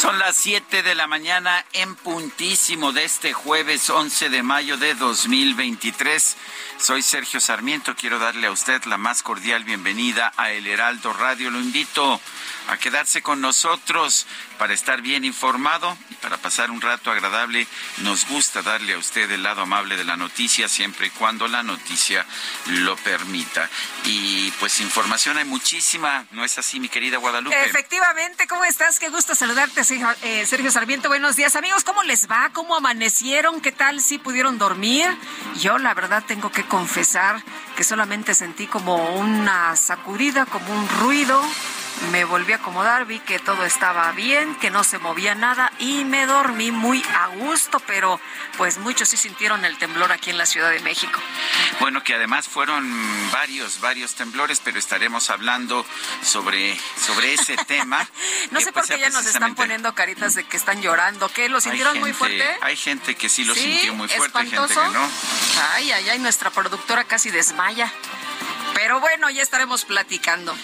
[0.00, 4.94] Son las 7 de la mañana en puntísimo de este jueves 11 de mayo de
[4.94, 6.36] 2023.
[6.78, 7.96] Soy Sergio Sarmiento.
[7.96, 11.50] Quiero darle a usted la más cordial bienvenida a El Heraldo Radio.
[11.50, 12.20] Lo invito
[12.68, 14.26] a quedarse con nosotros
[14.58, 17.66] para estar bien informado y para pasar un rato agradable.
[17.98, 21.64] Nos gusta darle a usted el lado amable de la noticia siempre y cuando la
[21.64, 22.24] noticia
[22.66, 23.68] lo permita.
[24.04, 27.60] Y pues información hay muchísima, ¿no es así, mi querida Guadalupe?
[27.64, 29.00] Efectivamente, ¿cómo estás?
[29.00, 31.08] Qué gusto saludarte, Sergio, eh, Sergio Sarmiento.
[31.08, 31.82] Buenos días, amigos.
[31.82, 32.50] ¿Cómo les va?
[32.52, 33.62] ¿Cómo amanecieron?
[33.62, 34.02] ¿Qué tal?
[34.02, 35.06] ¿Sí pudieron dormir?
[35.62, 37.42] Yo, la verdad, tengo que confesar
[37.74, 41.40] que solamente sentí como una sacudida, como un ruido
[42.10, 46.04] me volví a acomodar, vi que todo estaba bien, que no se movía nada y
[46.04, 48.20] me dormí muy a gusto, pero
[48.56, 51.20] pues muchos sí sintieron el temblor aquí en la Ciudad de México.
[51.80, 52.88] Bueno, que además fueron
[53.30, 55.84] varios, varios temblores, pero estaremos hablando
[56.22, 58.08] sobre, sobre ese tema.
[58.50, 61.28] no sé por qué ya nos están poniendo caritas de que están llorando.
[61.28, 61.48] ¿Qué?
[61.48, 62.44] ¿Lo sintieron muy fuerte?
[62.62, 65.08] Hay gente que sí lo sintió muy fuerte, hay gente que no.
[65.74, 67.92] Ay, ay, ay, nuestra productora casi desmaya.
[68.80, 70.56] Pero bueno, ya estaremos platicando.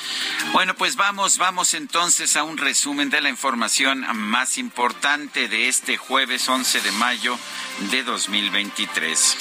[0.53, 5.97] Bueno, pues vamos, vamos entonces a un resumen de la información más importante de este
[5.97, 7.37] jueves 11 de mayo
[7.91, 9.37] de 2023.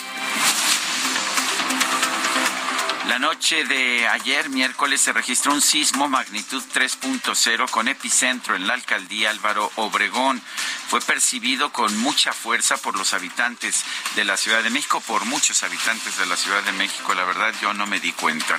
[3.07, 8.75] La noche de ayer, miércoles, se registró un sismo magnitud 3.0 con epicentro en la
[8.75, 10.41] alcaldía Álvaro Obregón.
[10.87, 13.83] Fue percibido con mucha fuerza por los habitantes
[14.15, 17.13] de la Ciudad de México, por muchos habitantes de la Ciudad de México.
[17.13, 18.57] La verdad, yo no me di cuenta.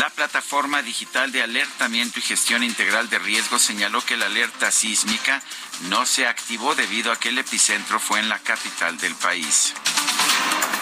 [0.00, 5.40] La plataforma digital de alertamiento y gestión integral de riesgos señaló que la alerta sísmica
[5.82, 9.72] no se activó debido a que el epicentro fue en la capital del país.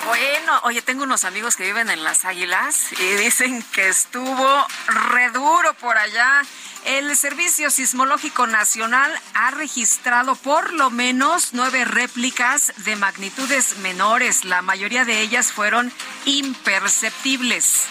[0.07, 4.67] Bueno, oye, tengo unos amigos que viven en Las Águilas y dicen que estuvo
[5.13, 6.43] reduro por allá.
[6.85, 14.45] El Servicio Sismológico Nacional ha registrado por lo menos nueve réplicas de magnitudes menores.
[14.45, 15.93] La mayoría de ellas fueron
[16.25, 17.83] imperceptibles.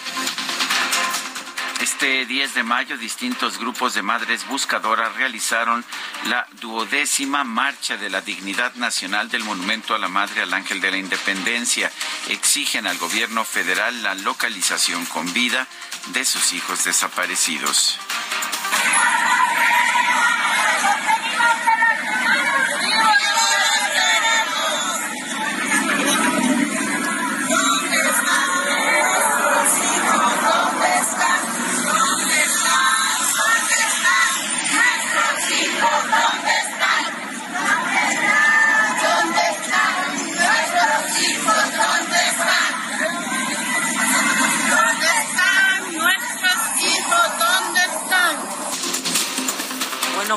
[1.80, 5.82] Este 10 de mayo, distintos grupos de madres buscadoras realizaron
[6.26, 10.90] la duodécima Marcha de la Dignidad Nacional del Monumento a la Madre al Ángel de
[10.90, 11.90] la Independencia.
[12.28, 15.66] Exigen al gobierno federal la localización con vida
[16.08, 17.98] de sus hijos desaparecidos.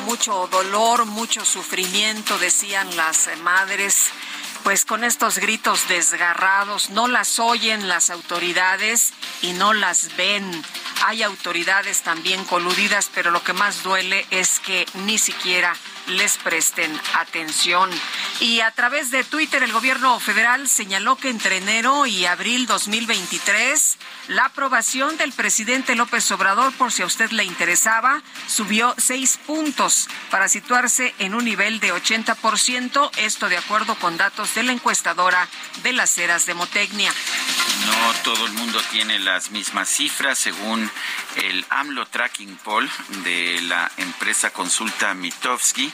[0.01, 4.11] Mucho dolor, mucho sufrimiento, decían las madres
[4.63, 10.49] pues con estos gritos desgarrados, no las oyen las autoridades y no las ven.
[11.05, 15.75] Hay autoridades también coludidas, pero lo que más duele es que ni siquiera
[16.07, 17.89] les presten atención.
[18.39, 23.97] Y a través de Twitter, el gobierno federal señaló que entre enero y abril 2023,
[24.29, 30.07] la aprobación del presidente López Obrador, por si a usted le interesaba, subió seis puntos
[30.29, 35.47] para situarse en un nivel de 80%, esto de acuerdo con datos de la encuestadora
[35.83, 37.13] de las eras de Motecnia.
[37.85, 40.89] No todo el mundo tiene las mismas cifras según
[41.35, 42.89] el AMLO Tracking Poll
[43.23, 45.91] de la empresa Consulta Mitofsky.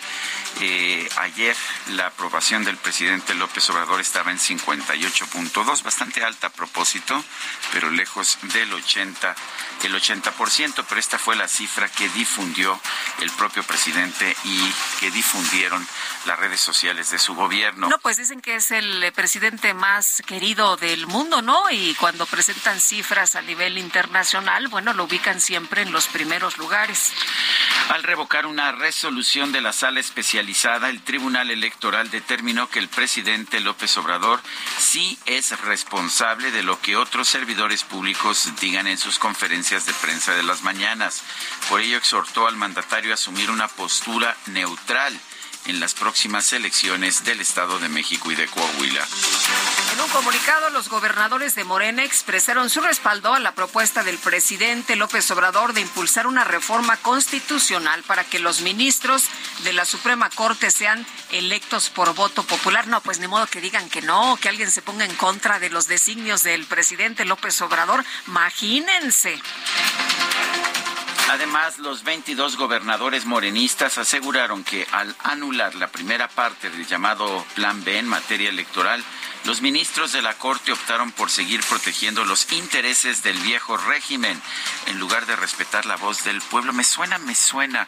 [0.62, 1.56] Eh, ayer
[1.92, 7.24] la aprobación del presidente López Obrador estaba en 58.2, bastante alta a propósito,
[7.72, 9.36] pero lejos del 80,
[9.84, 12.80] el 80%, pero esta fue la cifra que difundió
[13.22, 15.86] el propio presidente y que difundieron
[16.26, 17.88] las redes sociales de su gobierno.
[17.88, 21.59] No, pues dicen que es el presidente más querido del mundo, ¿no?
[21.72, 27.14] Y cuando presentan cifras a nivel internacional, bueno, lo ubican siempre en los primeros lugares.
[27.90, 33.60] Al revocar una resolución de la sala especializada, el Tribunal Electoral determinó que el presidente
[33.60, 34.42] López Obrador
[34.80, 40.34] sí es responsable de lo que otros servidores públicos digan en sus conferencias de prensa
[40.34, 41.24] de las mañanas.
[41.70, 45.20] Por ello exhortó al mandatario a asumir una postura neutral
[45.70, 49.08] en las próximas elecciones del Estado de México y de Coahuila.
[49.94, 54.96] En un comunicado, los gobernadores de Morena expresaron su respaldo a la propuesta del presidente
[54.96, 59.26] López Obrador de impulsar una reforma constitucional para que los ministros
[59.64, 62.88] de la Suprema Corte sean electos por voto popular.
[62.88, 65.70] No, pues ni modo que digan que no, que alguien se ponga en contra de
[65.70, 68.04] los designios del presidente López Obrador.
[68.28, 69.40] Imagínense.
[71.30, 77.84] Además, los 22 gobernadores morenistas aseguraron que al anular la primera parte del llamado Plan
[77.84, 79.04] B en materia electoral,
[79.46, 84.42] los ministros de la Corte optaron por seguir protegiendo los intereses del viejo régimen
[84.88, 86.74] en lugar de respetar la voz del pueblo.
[86.74, 87.88] Me suena, me suena.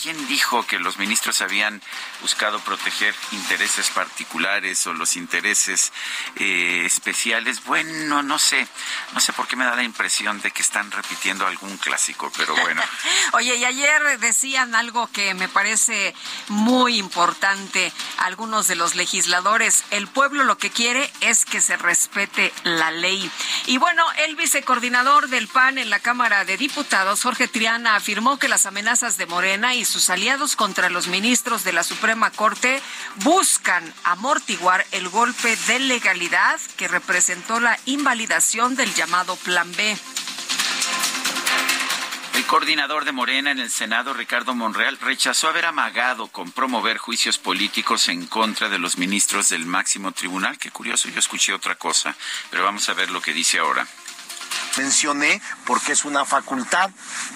[0.00, 1.82] ¿Quién dijo que los ministros habían
[2.22, 5.92] buscado proteger intereses particulares o los intereses
[6.36, 7.62] eh, especiales?
[7.64, 8.66] Bueno, no sé.
[9.12, 12.56] No sé por qué me da la impresión de que están repitiendo algún clásico, pero
[12.56, 12.80] bueno.
[13.32, 16.14] Oye, y ayer decían algo que me parece
[16.48, 17.92] muy importante.
[18.18, 23.30] Algunos de los legisladores, el pueblo lo que quiere es que se respete la ley.
[23.66, 28.48] Y bueno, el vicecoordinador del PAN en la Cámara de Diputados, Jorge Triana, afirmó que
[28.48, 32.80] las amenazas de Morena y sus aliados contra los ministros de la Suprema Corte
[33.16, 39.96] buscan amortiguar el golpe de legalidad que representó la invalidación del llamado Plan B.
[42.34, 47.36] El coordinador de Morena en el Senado, Ricardo Monreal, rechazó haber amagado con promover juicios
[47.36, 50.56] políticos en contra de los ministros del máximo tribunal.
[50.56, 52.16] Qué curioso, yo escuché otra cosa,
[52.50, 53.86] pero vamos a ver lo que dice ahora
[54.76, 56.90] mencioné porque es una facultad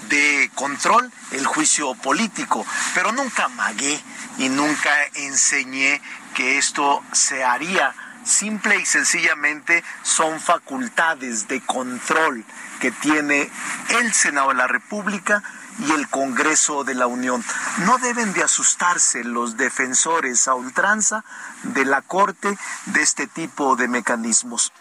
[0.08, 4.00] de control el juicio político, pero nunca amagué
[4.38, 6.00] y nunca enseñé
[6.34, 7.94] que esto se haría.
[8.24, 12.44] Simple y sencillamente son facultades de control
[12.80, 13.50] que tiene
[13.90, 15.42] el Senado de la República
[15.78, 17.44] y el Congreso de la Unión.
[17.78, 21.24] No deben de asustarse los defensores a ultranza
[21.64, 22.56] de la Corte
[22.86, 24.72] de este tipo de mecanismos.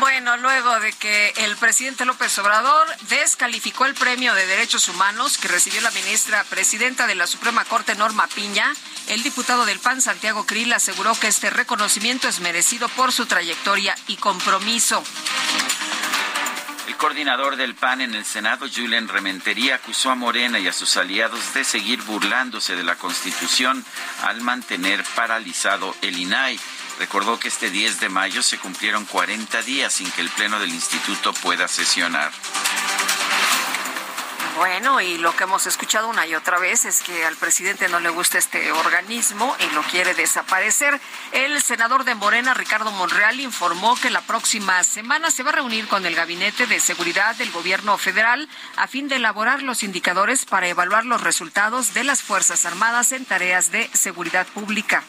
[0.00, 5.48] Bueno, luego de que el presidente López Obrador descalificó el premio de derechos humanos que
[5.48, 8.72] recibió la ministra presidenta de la Suprema Corte, Norma Piña,
[9.08, 13.96] el diputado del PAN, Santiago Krill, aseguró que este reconocimiento es merecido por su trayectoria
[14.06, 15.02] y compromiso.
[16.86, 20.96] El coordinador del PAN en el Senado, Julian Rementería, acusó a Morena y a sus
[20.96, 23.84] aliados de seguir burlándose de la Constitución
[24.22, 26.58] al mantener paralizado el INAI.
[26.98, 30.70] Recordó que este 10 de mayo se cumplieron 40 días sin que el Pleno del
[30.70, 32.32] Instituto pueda sesionar.
[34.58, 38.00] Bueno, y lo que hemos escuchado una y otra vez es que al presidente no
[38.00, 41.00] le gusta este organismo y lo quiere desaparecer.
[41.30, 45.86] El senador de Morena, Ricardo Monreal, informó que la próxima semana se va a reunir
[45.86, 50.66] con el Gabinete de Seguridad del Gobierno Federal a fin de elaborar los indicadores para
[50.66, 55.04] evaluar los resultados de las Fuerzas Armadas en tareas de seguridad pública.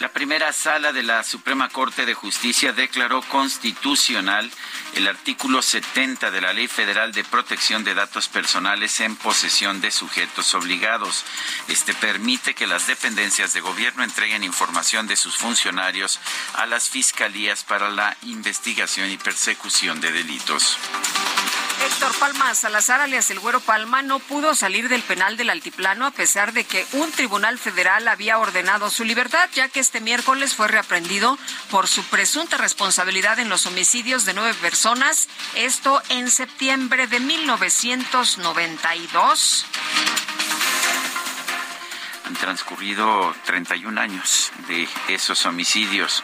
[0.00, 4.50] La primera sala de la Suprema Corte de Justicia declaró constitucional
[4.96, 9.90] el artículo 70 de la Ley Federal de Protección de Datos Personales en posesión de
[9.90, 11.24] sujetos obligados.
[11.68, 16.18] Este permite que las dependencias de gobierno entreguen información de sus funcionarios
[16.54, 20.78] a las fiscalías para la investigación y persecución de delitos.
[21.84, 26.10] Héctor Palma Salazar, alias el Güero Palma, no pudo salir del penal del Altiplano a
[26.10, 30.68] pesar de que un tribunal federal había ordenado su libertad, ya que este miércoles fue
[30.68, 31.38] reaprendido
[31.70, 34.85] por su presunta responsabilidad en los homicidios de nueve personas,
[35.56, 39.66] esto en septiembre de 1992.
[42.24, 46.22] Han transcurrido 31 años de esos homicidios.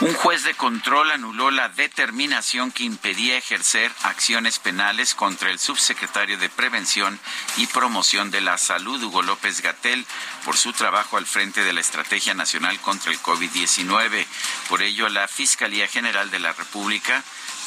[0.00, 6.38] Un juez de control anuló la determinación que impedía ejercer acciones penales contra el subsecretario
[6.38, 7.18] de Prevención
[7.56, 10.06] y Promoción de la Salud, Hugo López Gatel,
[10.44, 14.24] por su trabajo al frente de la Estrategia Nacional contra el COVID-19.
[14.68, 17.24] Por ello, la Fiscalía General de la República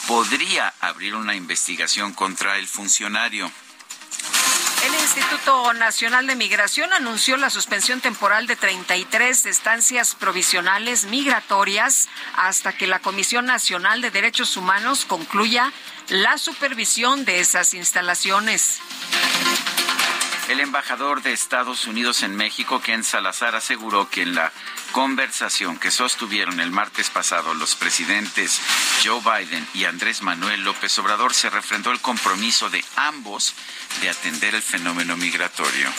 [0.07, 3.51] podría abrir una investigación contra el funcionario.
[4.85, 12.73] El Instituto Nacional de Migración anunció la suspensión temporal de 33 estancias provisionales migratorias hasta
[12.73, 15.71] que la Comisión Nacional de Derechos Humanos concluya
[16.09, 18.79] la supervisión de esas instalaciones.
[20.49, 24.51] El embajador de Estados Unidos en México, Ken Salazar, aseguró que en la
[24.95, 28.61] conversación que sostuvieron el martes pasado los presidentes
[29.03, 33.55] Joe Biden y Andrés Manuel López Obrador se refrendó el compromiso de ambos
[33.99, 35.89] de atender el fenómeno migratorio.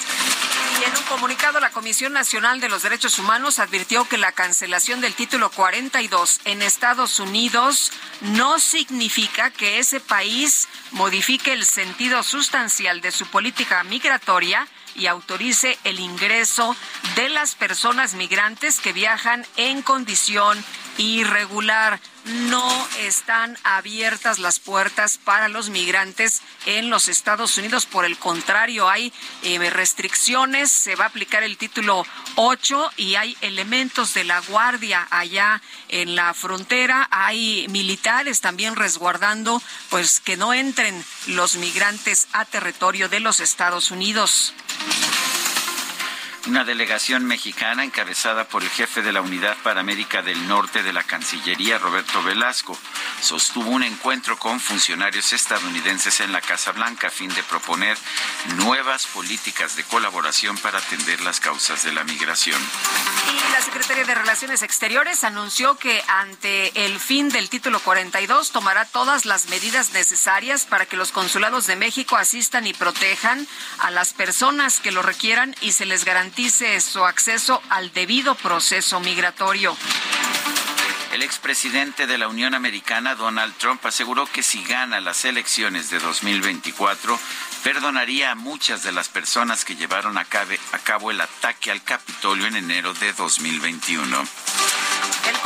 [0.81, 5.03] Y en un comunicado, la Comisión Nacional de los Derechos Humanos advirtió que la cancelación
[5.03, 13.03] del título 42 en Estados Unidos no significa que ese país modifique el sentido sustancial
[13.03, 16.77] de su política migratoria y autorice el ingreso
[17.15, 20.63] de las personas migrantes que viajan en condición
[20.99, 22.01] irregular.
[22.25, 27.87] No están abiertas las puertas para los migrantes en los Estados Unidos.
[27.87, 29.13] Por el contrario, hay
[29.43, 30.73] eh, restricciones.
[30.73, 36.17] Se va a aplicar el título 8 y hay elementos de la Guardia allá en
[36.17, 37.07] la frontera.
[37.13, 43.93] Hay militares también resguardando pues que no entren los migrantes a territorio de los Estados
[43.93, 44.53] Unidos.
[46.49, 50.93] Una delegación mexicana encabezada por el jefe de la Unidad para América del Norte de
[50.93, 52.79] la Cancillería, Roberto Velasco,
[53.21, 57.99] sostuvo un encuentro con funcionarios estadounidenses en la Casa Blanca a fin de proponer
[58.59, 62.61] nuevas políticas de colaboración para atender las causas de la migración.
[63.29, 68.85] Y la Secretaría de Relaciones Exteriores anunció que ante el fin del título 42 tomará
[68.85, 73.49] todas las medidas necesarias para que los consulados de México asistan y protejan
[73.81, 76.36] a las personas que lo requieran y se les garantice
[76.81, 79.75] su acceso al debido proceso migratorio.
[81.13, 85.99] El expresidente de la Unión Americana, Donald Trump, aseguró que si gana las elecciones de
[85.99, 87.19] 2024,
[87.65, 92.57] perdonaría a muchas de las personas que llevaron a cabo el ataque al Capitolio en
[92.57, 94.86] enero de 2021.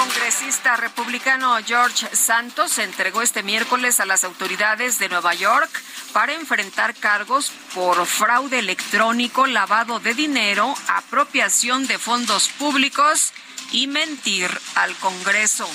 [0.00, 5.68] Congresista republicano George Santos entregó este miércoles a las autoridades de Nueva York
[6.14, 13.34] para enfrentar cargos por fraude electrónico, lavado de dinero, apropiación de fondos públicos
[13.72, 15.68] y mentir al Congreso.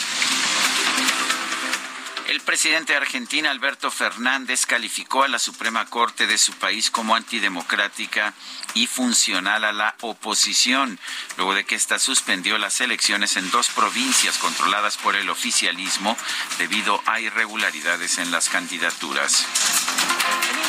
[2.27, 7.15] El presidente de Argentina, Alberto Fernández, calificó a la Suprema Corte de su país como
[7.15, 8.33] antidemocrática
[8.73, 10.99] y funcional a la oposición,
[11.37, 16.17] luego de que ésta suspendió las elecciones en dos provincias controladas por el oficialismo
[16.57, 19.45] debido a irregularidades en las candidaturas.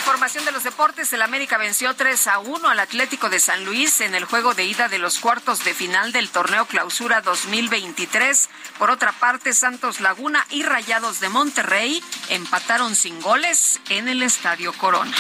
[0.06, 4.00] Información de los deportes, el América venció 3 a 1 al Atlético de San Luis
[4.00, 8.48] en el juego de ida de los cuartos de final del torneo Clausura 2023.
[8.78, 14.72] Por otra parte, Santos Laguna y Rayados de Monterrey empataron sin goles en el Estadio
[14.74, 15.12] Corona.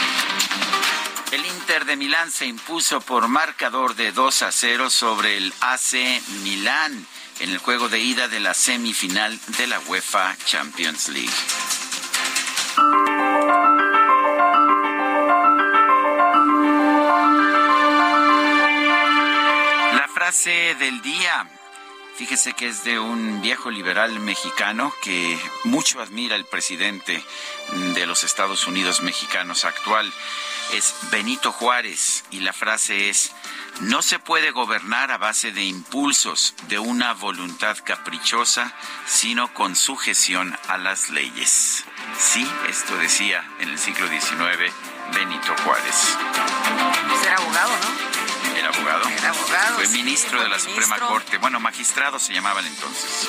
[1.32, 6.22] El Inter de Milán se impuso por marcador de 2 a 0 sobre el AC
[6.44, 7.04] Milán
[7.40, 11.34] en el juego de ida de la semifinal de la UEFA Champions League.
[20.36, 21.48] Frase del día.
[22.16, 27.22] Fíjese que es de un viejo liberal mexicano que mucho admira el presidente
[27.94, 30.12] de los Estados Unidos mexicanos actual
[30.74, 33.32] es Benito Juárez y la frase es,
[33.80, 38.74] no se puede gobernar a base de impulsos, de una voluntad caprichosa,
[39.06, 41.84] sino con sujeción a las leyes.
[42.18, 44.72] Sí, esto decía en el siglo XIX
[45.14, 46.18] Benito Juárez.
[47.22, 48.15] Era abogado, ¿no?
[48.86, 49.08] Era abogado.
[49.18, 49.74] Era abogado.
[49.76, 51.38] Fue ministro de la Suprema Corte.
[51.38, 53.28] Bueno, magistrado se llamaba entonces.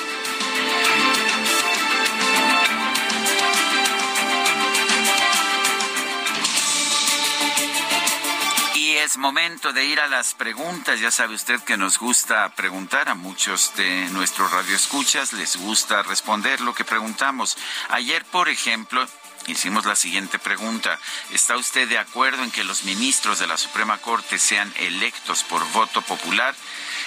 [9.08, 11.00] es momento de ir a las preguntas.
[11.00, 16.60] Ya sabe usted que nos gusta preguntar a muchos de nuestros radioescuchas, les gusta responder
[16.60, 17.56] lo que preguntamos.
[17.88, 19.06] Ayer, por ejemplo,
[19.52, 21.00] hicimos la siguiente pregunta.
[21.32, 25.66] ¿Está usted de acuerdo en que los ministros de la Suprema Corte sean electos por
[25.72, 26.54] voto popular?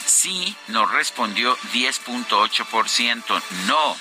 [0.06, 3.98] Sí, nos respondió 10.8%, no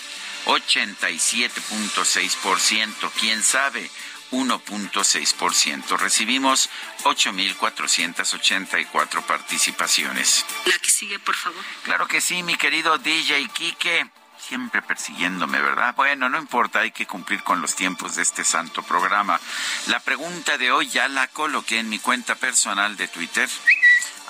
[0.47, 3.91] 87.6%, quién sabe
[4.33, 5.99] 1.6%.
[5.99, 6.71] Recibimos
[7.05, 10.45] 8.484 participaciones.
[10.67, 11.65] La que sigue, por favor.
[11.83, 14.11] Claro que sí, mi querido DJ Quique
[14.51, 15.95] siempre persiguiéndome, ¿verdad?
[15.95, 19.39] Bueno, no importa, hay que cumplir con los tiempos de este santo programa.
[19.87, 23.49] La pregunta de hoy ya la coloqué en mi cuenta personal de Twitter,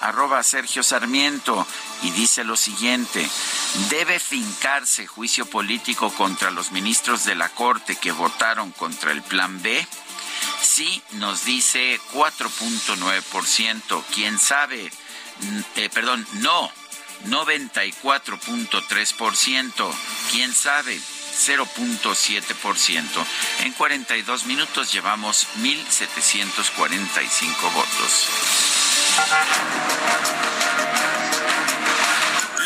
[0.02, 1.66] arroba Sergio Sarmiento,
[2.02, 3.26] y dice lo siguiente,
[3.88, 9.62] ¿debe fincarse juicio político contra los ministros de la Corte que votaron contra el Plan
[9.62, 9.86] B?
[10.60, 14.92] Sí, nos dice 4.9%, quién sabe,
[15.76, 16.70] eh, perdón, no,
[17.26, 19.92] 94.3%.
[20.30, 20.98] ¿Quién sabe?
[20.98, 23.26] 0.7%.
[23.60, 28.28] En 42 minutos llevamos 1.745 votos.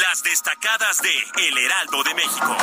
[0.01, 1.13] Las destacadas de
[1.49, 2.57] El Heraldo de México.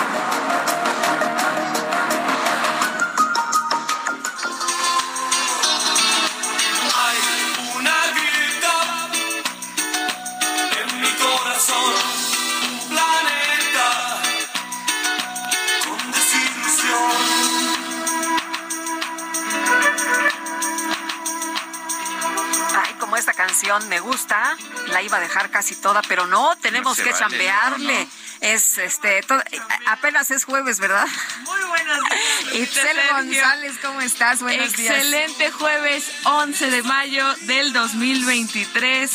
[23.48, 24.56] Canción me gusta,
[24.90, 28.08] la iba a dejar casi toda, pero no, tenemos que chambearle.
[28.40, 29.22] Es este,
[29.88, 31.08] apenas es jueves, ¿verdad?
[31.40, 31.98] Muy buenos
[32.52, 32.70] días.
[32.70, 34.44] Itzel González, ¿cómo estás?
[34.44, 34.96] Buenos días.
[34.96, 39.12] Excelente jueves 11 de mayo del 2023.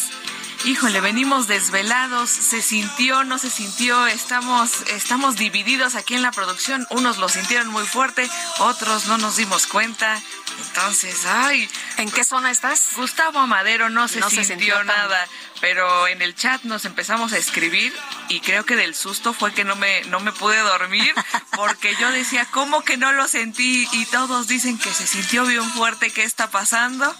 [0.64, 6.84] Híjole, venimos desvelados, se sintió, no se sintió, estamos, estamos divididos aquí en la producción,
[6.90, 8.28] unos lo sintieron muy fuerte,
[8.58, 10.20] otros no nos dimos cuenta,
[10.58, 11.68] entonces, ay.
[11.98, 12.90] ¿En qué zona estás?
[12.96, 15.26] Gustavo Amadero no se, sintió, nada,
[15.60, 17.92] pero en el chat nos empezamos a escribir
[18.28, 21.14] y creo que del susto fue que no me, no me pude dormir
[21.56, 23.88] porque yo decía, ¿cómo que no lo sentí?
[23.92, 27.14] Y todos dicen que se sintió bien fuerte, ¿qué está pasando?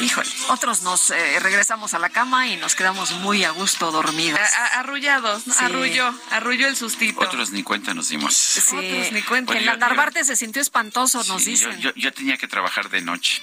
[0.00, 4.40] Híjole, otros nos eh, regresamos a la cama y nos quedamos muy a gusto dormidos.
[4.72, 7.20] arrullados, arrulló, arrulló el sustito.
[7.20, 8.34] Otros ni cuenta nos dimos.
[8.34, 8.76] Sí.
[8.76, 9.56] Otros ni cuenta.
[9.56, 11.78] en la Narvarte se sintió espantoso, nos dicen.
[11.80, 13.42] Yo, yo, tenía que trabajar de noche.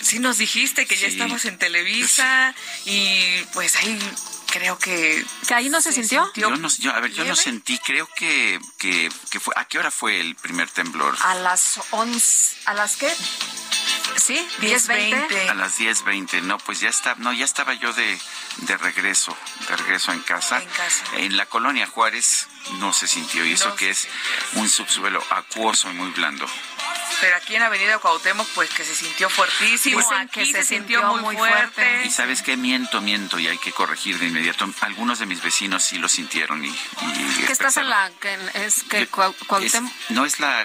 [0.00, 3.98] Sí, nos dijiste que ya estamos en Televisa y pues ahí
[4.50, 5.24] creo que...
[5.46, 6.30] ¿Que ahí no se, sintió?
[6.34, 9.54] Yo no, yo, a ver, yo no sentí, creo que, que, que, fue...
[9.56, 11.16] ¿A qué hora fue el primer temblor?
[11.22, 13.14] A las 11, ¿a las qué?
[14.16, 15.50] Sí, 10.20.
[15.50, 18.18] A las 10.20, no, pues ya está, no, ya estaba yo de,
[18.58, 19.36] de regreso,
[19.68, 20.60] de regreso en casa.
[20.60, 21.04] En casa.
[21.16, 22.48] En la colonia Juárez
[22.78, 24.08] no se sintió, y eso que es
[24.54, 26.46] un subsuelo acuoso y muy blando.
[27.20, 31.36] Pero aquí en Avenida Cuauhtémoc, pues que se sintió fuertísimo, aquí que se, sintió, muy,
[31.36, 32.04] fuerte.
[32.04, 34.68] Y sabes qué, miento, miento, y hay que corregir de inmediato.
[34.80, 36.72] Algunos de mis vecinos sí lo sintieron y...
[37.46, 38.10] ¿Qué estás en la...
[38.54, 39.92] es que Cuauhtémoc?
[40.10, 40.62] no, es la,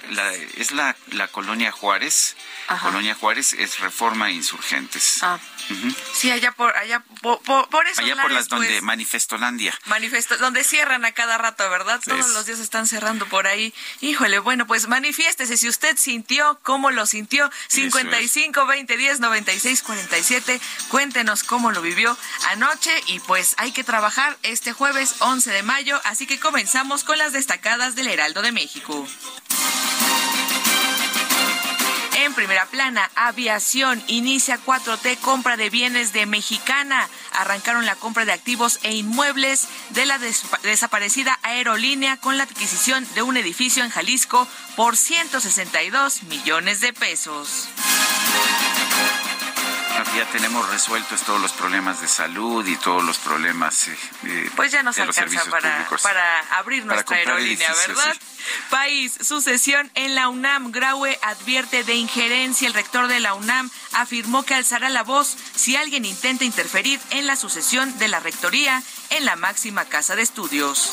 [0.57, 2.35] es la, la colonia Juárez,
[2.81, 5.21] Colonia Juárez es Reforma Insurgentes.
[5.21, 5.39] Ah.
[6.13, 9.73] Sí, allá por allá por, por eso allá por las donde pues, Manifestolandia.
[9.85, 11.82] Manifesto, donde cierran a cada rato, ¿verdad?
[11.83, 13.73] Todos los días están cerrando por ahí.
[14.01, 17.49] Híjole, bueno, pues manifiéstese si usted sintió, cómo lo sintió.
[17.67, 20.61] 55 20 10 96 47.
[20.89, 22.17] Cuéntenos cómo lo vivió
[22.49, 27.17] anoche y pues hay que trabajar este jueves 11 de mayo, así que comenzamos con
[27.17, 29.07] las destacadas del Heraldo de México.
[32.33, 37.07] En primera plana, aviación inicia 4T compra de bienes de Mexicana.
[37.31, 43.21] Arrancaron la compra de activos e inmuebles de la desaparecida aerolínea con la adquisición de
[43.21, 47.69] un edificio en Jalisco por 162 millones de pesos
[50.15, 54.83] ya tenemos resueltos todos los problemas de salud y todos los problemas eh, pues ya
[54.83, 58.15] nos alcanza para, para abrir nuestra aerolínea, ¿verdad?
[58.69, 60.71] País, sucesión en la UNAM.
[60.71, 62.67] Graue advierte de injerencia.
[62.67, 67.27] El rector de la UNAM afirmó que alzará la voz si alguien intenta interferir en
[67.27, 70.91] la sucesión de la rectoría en la máxima casa de estudios.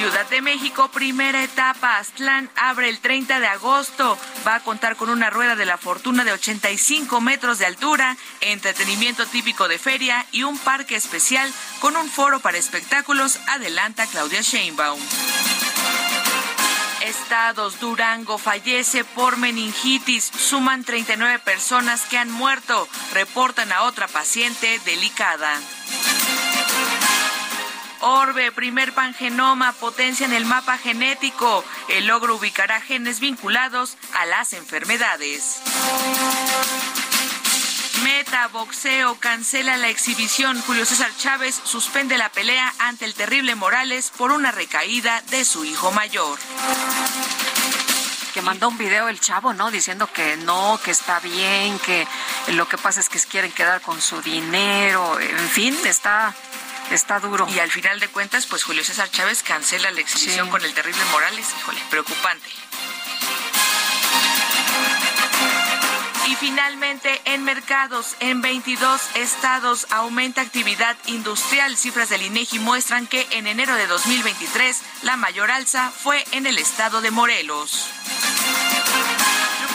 [0.00, 1.98] Ciudad de México, primera etapa.
[1.98, 4.18] Aztlán abre el 30 de agosto.
[4.46, 9.26] Va a contar con una rueda de la fortuna de 85 metros de altura, entretenimiento
[9.26, 14.98] típico de feria y un parque especial con un foro para espectáculos, adelanta Claudia Sheinbaum.
[17.02, 20.30] Estados Durango fallece por meningitis.
[20.34, 22.88] Suman 39 personas que han muerto.
[23.12, 25.60] Reportan a otra paciente delicada.
[28.00, 31.64] Orbe, primer pangenoma, potencia en el mapa genético.
[31.88, 35.60] El logro ubicará genes vinculados a las enfermedades.
[38.02, 40.62] Meta Boxeo cancela la exhibición.
[40.62, 45.66] Julio César Chávez suspende la pelea ante el terrible Morales por una recaída de su
[45.66, 46.38] hijo mayor.
[48.32, 49.70] que mandó un video el chavo, ¿no?
[49.70, 52.06] Diciendo que no, que está bien, que
[52.52, 56.32] lo que pasa es que quieren quedar con su dinero, en fin, está
[56.90, 57.46] Está duro.
[57.48, 61.02] Y al final de cuentas, pues Julio César Chávez cancela la exhibición con el terrible
[61.12, 61.46] Morales.
[61.60, 62.48] Híjole, preocupante.
[66.26, 71.76] Y finalmente, en mercados, en 22 estados aumenta actividad industrial.
[71.76, 76.58] Cifras del INEGI muestran que en enero de 2023 la mayor alza fue en el
[76.58, 77.88] estado de Morelos.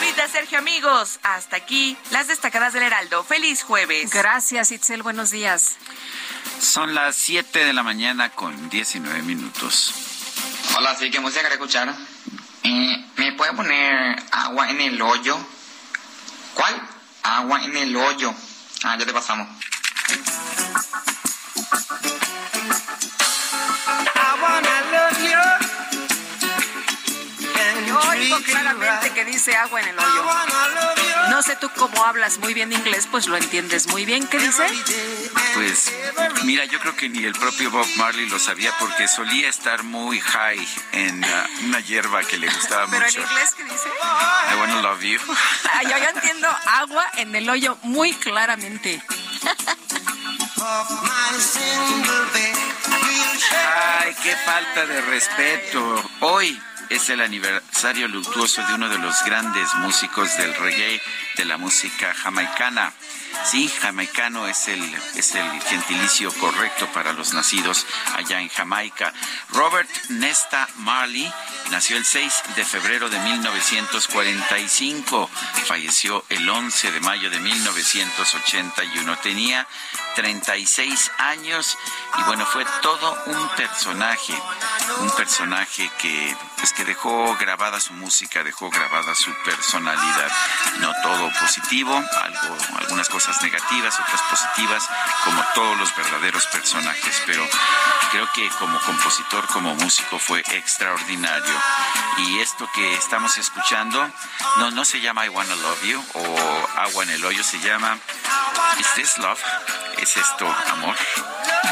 [0.06, 3.24] Lupita, Sergio, amigos, hasta aquí las destacadas del Heraldo.
[3.24, 4.12] Feliz jueves.
[4.12, 5.02] Gracias, Itzel.
[5.02, 5.78] Buenos días.
[6.60, 9.94] Son las 7 de la mañana con 19 minutos.
[10.78, 11.92] Hola, sí, ¿qué música quiere escuchar?
[12.64, 15.38] Eh, ¿Me puede poner agua en el hoyo?
[16.54, 16.88] ¿Cuál?
[17.24, 18.32] Agua en el hoyo.
[18.84, 19.48] Ah, ya te pasamos.
[28.46, 30.26] Claramente que dice agua en el hoyo.
[31.30, 34.28] No sé tú cómo hablas muy bien inglés, pues lo entiendes muy bien.
[34.28, 34.66] ¿Qué dice?
[35.54, 35.92] Pues
[36.44, 40.20] mira, yo creo que ni el propio Bob Marley lo sabía porque solía estar muy
[40.20, 43.00] high en uh, una hierba que le gustaba mucho.
[43.14, 43.90] ¿Pero en inglés qué dice?
[44.52, 45.20] I wanna love you.
[45.84, 49.02] yo ya entiendo agua en el hoyo muy claramente.
[53.78, 56.12] Ay, qué falta de respeto.
[56.22, 61.02] Hoy es el aniversario luctuoso de uno de los grandes músicos del reggae,
[61.36, 62.94] de la música jamaicana.
[63.44, 64.82] Sí, jamaicano es el,
[65.16, 69.14] es el gentilicio correcto para los nacidos allá en Jamaica.
[69.50, 71.32] Robert Nesta Marley
[71.70, 75.30] nació el 6 de febrero de 1945,
[75.66, 79.18] falleció el 11 de mayo de 1981.
[79.18, 79.68] Tenía
[80.16, 81.78] 36 años
[82.18, 84.34] y bueno, fue todo un personaje,
[85.00, 90.32] un personaje que pues que dejó grabada su música, dejó grabada su personalidad.
[90.80, 94.84] No todo positivo, algo algunas cosas negativas, otras positivas,
[95.24, 97.48] como todos los verdaderos personajes, pero
[98.12, 101.54] creo que como compositor, como músico fue extraordinario.
[102.18, 104.10] Y esto que estamos escuchando
[104.58, 107.98] no no se llama I Wanna Love You o Agua en el hoyo, se llama
[108.80, 109.42] Is This Love?
[109.98, 110.96] ¿Es esto amor?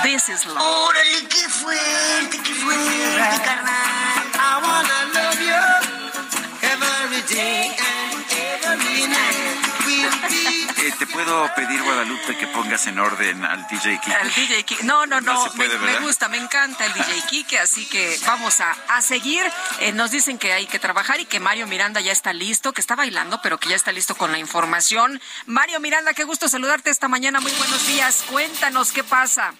[0.03, 0.57] This is love.
[0.59, 4.03] Órale, qué fuerte, qué fuerte, carnal.
[4.35, 5.93] I wanna love you
[6.61, 8.25] every day and
[8.65, 9.42] every night.
[10.29, 14.13] Eh, ¿Te puedo pedir, Guadalupe, que pongas en orden al DJ Kike?
[14.13, 14.83] Al DJ Kike.
[14.83, 19.01] No, no, no, me, gusta, me encanta el DJ Kike, así que vamos a, a
[19.01, 19.45] seguir.
[19.79, 22.81] Eh, nos dicen que hay que trabajar y que Mario Miranda ya está listo, que
[22.81, 25.21] está bailando, pero que ya está listo con la información.
[25.45, 27.39] Mario Miranda, qué gusto saludarte esta mañana.
[27.39, 28.23] Muy buenos días.
[28.29, 29.53] Cuéntanos qué pasa.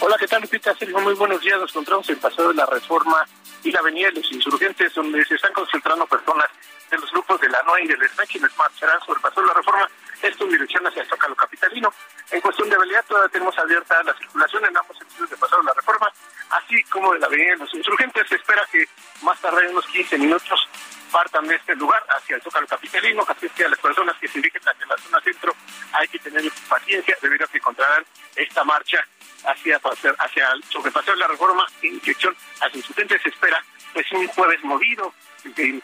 [0.00, 0.74] Hola, ¿qué tal, Lupita?
[0.76, 1.58] Sergio, muy buenos días.
[1.58, 3.26] Nos encontramos en Paseo de la Reforma
[3.62, 6.46] y la Avenida de los Insurgentes, donde se están concentrando personas
[6.90, 9.48] de los grupos de la NOA y del SME, quienes marcharán sobre el Paseo de
[9.48, 9.88] la Reforma,
[10.22, 11.92] esto en dirección hacia el Zócalo Capitalino.
[12.30, 15.64] En cuestión de habilidad, todavía tenemos abierta la circulación en ambos sentidos de Paseo de
[15.64, 16.12] la Reforma,
[16.50, 18.28] así como de la Avenida de los Insurgentes.
[18.28, 18.86] Se espera que
[19.22, 20.68] más tarde, unos 15 minutos,
[21.14, 24.38] partan de este lugar hacia el Zócalo Capitalino, así que a las personas que se
[24.38, 25.54] dirigen hacia la zona centro
[25.92, 28.98] hay que tener paciencia debido a que encontrarán esta marcha
[29.44, 29.80] hacia,
[30.18, 33.22] hacia el sobrepaseo de la reforma en dirección hacia Insurgentes.
[33.22, 35.14] Se espera pues un jueves movido,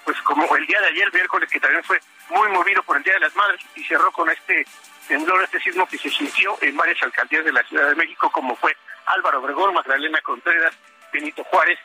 [0.04, 3.14] pues como el día de ayer, miércoles, que también fue muy movido por el Día
[3.14, 4.64] de las Madres y cerró con este
[5.08, 8.56] temblor, este sismo que se sintió en varias alcaldías de la Ciudad de México, como
[8.56, 10.74] fue Álvaro Obregón, Magdalena Contreras,
[11.12, 11.78] Benito Juárez.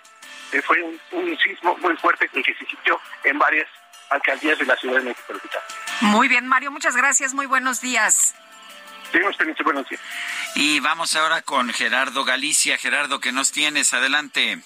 [0.52, 3.68] Eh, fue un, sismo muy fuerte que se sintió en varias
[4.10, 5.34] alcaldías de la Ciudad de México.
[6.02, 8.36] Muy bien, Mario, muchas gracias, muy buenos días.
[9.12, 9.20] Sí,
[9.64, 10.02] buenos días.
[10.56, 12.78] Y vamos ahora con Gerardo Galicia.
[12.78, 13.94] Gerardo, ¿qué nos tienes?
[13.94, 14.62] Adelante.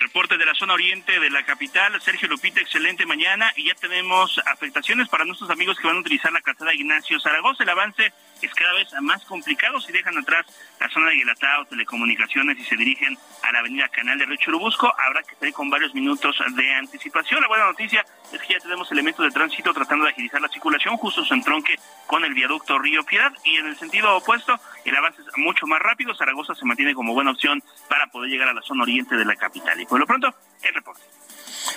[0.00, 2.00] Reporte de la zona oriente de la capital.
[2.00, 3.52] Sergio Lupita, excelente mañana.
[3.56, 7.62] Y ya tenemos afectaciones para nuestros amigos que van a utilizar la calzada Ignacio Zaragoza.
[7.62, 8.12] El avance
[8.44, 10.46] es cada vez más complicado si dejan atrás
[10.80, 14.92] la zona de Guelatao, telecomunicaciones y se dirigen a la avenida Canal de Río Churubusco.
[14.98, 17.40] Habrá que estar con varios minutos de anticipación.
[17.40, 20.96] La buena noticia es que ya tenemos elementos de tránsito tratando de agilizar la circulación
[20.96, 21.76] justo su entronque
[22.06, 23.32] con el viaducto Río Piedad.
[23.44, 26.14] Y en el sentido opuesto, el avance es mucho más rápido.
[26.14, 29.36] Zaragoza se mantiene como buena opción para poder llegar a la zona oriente de la
[29.36, 29.80] capital.
[29.80, 31.02] Y por lo pronto, el reporte.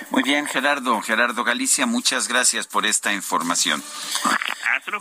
[0.09, 1.01] Muy bien, Gerardo.
[1.01, 3.81] Gerardo Galicia, muchas gracias por esta información.
[4.75, 4.91] Hasta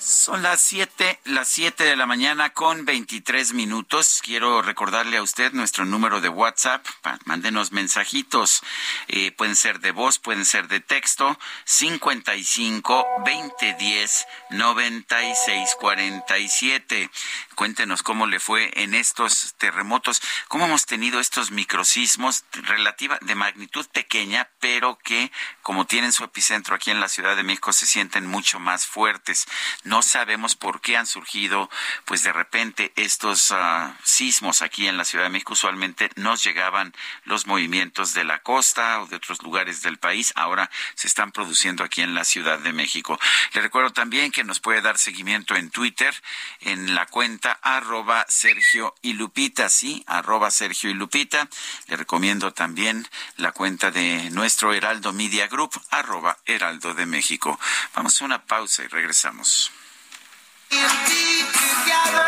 [0.00, 4.20] Son las 7, las 7 de la mañana con 23 minutos.
[4.24, 6.86] Quiero recordarle a usted nuestro número de WhatsApp.
[7.24, 8.62] Mándenos mensajitos.
[9.08, 11.36] Eh, pueden ser de voz, pueden ser de texto.
[11.64, 17.10] 55 2010 96 47.
[17.56, 23.84] Cuéntenos cómo le fue en estos terremotos, cómo hemos tenido estos microsismos relativa de magnitud
[23.88, 25.32] pequeña, pero que
[25.62, 29.46] como tienen su epicentro aquí en la Ciudad de México se sienten mucho más fuertes.
[29.88, 31.70] No sabemos por qué han surgido,
[32.04, 35.54] pues de repente estos uh, sismos aquí en la Ciudad de México.
[35.54, 40.34] Usualmente nos llegaban los movimientos de la costa o de otros lugares del país.
[40.36, 43.18] Ahora se están produciendo aquí en la Ciudad de México.
[43.54, 46.14] Le recuerdo también que nos puede dar seguimiento en Twitter
[46.60, 51.48] en la cuenta arroba Sergio y Lupita, sí, arroba Sergio y Lupita.
[51.86, 57.58] Le recomiendo también la cuenta de nuestro Heraldo Media Group, arroba Heraldo de México.
[57.94, 59.72] Vamos a una pausa y regresamos.
[60.70, 60.76] In
[61.06, 62.27] be together.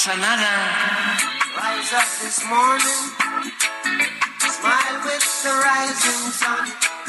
[0.00, 0.52] pasa nada.
[1.60, 3.04] Rise up this morning,
[4.40, 6.99] smile with the rising sun.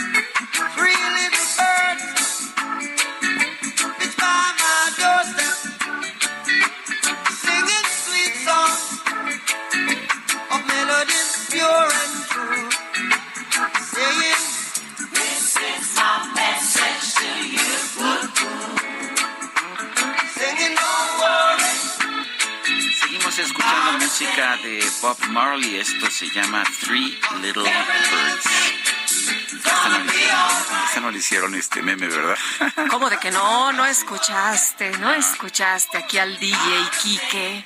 [23.41, 25.77] Escuchando música de Bob Marley.
[25.77, 28.45] Esto se llama Three Little Birds.
[30.86, 32.38] Esta no, le hicieron, este meme, ¿verdad?
[32.89, 33.71] ¿Cómo de que no?
[33.73, 37.65] No escuchaste, no escuchaste aquí al DJ Quique.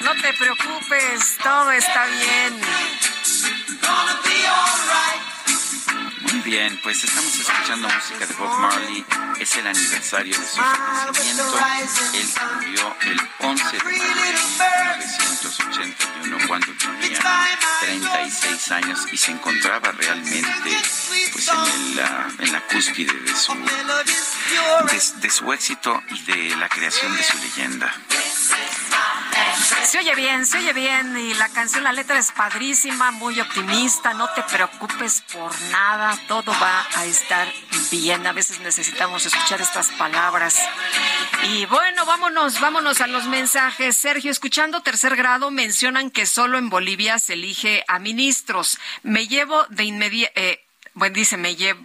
[0.00, 2.60] No te preocupes, todo está bien.
[6.46, 9.04] Bien, pues estamos escuchando música de Bob Marley.
[9.40, 11.58] Es el aniversario de su fallecimiento.
[12.14, 16.68] Él murió el 11 de mayo de 1981 cuando
[17.00, 17.18] tenía
[17.80, 20.80] 36 años y se encontraba realmente
[21.32, 23.52] pues en, el, ah, en la cúspide de su,
[25.20, 27.92] de su éxito y de la creación de su leyenda.
[29.84, 34.14] Se oye bien, se oye bien y la canción, la letra es padrísima, muy optimista,
[34.14, 37.46] no te preocupes por nada, todo va a estar
[37.90, 38.26] bien.
[38.26, 40.60] A veces necesitamos escuchar estas palabras.
[41.50, 43.96] Y bueno, vámonos, vámonos a los mensajes.
[43.96, 48.78] Sergio, escuchando tercer grado, mencionan que solo en Bolivia se elige a ministros.
[49.02, 50.40] Me llevo de inmediato,
[50.94, 51.80] bueno, dice, me llevo...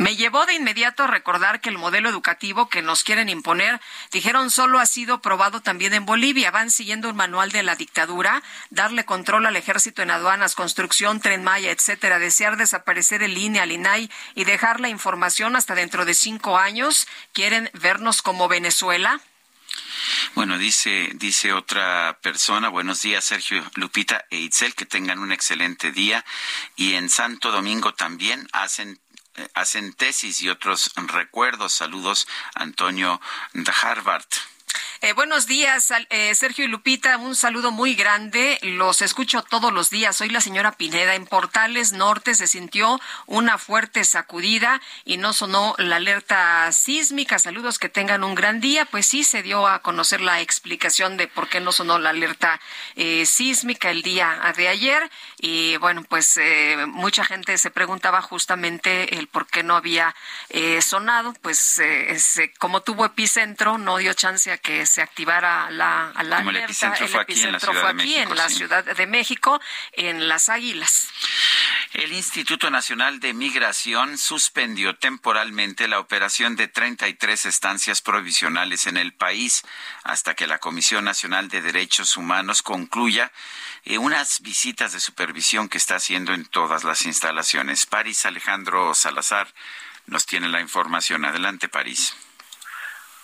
[0.00, 4.50] Me llevó de inmediato a recordar que el modelo educativo que nos quieren imponer, dijeron,
[4.50, 6.50] solo ha sido probado también en Bolivia.
[6.50, 11.44] Van siguiendo un manual de la dictadura, darle control al ejército en aduanas, construcción, tren
[11.44, 16.14] Maya, etcétera, desear desaparecer el INE, al INAI y dejar la información hasta dentro de
[16.14, 17.06] cinco años.
[17.34, 19.20] ¿Quieren vernos como Venezuela?
[20.34, 25.92] Bueno, dice, dice otra persona, buenos días Sergio Lupita e Itzel, que tengan un excelente
[25.92, 26.24] día.
[26.74, 28.98] Y en Santo Domingo también hacen
[29.54, 31.72] hacen tesis y otros recuerdos.
[31.72, 33.20] Saludos, Antonio
[33.52, 34.26] de Harvard.
[35.02, 37.16] Eh, buenos días, eh, Sergio y Lupita.
[37.16, 38.58] Un saludo muy grande.
[38.60, 40.14] Los escucho todos los días.
[40.14, 41.14] Soy la señora Pineda.
[41.14, 47.38] En Portales Norte se sintió una fuerte sacudida y no sonó la alerta sísmica.
[47.38, 48.84] Saludos, que tengan un gran día.
[48.84, 52.60] Pues sí, se dio a conocer la explicación de por qué no sonó la alerta
[52.94, 55.10] eh, sísmica el día de ayer.
[55.38, 56.38] Y bueno, pues
[56.88, 60.14] mucha gente se preguntaba justamente el por qué no había
[60.82, 61.32] sonado.
[61.40, 61.80] Pues
[62.58, 66.50] como tuvo epicentro, no dio chance a que se activara la, alerta.
[66.50, 67.40] El epicentro fue aquí,
[68.16, 69.60] en la, Ciudad, de México,
[69.92, 71.08] en Las Águilas.
[71.92, 79.12] El Instituto Nacional de Migración suspendió temporalmente la operación de 33 estancias provisionales en el
[79.12, 79.62] país
[80.02, 83.30] hasta que la Comisión Nacional de Derechos Humanos concluya
[83.84, 87.86] eh, unas visitas de supervisión que está haciendo en todas las instalaciones.
[87.86, 89.52] París Alejandro Salazar
[90.06, 91.24] nos tiene la información.
[91.24, 92.14] Adelante, París.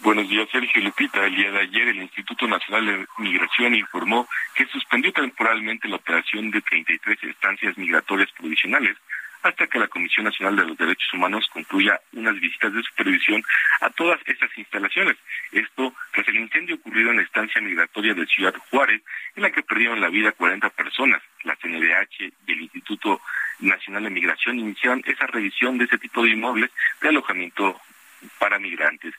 [0.00, 1.24] Buenos días, Sergio Lupita.
[1.24, 6.50] El día de ayer el Instituto Nacional de Migración informó que suspendió temporalmente la operación
[6.50, 8.96] de 33 estancias migratorias provisionales
[9.42, 13.42] hasta que la Comisión Nacional de los Derechos Humanos concluya unas visitas de supervisión
[13.80, 15.16] a todas esas instalaciones.
[15.50, 19.00] Esto tras el incendio ocurrido en la estancia migratoria de Ciudad Juárez,
[19.34, 21.22] en la que perdieron la vida 40 personas.
[21.44, 23.22] La CNDH y el Instituto
[23.60, 27.80] Nacional de Migración iniciaron esa revisión de ese tipo de inmuebles de alojamiento
[28.38, 29.14] para migrantes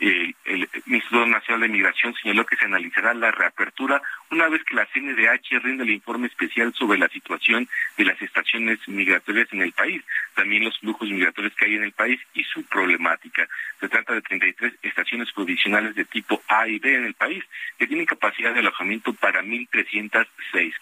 [0.00, 4.74] eh, el Instituto Nacional de Migración señaló que se analizará la reapertura una vez que
[4.74, 9.72] la CNDH rinda el informe especial sobre la situación de las estaciones migratorias en el
[9.72, 10.02] país,
[10.34, 13.48] también los flujos migratorios que hay en el país y su problemática.
[13.80, 17.44] Se trata de 33 estaciones provisionales de tipo A y B en el país
[17.78, 20.26] que tienen capacidad de alojamiento para 1.306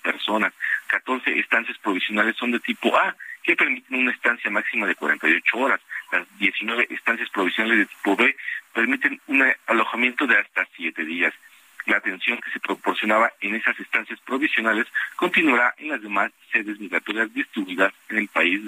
[0.02, 0.52] personas.
[0.86, 3.14] 14 estancias provisionales son de tipo A
[3.44, 5.80] que permiten una estancia máxima de 48 horas.
[6.10, 8.34] Las 19 estancias provisionales de tipo B
[8.72, 11.32] permiten un alojamiento de hasta siete días.
[11.86, 17.32] La atención que se proporcionaba en esas estancias provisionales continuará en las demás sedes migratorias
[17.34, 18.62] distribuidas en el país.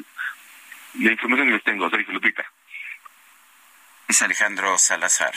[1.01, 2.45] La información que les tengo, Sergio Lupita.
[4.09, 5.33] Es Alejandro Salazar.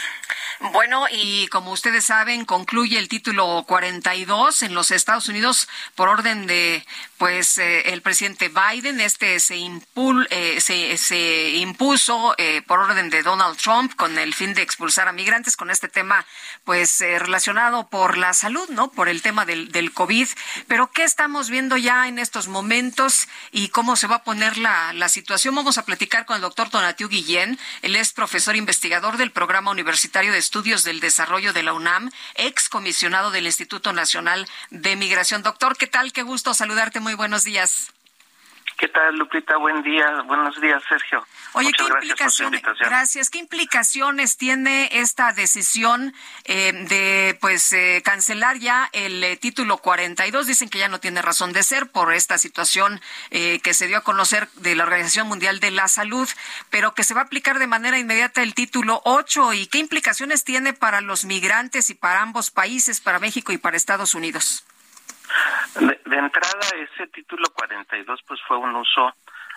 [0.60, 6.46] Bueno, y como ustedes saben, concluye el título 42 en los Estados Unidos por orden
[6.46, 6.86] de,
[7.18, 9.00] pues, eh, el presidente Biden.
[9.00, 14.36] Este se, impul, eh, se, se, impuso eh, por orden de Donald Trump con el
[14.36, 16.24] fin de expulsar a migrantes con este tema,
[16.64, 18.92] pues, relacionado por la salud, ¿no?
[18.92, 20.28] Por el tema del, del COVID.
[20.68, 24.94] Pero, ¿qué estamos viendo ya en estos momentos y cómo se va a poner la,
[24.94, 25.56] la situación?
[25.56, 27.58] Vamos a platicar con el doctor Tonatiu Guillén.
[27.82, 32.70] Él es profesor investigador del Programa Universitario de Estudios del Desarrollo de la UNAM, ex
[32.70, 35.42] comisionado del Instituto Nacional de Migración.
[35.42, 36.14] Doctor, ¿qué tal?
[36.14, 37.00] Qué gusto saludarte.
[37.00, 37.92] Muy buenos días.
[38.80, 39.58] ¿Qué tal, Lupita?
[39.58, 40.22] Buen día.
[40.26, 41.28] Buenos días, Sergio.
[41.52, 42.62] Oye, ¿qué implicaciones?
[42.80, 43.30] Gracias.
[43.30, 46.14] ¿Qué implicaciones tiene esta decisión
[46.46, 50.48] eh, de, pues, eh, cancelar ya el eh, título 42?
[50.48, 54.02] Dicen que ya no tiene razón de ser por esta situación que se dio a
[54.02, 56.30] conocer de la Organización Mundial de la Salud,
[56.70, 59.54] pero que se va a aplicar de manera inmediata el título 8.
[59.54, 63.76] ¿Y qué implicaciones tiene para los migrantes y para ambos países, para México y para
[63.76, 64.64] Estados Unidos?
[65.76, 69.14] De, entrada, ese título 42 pues fue un uso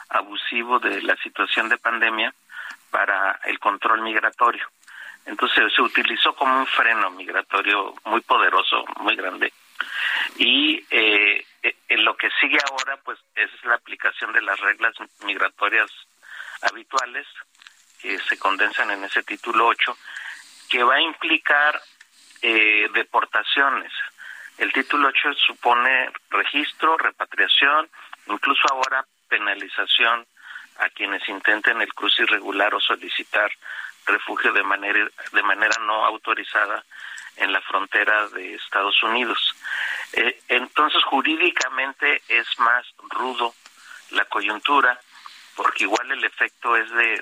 [0.09, 2.33] abusivo de la situación de pandemia
[2.91, 4.69] para el control migratorio.
[5.25, 9.53] Entonces se utilizó como un freno migratorio muy poderoso, muy grande.
[10.37, 14.95] Y eh, eh, en lo que sigue ahora, pues es la aplicación de las reglas
[15.25, 15.91] migratorias
[16.63, 17.27] habituales
[18.01, 19.97] que se condensan en ese título 8,
[20.69, 21.81] que va a implicar
[22.43, 23.93] eh, deportaciones,
[24.59, 27.89] el título 8 supone registro, repatriación,
[28.27, 30.27] incluso ahora penalización
[30.79, 33.51] a quienes intenten el cruce irregular o solicitar
[34.07, 36.85] refugio de manera de manera no autorizada
[37.37, 39.39] en la frontera de Estados Unidos.
[40.13, 43.55] Eh, entonces jurídicamente es más rudo
[44.11, 45.01] la coyuntura
[45.57, 47.19] porque igual el efecto es de,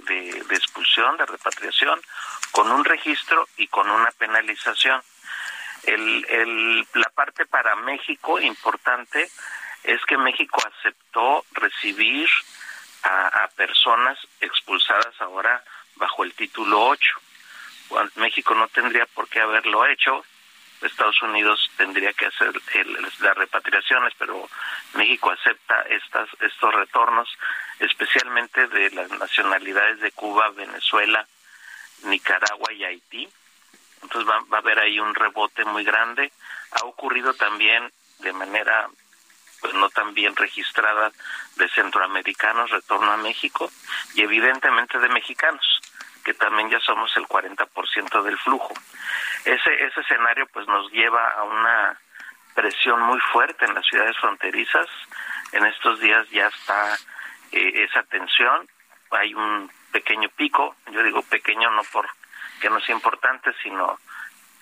[0.48, 2.00] de expulsión, de repatriación,
[2.52, 5.02] con un registro y con una penalización.
[5.84, 9.30] El, el, la parte para México importante
[9.84, 12.28] es que México aceptó recibir
[13.02, 15.62] a, personas expulsadas ahora
[15.96, 17.14] bajo el título 8.
[18.16, 20.24] México no tendría por qué haberlo hecho,
[20.82, 22.52] Estados Unidos tendría que hacer
[23.20, 24.48] las repatriaciones, pero
[24.94, 27.28] México acepta estas, estos retornos,
[27.78, 31.26] especialmente de las nacionalidades de Cuba, Venezuela,
[32.04, 33.28] Nicaragua y Haití.
[34.02, 36.32] Entonces va, va a haber ahí un rebote muy grande.
[36.72, 38.88] Ha ocurrido también de manera
[39.60, 41.12] pues no tan bien registrada
[41.56, 43.70] de centroamericanos retorno a México
[44.14, 45.80] y evidentemente de mexicanos
[46.24, 48.74] que también ya somos el 40% del flujo.
[49.44, 51.98] Ese, ese escenario pues nos lleva a una
[52.54, 54.86] presión muy fuerte en las ciudades fronterizas.
[55.52, 56.94] En estos días ya está
[57.52, 58.68] eh, esa tensión,
[59.10, 62.08] hay un pequeño pico, yo digo pequeño no por
[62.60, 63.98] que no sea importante, sino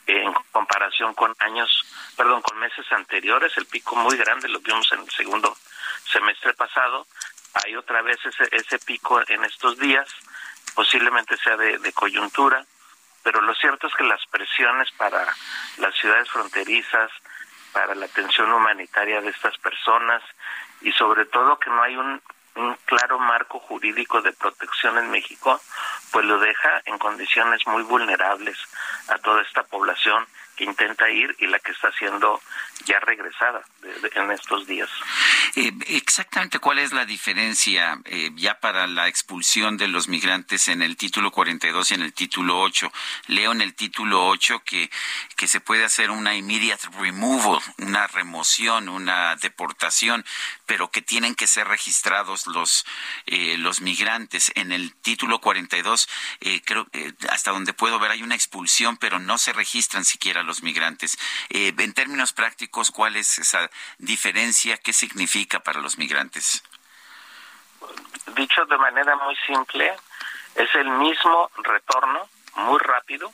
[0.07, 1.85] en comparación con años,
[2.17, 5.55] perdón, con meses anteriores, el pico muy grande lo vimos en el segundo
[6.11, 7.07] semestre pasado,
[7.65, 10.09] hay otra vez ese, ese pico en estos días,
[10.75, 12.65] posiblemente sea de, coyuntura,
[13.23, 15.27] pero lo cierto es que las presiones para
[15.79, 17.11] las ciudades fronterizas,
[17.73, 20.23] para la atención humanitaria de estas personas
[20.81, 22.23] y sobre todo que no hay un,
[22.59, 25.61] un claro marco jurídico de protección en México,
[26.11, 28.59] pues lo deja en condiciones muy vulnerables
[29.09, 30.27] a toda esta población
[30.59, 32.43] que intenta ir y la que está siendo
[32.85, 33.63] ya regresada
[34.15, 34.91] en estos días.
[35.55, 40.83] Eh, exactamente cuál es la diferencia eh, ya para la expulsión de los migrantes en
[40.83, 42.93] el título 42 y en el título 8.
[43.29, 44.91] Leo en el título 8 que,
[45.37, 50.25] que se puede hacer una immediate removal, una remoción, una deportación,
[50.67, 52.85] pero que tienen que ser registrados los,
[53.27, 54.51] eh, los migrantes.
[54.57, 56.09] En el título 42,
[56.65, 56.87] creo,
[57.31, 61.17] hasta donde puedo ver, hay una expulsión, pero no se registran siquiera los migrantes.
[61.51, 64.77] Eh, en términos prácticos, ¿cuál es esa diferencia?
[64.79, 66.65] ¿Qué significa para los migrantes?
[68.35, 69.95] Dicho de manera muy simple,
[70.57, 73.33] es el mismo retorno, muy rápido,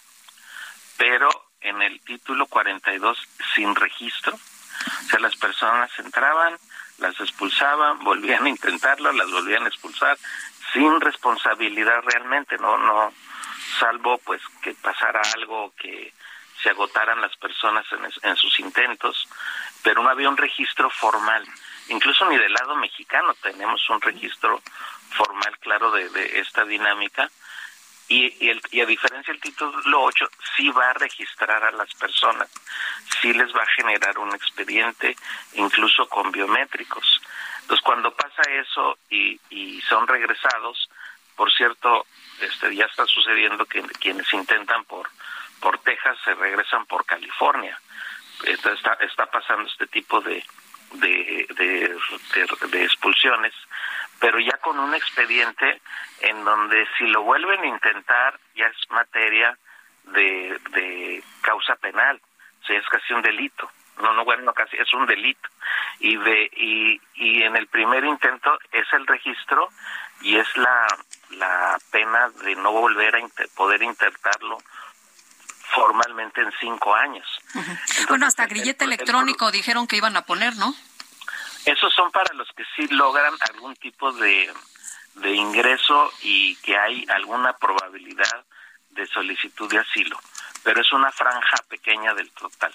[0.98, 1.28] pero
[1.60, 3.18] en el título 42
[3.54, 4.34] sin registro.
[4.34, 6.58] O sea, las personas entraban,
[6.98, 10.18] las expulsaban, volvían a intentarlo, las volvían a expulsar,
[10.72, 13.12] sin responsabilidad realmente, no, no,
[13.78, 16.12] salvo pues que pasara algo que
[16.64, 17.84] se agotaran las personas
[18.22, 19.28] en, sus intentos,
[19.82, 21.46] pero no había un registro formal.
[21.88, 24.62] Incluso ni del lado mexicano tenemos un registro
[25.10, 27.30] formal claro de, esta dinámica.
[28.08, 32.50] Y, el, y, a diferencia del título 8, sí va a registrar a las personas,
[33.20, 35.16] sí les va a generar un expediente,
[35.54, 37.20] incluso con biométricos.
[37.60, 40.90] Entonces, cuando pasa eso y, y son regresados,
[41.36, 42.06] por cierto,
[42.40, 45.08] este, ya está sucediendo que quienes intentan por
[45.60, 47.78] por Texas se regresan por California.
[48.44, 50.44] Está, está pasando este tipo de,
[50.94, 51.46] de,
[52.70, 53.52] de, expulsiones,
[54.20, 55.80] pero ya con un expediente
[56.20, 59.56] en donde si lo vuelven a intentar ya es materia
[60.04, 62.20] de, de causa penal,
[62.62, 63.70] o sea, es casi un delito.
[64.02, 65.48] No, no, bueno, casi es un delito.
[66.00, 69.68] Y, de, y, y en el primer intento es el registro
[70.20, 70.86] y es la,
[71.30, 73.20] la pena de no volver a
[73.54, 74.58] poder intentarlo
[75.74, 77.26] formalmente en cinco años.
[78.08, 80.74] bueno, hasta grillete electrónico dijeron que iban a poner, ¿no?
[81.64, 84.52] Esos son para los que sí logran algún tipo de,
[85.14, 88.44] de ingreso y que hay alguna probabilidad
[88.90, 90.20] de solicitud de asilo,
[90.62, 92.74] pero es una franja pequeña del total.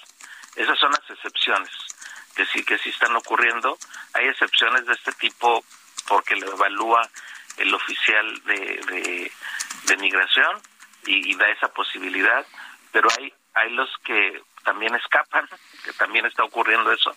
[0.56, 1.70] Esas son las excepciones
[2.34, 3.78] que sí que sí están ocurriendo.
[4.14, 5.64] Hay excepciones de este tipo
[6.08, 7.08] porque lo evalúa
[7.56, 9.30] el oficial de,
[9.86, 10.60] de, migración
[11.04, 12.46] y, da esa posibilidad,
[12.92, 15.48] pero hay, hay los que también escapan,
[15.84, 17.14] que también está ocurriendo eso,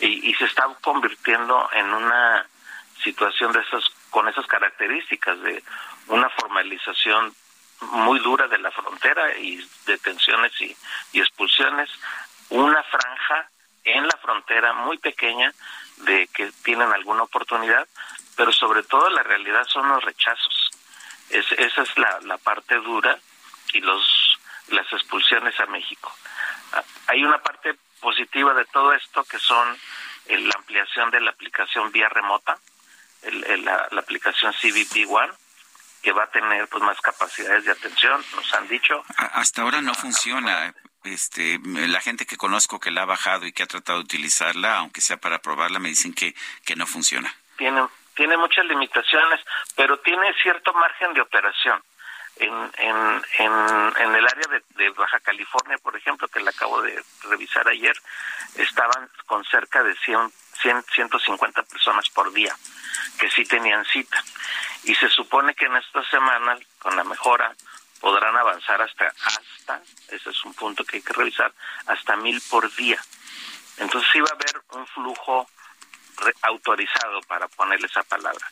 [0.00, 2.46] y, y se está convirtiendo en una
[3.02, 5.62] situación de esas, con esas características de
[6.08, 7.34] una formalización
[7.80, 10.76] muy dura de la frontera y detenciones y,
[11.12, 11.90] y expulsiones,
[12.48, 13.50] una franja
[13.84, 15.52] en la frontera muy pequeña
[15.98, 17.86] de que tienen alguna oportunidad,
[18.36, 20.70] pero sobre todo la realidad son los rechazos.
[21.30, 23.18] Es, esa es la, la parte dura
[25.16, 26.12] expulsiones a México.
[26.72, 29.76] Ah, hay una parte positiva de todo esto que son
[30.28, 32.58] la ampliación de la aplicación vía remota,
[33.22, 35.32] la, aplicación CBP One,
[36.02, 39.02] que va a tener pues más capacidades de atención, nos han dicho.
[39.16, 40.74] Hasta ahora no funciona.
[41.04, 44.78] Este, la gente que conozco que la ha bajado y que ha tratado de utilizarla,
[44.78, 47.32] aunque sea para probarla, me dicen que, que no funciona.
[47.56, 49.40] Tiene, tiene muchas limitaciones,
[49.76, 51.80] pero tiene cierto margen de operación
[52.38, 53.22] en, en,
[53.98, 54.62] en, el área de,
[54.96, 57.96] Baja California, por ejemplo, que la acabo de revisar ayer,
[58.56, 62.56] estaban con cerca de 100, 100 150 personas por día,
[63.18, 64.22] que sí tenían cita.
[64.84, 67.54] Y se supone que en esta semana, con la mejora,
[68.00, 71.52] podrán avanzar hasta, hasta, ese es un punto que hay que revisar,
[71.86, 73.02] hasta mil por día.
[73.78, 75.48] Entonces sí va a haber un flujo
[76.42, 78.46] autorizado para ponerle esa palabra.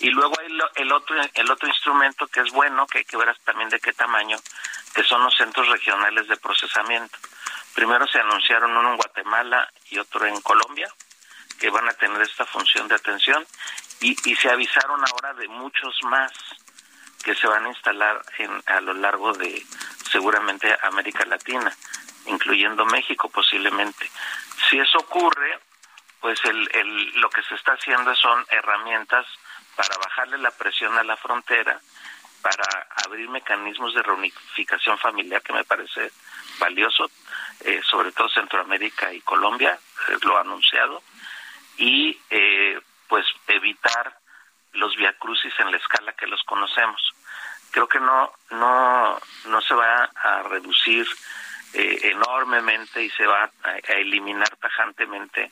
[0.00, 3.36] Y luego hay el otro el otro instrumento que es bueno, que hay que ver
[3.44, 4.36] también de qué tamaño,
[4.94, 7.18] que son los centros regionales de procesamiento.
[7.74, 10.88] Primero se anunciaron uno en Guatemala y otro en Colombia,
[11.58, 13.46] que van a tener esta función de atención,
[14.00, 16.32] y, y se avisaron ahora de muchos más
[17.24, 19.64] que se van a instalar en, a lo largo de
[20.10, 21.74] seguramente América Latina,
[22.26, 24.10] incluyendo México posiblemente.
[24.68, 25.58] Si eso ocurre,
[26.20, 29.26] pues el, el, lo que se está haciendo son herramientas
[29.76, 31.80] para bajarle la presión a la frontera,
[32.44, 36.12] para abrir mecanismos de reunificación familiar que me parece
[36.58, 37.10] valioso,
[37.60, 41.02] eh, sobre todo Centroamérica y Colombia, eh, lo ha anunciado,
[41.78, 44.18] y eh, pues evitar
[44.72, 47.00] los viacrucis en la escala que los conocemos.
[47.70, 51.06] Creo que no no no se va a reducir
[51.72, 55.50] enormemente y se va a eliminar tajantemente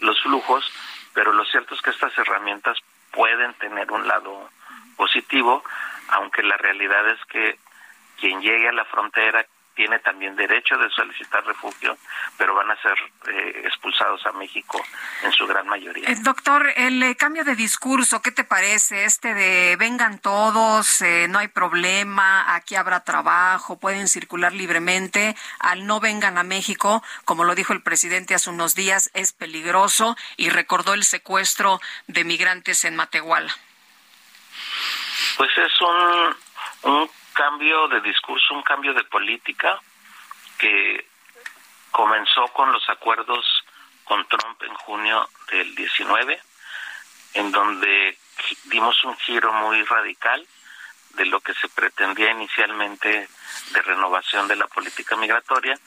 [0.00, 0.70] los flujos,
[1.14, 2.76] pero lo cierto es que estas herramientas
[3.12, 4.48] pueden tener un lado
[4.96, 5.62] positivo,
[6.08, 7.58] aunque la realidad es que
[8.18, 11.96] quien llegue a la frontera tiene también derecho de solicitar refugio,
[12.36, 12.96] pero van a ser
[13.28, 14.82] eh, expulsados a México
[15.22, 16.08] en su gran mayoría.
[16.08, 19.04] Eh, doctor, el eh, cambio de discurso, ¿qué te parece?
[19.04, 26.00] Este de vengan todos, no hay problema, aquí habrá trabajo, pueden circular libremente, al no
[26.00, 30.94] vengan a México, como lo dijo el presidente hace unos días, es peligroso y recordó
[30.94, 33.54] el secuestro de migrantes en Matehuala.
[35.36, 36.36] Pues es un,
[36.82, 39.80] un cambio de discurso, un cambio de política
[40.58, 41.06] que
[41.90, 43.44] comenzó con los acuerdos
[44.04, 46.40] con Trump en junio del 19,
[47.34, 48.18] en donde
[48.64, 50.46] dimos un giro muy radical
[51.14, 53.28] de lo que se pretendía inicialmente
[53.72, 55.78] de renovación de la política migratoria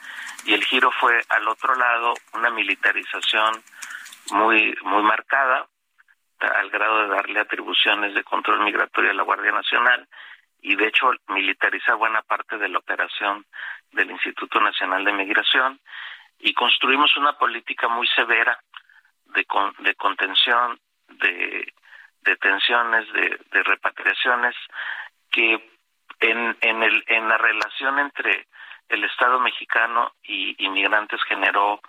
[0.46, 3.64] y el giro fue al otro lado una militarización
[4.32, 5.68] muy muy marcada
[6.40, 10.08] al grado de darle atribuciones de control migratorio a la Guardia Nacional
[10.66, 13.46] y de hecho militariza buena parte de la operación
[13.92, 15.80] del Instituto Nacional de Migración
[16.40, 18.60] y construimos una política muy severa
[19.26, 19.46] de,
[19.80, 21.72] de contención, de
[22.22, 24.56] detenciones, de, de repatriaciones,
[25.32, 25.54] que
[26.20, 28.48] en, en, el, en la relación entre
[28.90, 31.80] el Estado mexicano y inmigrantes generó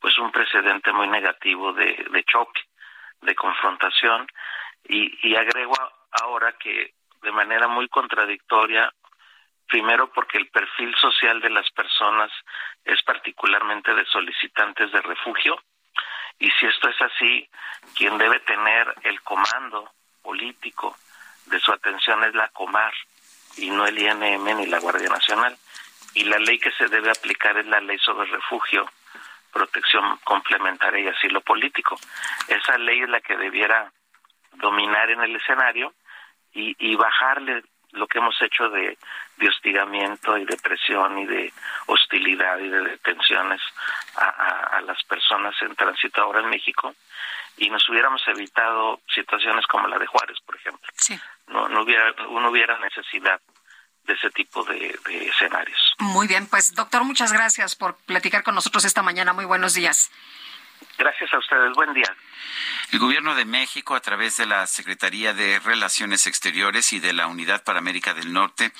[0.00, 2.62] pues un precedente muy negativo de, de choque,
[3.22, 4.26] de confrontación,
[4.88, 5.74] y, y agrego
[6.10, 6.94] ahora que
[7.24, 8.92] de manera muy contradictoria,
[9.66, 12.30] primero porque el perfil social de las personas
[12.84, 15.58] es particularmente de solicitantes de refugio,
[16.38, 17.48] y si esto es así,
[17.94, 19.90] quien debe tener el comando
[20.22, 20.96] político
[21.46, 22.92] de su atención es la Comar
[23.56, 25.56] y no el INM ni la Guardia Nacional.
[26.14, 28.88] Y la ley que se debe aplicar es la ley sobre refugio,
[29.52, 31.96] protección complementaria y asilo político.
[32.48, 33.92] Esa ley es la que debiera
[34.54, 35.92] dominar en el escenario
[36.54, 38.98] y, y bajarle lo que hemos hecho de,
[39.36, 41.52] de, hostigamiento y de presión y de
[41.86, 43.60] hostilidad y de detenciones
[44.16, 46.94] a, a, a, las personas en tránsito ahora en México
[47.56, 50.88] y nos hubiéramos evitado situaciones como la de Juárez, por ejemplo.
[50.96, 51.18] Sí.
[51.46, 53.40] No, no hubiera, no hubiera necesidad
[54.04, 55.94] de ese tipo de, de escenarios.
[55.98, 59.32] Muy bien, pues doctor, muchas gracias por platicar con nosotros esta mañana.
[59.32, 60.10] Muy buenos días.
[60.98, 61.72] Gracias a ustedes.
[61.74, 62.14] Buen día.
[62.92, 67.26] El Gobierno de México, a través de la Secretaría de Relaciones Exteriores y de la
[67.26, 68.72] Unidad para América del Norte,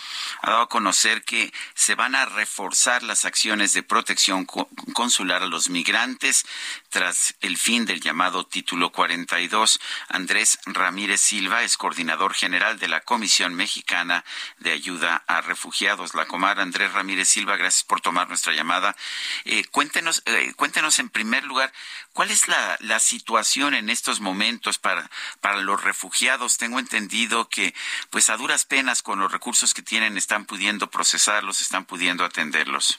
[0.42, 4.46] ha dado a conocer que se van a reforzar las acciones de protección
[4.92, 6.46] consular a los migrantes
[6.90, 9.80] tras el fin del llamado Título 42.
[10.08, 14.24] Andrés Ramírez Silva es coordinador general de la Comisión Mexicana
[14.58, 16.60] de Ayuda a Refugiados, la Comar.
[16.60, 18.96] Andrés Ramírez Silva, gracias por tomar nuestra llamada.
[19.44, 21.72] Eh, cuéntenos, eh, cuéntenos en primer lugar,
[22.14, 25.10] ¿cuál es la, la situación en estos momentos para,
[25.42, 26.56] para los refugiados?
[26.56, 27.74] Tengo entendido que,
[28.08, 32.98] pues a duras penas, con los recursos que tienen, están pudiendo procesarlos, están pudiendo atenderlos.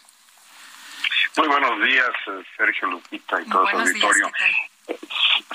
[1.38, 2.12] Muy buenos días,
[2.56, 4.32] Sergio Lupita y todo su auditorio.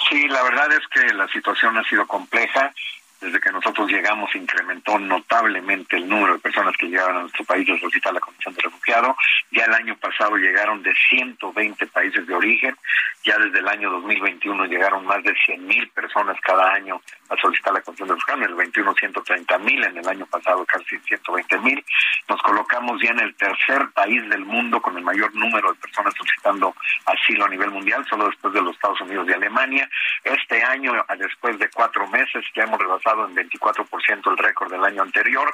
[0.08, 2.72] Sí, la verdad es que la situación ha sido compleja.
[3.20, 7.68] Desde que nosotros llegamos incrementó notablemente el número de personas que llegaban a nuestro país
[7.68, 9.16] a solicitar la condición de refugiado.
[9.50, 12.76] Ya el año pasado llegaron de 120 países de origen,
[13.24, 17.74] ya desde el año 2021 llegaron más de 100 mil personas cada año a solicitar
[17.74, 21.58] la condición de refugiado, en el 21 130 mil, en el año pasado casi 120
[21.58, 21.84] mil.
[22.28, 26.14] Nos colocamos ya en el tercer país del mundo con el mayor número de personas
[26.16, 29.88] solicitando asilo a nivel mundial, solo después de los Estados Unidos y Alemania.
[30.24, 35.02] Este año, después de cuatro meses, ya hemos rebasado en 24% el récord del año
[35.02, 35.52] anterior,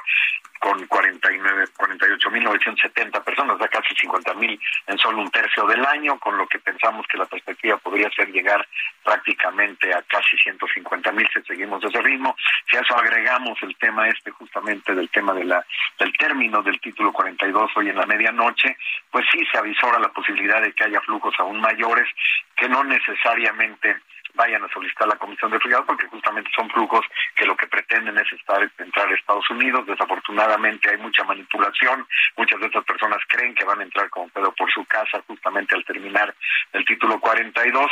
[0.59, 6.47] con 49, 48.970 personas, de casi 50.000 en solo un tercio del año, con lo
[6.47, 8.67] que pensamos que la perspectiva podría ser llegar
[9.03, 12.35] prácticamente a casi 150.000 si seguimos ese ritmo.
[12.69, 15.65] Si a eso agregamos el tema este justamente del tema de la
[15.99, 18.77] del término del título 42 hoy en la medianoche,
[19.11, 22.07] pues sí se avisora la posibilidad de que haya flujos aún mayores
[22.55, 23.97] que no necesariamente
[24.37, 28.17] vayan a solicitar la Comisión de Refugiados porque justamente son flujos que lo que pretenden
[28.17, 29.85] es estar entrar a Estados Unidos.
[29.85, 32.07] Desafortunadamente hay mucha manipulación.
[32.37, 35.75] Muchas de estas personas creen que van a entrar como pedo por su casa justamente
[35.75, 36.33] al terminar
[36.73, 37.91] el título 42,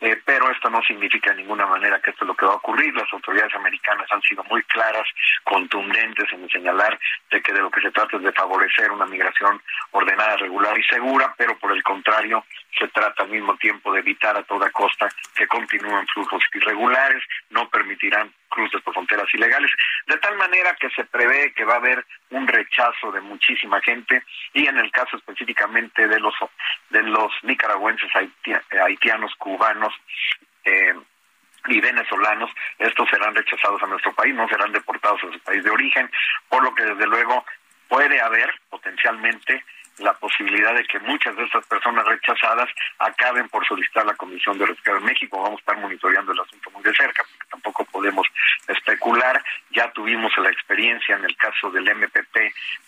[0.00, 2.56] eh, pero esto no significa de ninguna manera que esto es lo que va a
[2.56, 2.94] ocurrir.
[2.94, 5.06] Las autoridades americanas han sido muy claras,
[5.44, 6.98] contundentes en señalar
[7.30, 9.60] de que de lo que se trata es de favorecer una migración
[9.90, 12.44] ordenada, regular y segura, pero por el contrario
[12.78, 17.68] se trata al mismo tiempo de evitar a toda costa que continúen flujos irregulares, no
[17.68, 19.70] permitirán cruces por fronteras ilegales,
[20.06, 24.22] de tal manera que se prevé que va a haber un rechazo de muchísima gente
[24.52, 26.34] y en el caso específicamente de los
[26.90, 28.10] de los nicaragüenses,
[28.70, 29.94] haitianos, cubanos,
[30.64, 30.94] eh,
[31.68, 35.70] y venezolanos, estos serán rechazados a nuestro país, no serán deportados a su país de
[35.70, 36.10] origen,
[36.48, 37.44] por lo que desde luego
[37.88, 39.64] puede haber potencialmente
[39.98, 42.68] la posibilidad de que muchas de estas personas rechazadas
[42.98, 45.40] acaben por solicitar la Comisión de Rescate en México.
[45.40, 48.26] Vamos a estar monitoreando el asunto muy de cerca, porque tampoco podemos
[48.68, 49.42] especular.
[49.70, 52.34] Ya tuvimos la experiencia en el caso del MPP,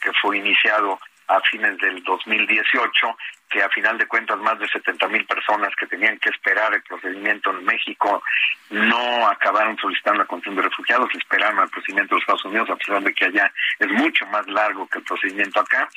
[0.01, 0.99] que fue iniciado
[1.29, 3.17] a fines del 2018
[3.49, 6.83] que a final de cuentas más de 70 mil personas que tenían que esperar el
[6.83, 8.23] procedimiento en México
[8.71, 12.77] no acabaron solicitando la condición de refugiados, esperaron al procedimiento de los Estados Unidos, a
[12.77, 15.89] pesar de que allá es mucho más largo que el procedimiento acá.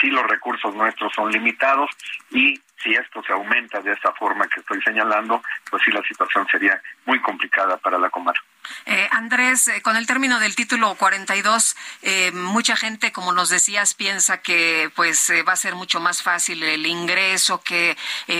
[0.00, 1.90] Sí, los recursos nuestros son limitados
[2.30, 6.46] y si esto se aumenta de esta forma que estoy señalando, pues sí la situación
[6.50, 8.42] sería muy complicada para la comarca.
[8.86, 13.94] Eh, Andrés, eh, con el término del título 42, eh, mucha gente, como nos decías,
[13.94, 17.96] piensa que pues va a ser mucho más fácil el ingreso, que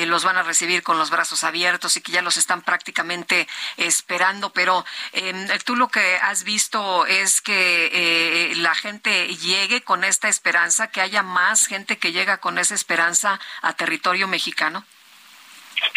[0.06, 3.46] los van a recibir con los brazos abiertos y que ya los están prácticamente
[3.76, 4.52] esperando.
[4.52, 4.84] Pero
[5.64, 11.22] tú lo que has visto es que la gente llegue con esta esperanza, que haya
[11.22, 14.84] más gente que llega con esa esperanza a territorio mexicano.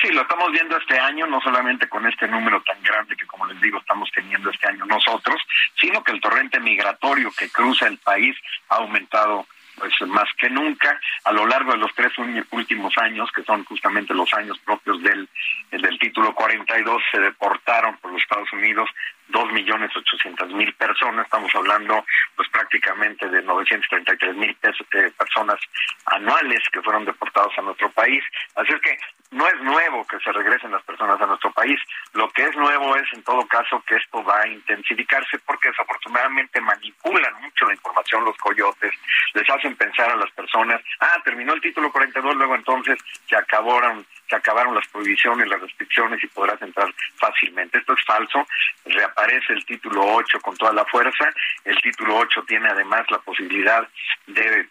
[0.02, 3.46] Sí, lo estamos viendo este año, no solamente con este número tan grande que, como
[3.46, 5.42] les digo, estamos teniendo este año nosotros,
[5.80, 8.36] sino que el torrente migratorio que cruza el país
[8.70, 9.48] ha aumentado
[9.78, 12.12] pues más que nunca a lo largo de los tres
[12.52, 15.28] últimos años que son justamente los años propios del
[15.72, 18.90] del título 42 se deportaron por los Estados Unidos
[19.28, 22.06] dos millones ochocientos mil personas estamos hablando
[22.36, 25.60] pues prácticamente de 933 mil eh, personas
[26.06, 28.24] anuales que fueron deportados a nuestro país.
[28.56, 28.98] Así es que
[29.32, 31.80] no es nuevo que se regresen las personas a nuestro país.
[32.14, 36.62] Lo que es nuevo es, en todo caso, que esto va a intensificarse porque desafortunadamente
[36.62, 38.94] manipulan mucho la información los coyotes,
[39.34, 42.98] les hacen pensar a las personas, ah, terminó el título 42, luego entonces
[43.28, 47.78] se acabaron, se acabaron las prohibiciones, las restricciones y podrás entrar fácilmente.
[47.80, 48.48] Esto es falso.
[48.86, 51.30] Reaparece el título 8 con toda la fuerza.
[51.66, 53.88] El título 8 tiene además la posibilidad
[54.28, 54.68] de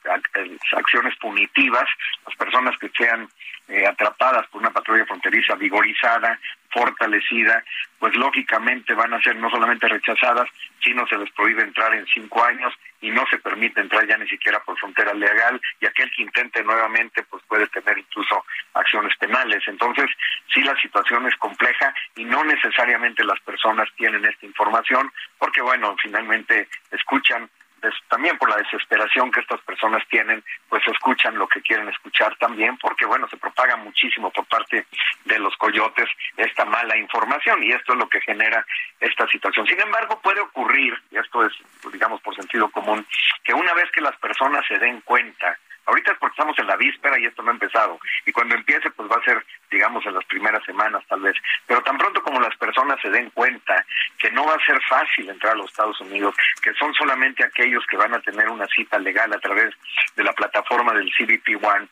[0.72, 1.88] acciones punitivas.
[2.26, 3.28] Las personas que sean
[3.68, 6.38] eh, atrapadas por una patrulla fronteriza vigorizada,
[6.70, 7.64] fortalecida,
[7.98, 10.48] pues lógicamente van a ser no solamente rechazadas,
[10.82, 14.28] sino se les prohíbe entrar en cinco años y no se permite entrar ya ni
[14.28, 18.44] siquiera por frontera legal y aquel que intente nuevamente pues puede tener incluso
[18.74, 19.62] acciones penales.
[19.66, 20.06] Entonces,
[20.52, 25.96] sí la situación es compleja y no necesariamente las personas tienen esta información porque bueno,
[26.02, 27.48] finalmente escuchan
[28.08, 32.76] también por la desesperación que estas personas tienen, pues escuchan lo que quieren escuchar también,
[32.78, 34.86] porque bueno, se propaga muchísimo por parte
[35.24, 38.64] de los coyotes esta mala información y esto es lo que genera
[39.00, 39.66] esta situación.
[39.66, 41.52] Sin embargo, puede ocurrir, y esto es,
[41.92, 43.06] digamos, por sentido común,
[43.44, 46.76] que una vez que las personas se den cuenta Ahorita es porque estamos en la
[46.76, 47.99] víspera y esto no ha empezado.
[48.24, 51.37] Y cuando empiece, pues va a ser, digamos, en las primeras semanas tal vez.
[51.66, 53.84] Pero tan pronto como las personas se den cuenta
[54.18, 57.87] que no va a ser fácil entrar a los Estados Unidos, que son solamente aquellos
[57.87, 59.74] que van a tener una cita legal a través
[60.16, 61.89] de la plataforma del CBP One,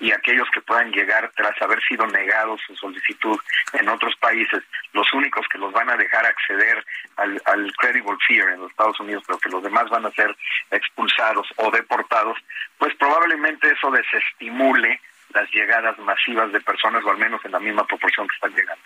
[0.00, 3.38] y aquellos que puedan llegar tras haber sido negados su solicitud
[3.72, 4.62] en otros países,
[4.92, 6.84] los únicos que los van a dejar acceder
[7.16, 10.36] al, al credible fear en los Estados Unidos, pero que los demás van a ser
[10.70, 12.38] expulsados o deportados,
[12.78, 15.00] pues probablemente eso desestimule
[15.34, 18.82] las llegadas masivas de personas, o al menos en la misma proporción que están llegando.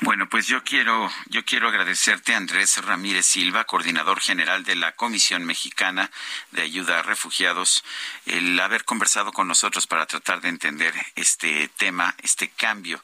[0.00, 5.44] Bueno, pues yo quiero, yo quiero agradecerte, Andrés Ramírez Silva, coordinador general de la Comisión
[5.44, 6.08] Mexicana
[6.52, 7.82] de Ayuda a Refugiados,
[8.24, 13.02] el haber conversado con nosotros para tratar de entender este tema, este cambio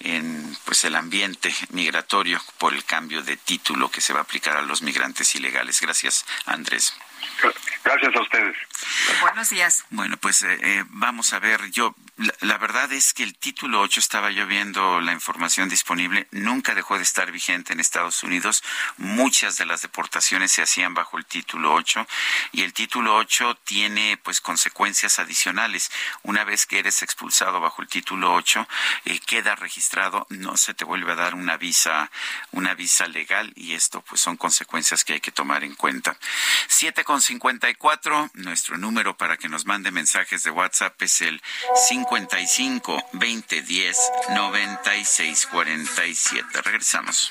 [0.00, 4.56] en pues el ambiente migratorio por el cambio de título que se va a aplicar
[4.56, 5.80] a los migrantes ilegales.
[5.80, 6.92] Gracias, Andrés.
[7.84, 8.56] Gracias a ustedes.
[9.20, 9.84] Buenos días.
[9.90, 11.94] Bueno, pues eh, eh, vamos a ver, yo,
[12.40, 16.96] la, verdad es que el título 8 estaba yo viendo la información disponible, nunca dejó
[16.96, 18.62] de estar vigente en Estados Unidos,
[18.98, 22.06] muchas de las deportaciones se hacían bajo el título 8
[22.52, 25.90] y el título 8 tiene pues consecuencias adicionales.
[26.22, 28.68] Una vez que eres expulsado bajo el título 8,
[29.06, 32.10] eh, queda registrado, no se te vuelve a dar una visa,
[32.52, 36.16] una visa legal y esto pues son consecuencias que hay que tomar en cuenta.
[36.68, 37.20] Siete con
[37.72, 41.40] 54, nuestro número para que nos mande mensajes de WhatsApp es el
[41.88, 43.96] 55 20 10
[44.34, 46.62] 96 47.
[46.62, 47.30] Regresamos.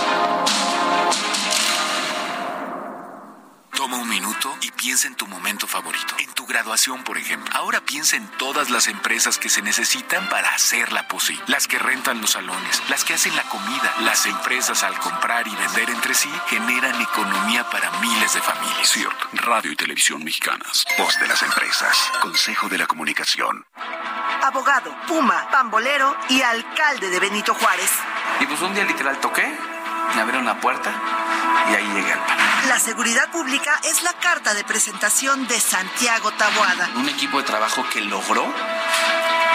[3.91, 6.15] Toma un minuto y piensa en tu momento favorito.
[6.19, 7.53] En tu graduación, por ejemplo.
[7.53, 11.43] Ahora piensa en todas las empresas que se necesitan para hacerla posible.
[11.47, 13.93] Las que rentan los salones, las que hacen la comida.
[13.99, 18.87] Las empresas al comprar y vender entre sí generan economía para miles de familias.
[18.87, 19.27] Cierto.
[19.33, 20.85] Radio y Televisión Mexicanas.
[20.97, 21.97] Voz de las empresas.
[22.21, 23.65] Consejo de la Comunicación.
[24.41, 27.91] Abogado, Puma, Pambolero y alcalde de Benito Juárez.
[28.39, 29.53] Y pues un día literal toqué,
[30.15, 30.93] me abrieron la puerta
[31.69, 32.37] y ahí llegué al pan.
[32.67, 36.89] La seguridad pública es la carta de presentación de Santiago Taboada.
[36.95, 38.45] Un equipo de trabajo que logró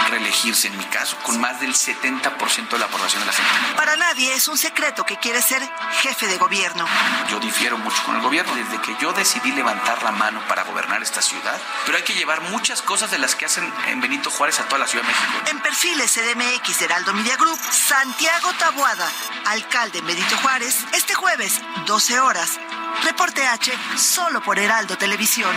[0.09, 3.75] reelegirse, en mi caso, con más del 70% de la aprobación de la gente.
[3.75, 5.61] Para nadie es un secreto que quiere ser
[6.01, 6.85] jefe de gobierno.
[7.29, 11.01] Yo difiero mucho con el gobierno desde que yo decidí levantar la mano para gobernar
[11.01, 14.59] esta ciudad, pero hay que llevar muchas cosas de las que hacen en Benito Juárez
[14.59, 15.49] a toda la Ciudad de México.
[15.49, 19.09] En perfiles CDMX de Heraldo Media Group, Santiago Taboada,
[19.45, 22.59] alcalde en Benito Juárez, este jueves, 12 horas.
[23.03, 25.55] Reporte H, solo por Heraldo Televisión.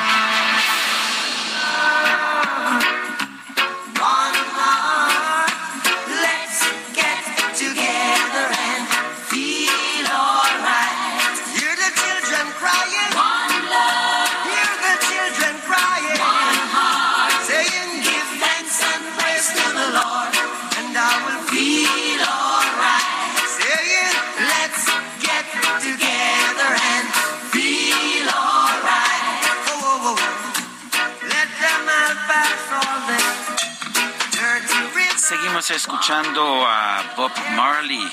[35.51, 38.09] Seguimos escuchando a Bob Marley.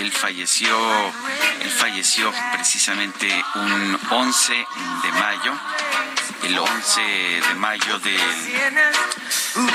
[0.00, 0.76] Él falleció,
[1.60, 5.52] él falleció precisamente un 11 de mayo,
[6.42, 8.20] el 11 de mayo del,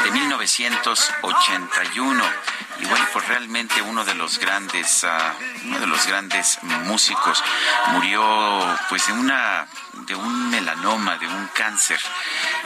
[0.03, 2.25] de 1981
[2.79, 5.33] y bueno pues realmente uno de los grandes ah,
[5.65, 7.43] uno de los grandes músicos
[7.93, 9.67] murió pues de una
[10.07, 11.99] de un melanoma de un cáncer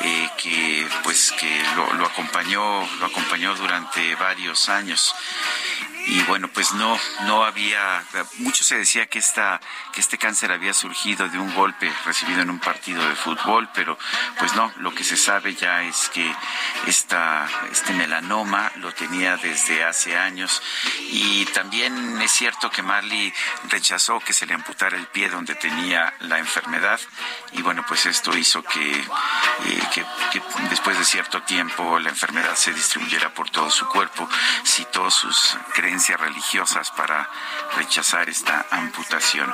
[0.02, 5.14] eh, que pues que lo, acompañó lo acompañó durante varios años
[6.10, 8.04] y bueno pues no no había
[8.40, 9.62] mucho se decía que esta
[9.94, 13.98] que este cáncer había surgido de un golpe recibido en un partido de fútbol pero
[14.40, 16.34] pues no lo que se sabe ya es que
[16.88, 20.62] esta este melanoma lo tenía desde hace años.
[21.12, 23.34] Y también es cierto que Marley
[23.70, 27.00] rechazó que se le amputara el pie donde tenía la enfermedad
[27.52, 30.06] y bueno pues esto hizo que, eh,
[30.70, 34.28] después de cierto tiempo la enfermedad se distribuyera por todo su cuerpo.
[34.66, 37.30] Citó sus creencias creencias religiosas para
[37.76, 39.54] rechazar esta amputación.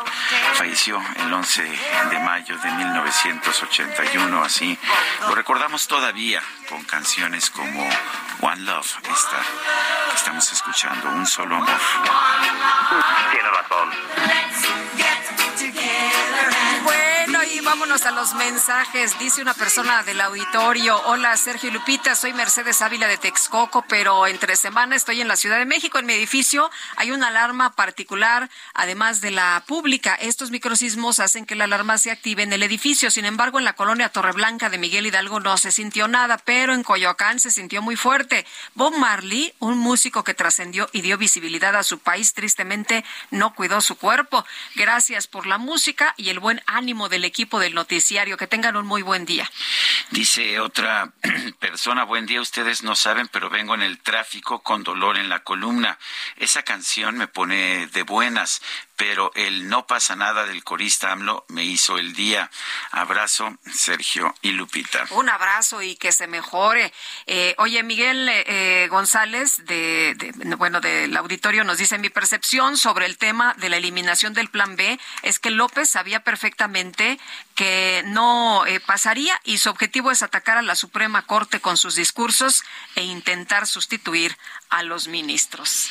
[0.53, 4.77] Falleció el 11 de mayo de 1981, así
[5.21, 7.89] lo recordamos todavía con canciones como
[8.41, 9.37] One Love, esta
[10.11, 11.79] que estamos escuchando, Un Solo Amor.
[13.31, 13.89] Tiene razón.
[17.65, 19.17] Vámonos a los mensajes.
[19.17, 24.55] Dice una persona del auditorio, hola Sergio Lupita, soy Mercedes Ávila de Texcoco, pero entre
[24.55, 25.97] semana estoy en la Ciudad de México.
[25.97, 30.13] En mi edificio hay una alarma particular, además de la pública.
[30.13, 33.09] Estos microsismos hacen que la alarma se active en el edificio.
[33.09, 36.83] Sin embargo, en la colonia Torreblanca de Miguel Hidalgo no se sintió nada, pero en
[36.83, 38.45] Coyoacán se sintió muy fuerte.
[38.75, 43.81] Bob Marley, un músico que trascendió y dio visibilidad a su país, tristemente no cuidó
[43.81, 44.45] su cuerpo.
[44.75, 48.37] Gracias por la música y el buen ánimo del equipo del noticiario.
[48.37, 49.49] Que tengan un muy buen día.
[50.11, 51.11] Dice otra
[51.59, 55.43] persona, buen día, ustedes no saben, pero vengo en el tráfico con dolor en la
[55.43, 55.97] columna.
[56.37, 58.61] Esa canción me pone de buenas,
[58.95, 62.49] pero el no pasa nada del corista AMLO me hizo el día.
[62.91, 65.05] Abrazo, Sergio y Lupita.
[65.11, 66.93] Un abrazo y que se mejore.
[67.25, 73.05] Eh, oye, Miguel eh, González, de, de, bueno, del auditorio, nos dice, mi percepción sobre
[73.05, 77.19] el tema de la eliminación del Plan B es que López sabía perfectamente
[77.55, 81.95] que no eh, pasaría y su objetivo es atacar a la Suprema Corte con sus
[81.95, 82.63] discursos
[82.95, 84.37] e intentar sustituir
[84.69, 85.89] a los ministros.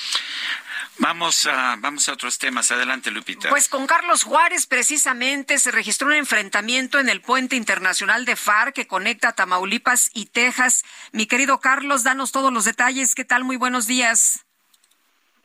[0.98, 2.70] Vamos a, vamos a otros temas.
[2.70, 3.48] Adelante, Lupita.
[3.48, 8.72] Pues con Carlos Juárez, precisamente, se registró un enfrentamiento en el puente internacional de FAR
[8.72, 10.84] que conecta Tamaulipas y Texas.
[11.12, 13.14] Mi querido Carlos, danos todos los detalles.
[13.14, 13.42] ¿Qué tal?
[13.42, 14.46] Muy buenos días.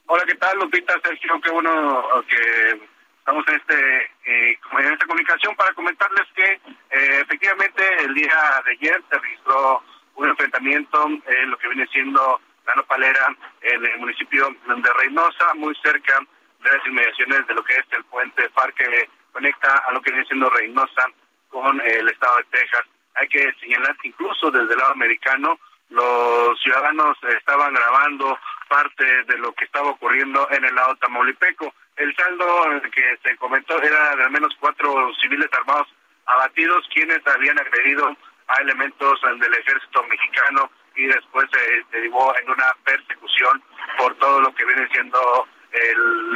[0.06, 0.94] Hola, ¿qué tal, Lupita?
[1.04, 2.82] Sergio, qué bueno que
[3.20, 8.72] estamos en, este, eh, en esta comunicación para comentarles que eh, efectivamente el día de
[8.72, 9.84] ayer se registró
[10.16, 15.76] un enfrentamiento en lo que viene siendo la nopalera en el municipio de Reynosa, muy
[15.82, 16.20] cerca
[16.64, 20.12] de las inmediaciones de lo que es el puente FAR que conecta a lo que
[20.12, 21.08] viene siendo Reynosa
[21.50, 22.86] con el estado de Texas.
[23.16, 25.60] Hay que señalar que incluso desde el lado americano
[25.90, 31.74] los ciudadanos estaban grabando parte de lo que estaba ocurriendo en el lado tamaulipeco.
[31.96, 35.88] El saldo que se comentó era de al menos cuatro civiles armados
[36.28, 38.16] abatidos, quienes habían agredido
[38.48, 43.64] a elementos del ejército mexicano y después se derivó en una persecución
[43.98, 46.34] por todo lo que viene siendo el,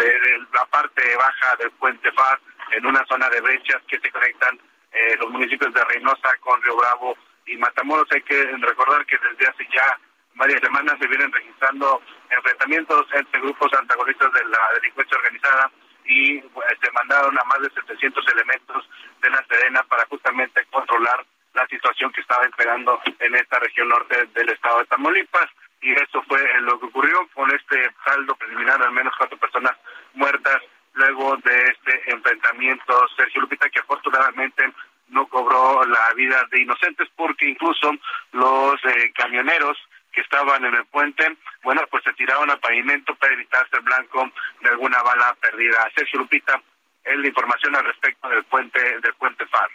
[0.54, 2.40] la parte baja del puente FAR
[2.72, 4.58] en una zona de brechas que se conectan
[4.92, 8.08] eh, los municipios de Reynosa con Río Bravo y Matamoros.
[8.12, 10.00] Hay que recordar que desde hace ya
[10.36, 15.72] varias semanas se vienen registrando enfrentamientos entre grupos antagonistas de la delincuencia organizada
[16.06, 18.90] y pues, se mandaron a más de 700 elementos
[19.22, 24.26] de la Sedena para justamente controlar la situación que estaba esperando en esta región norte
[24.34, 25.50] del estado de Tamaulipas
[25.82, 29.74] y eso fue lo que ocurrió con este saldo preliminar al menos cuatro personas
[30.14, 30.62] muertas
[30.94, 34.72] luego de este enfrentamiento Sergio Lupita que afortunadamente
[35.10, 37.92] no cobró la vida de inocentes porque incluso
[38.32, 39.78] los eh, camioneros
[40.12, 44.32] que estaban en el puente, bueno, pues se tiraron al pavimento para evitar ser blanco
[44.62, 45.90] de alguna bala perdida.
[45.96, 46.62] Sergio Lupita,
[47.04, 49.70] es la información al respecto del puente del puente FAR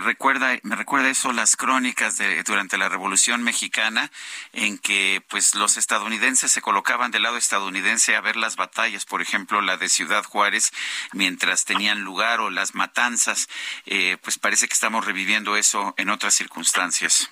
[0.00, 4.10] recuerda me recuerda eso las crónicas de durante la Revolución Mexicana
[4.52, 9.22] en que pues los estadounidenses se colocaban del lado estadounidense a ver las batallas por
[9.22, 10.72] ejemplo la de Ciudad Juárez
[11.12, 13.48] mientras tenían lugar o las matanzas.
[13.86, 17.30] Eh, pues parece que estamos reviviendo eso en otras circunstancias.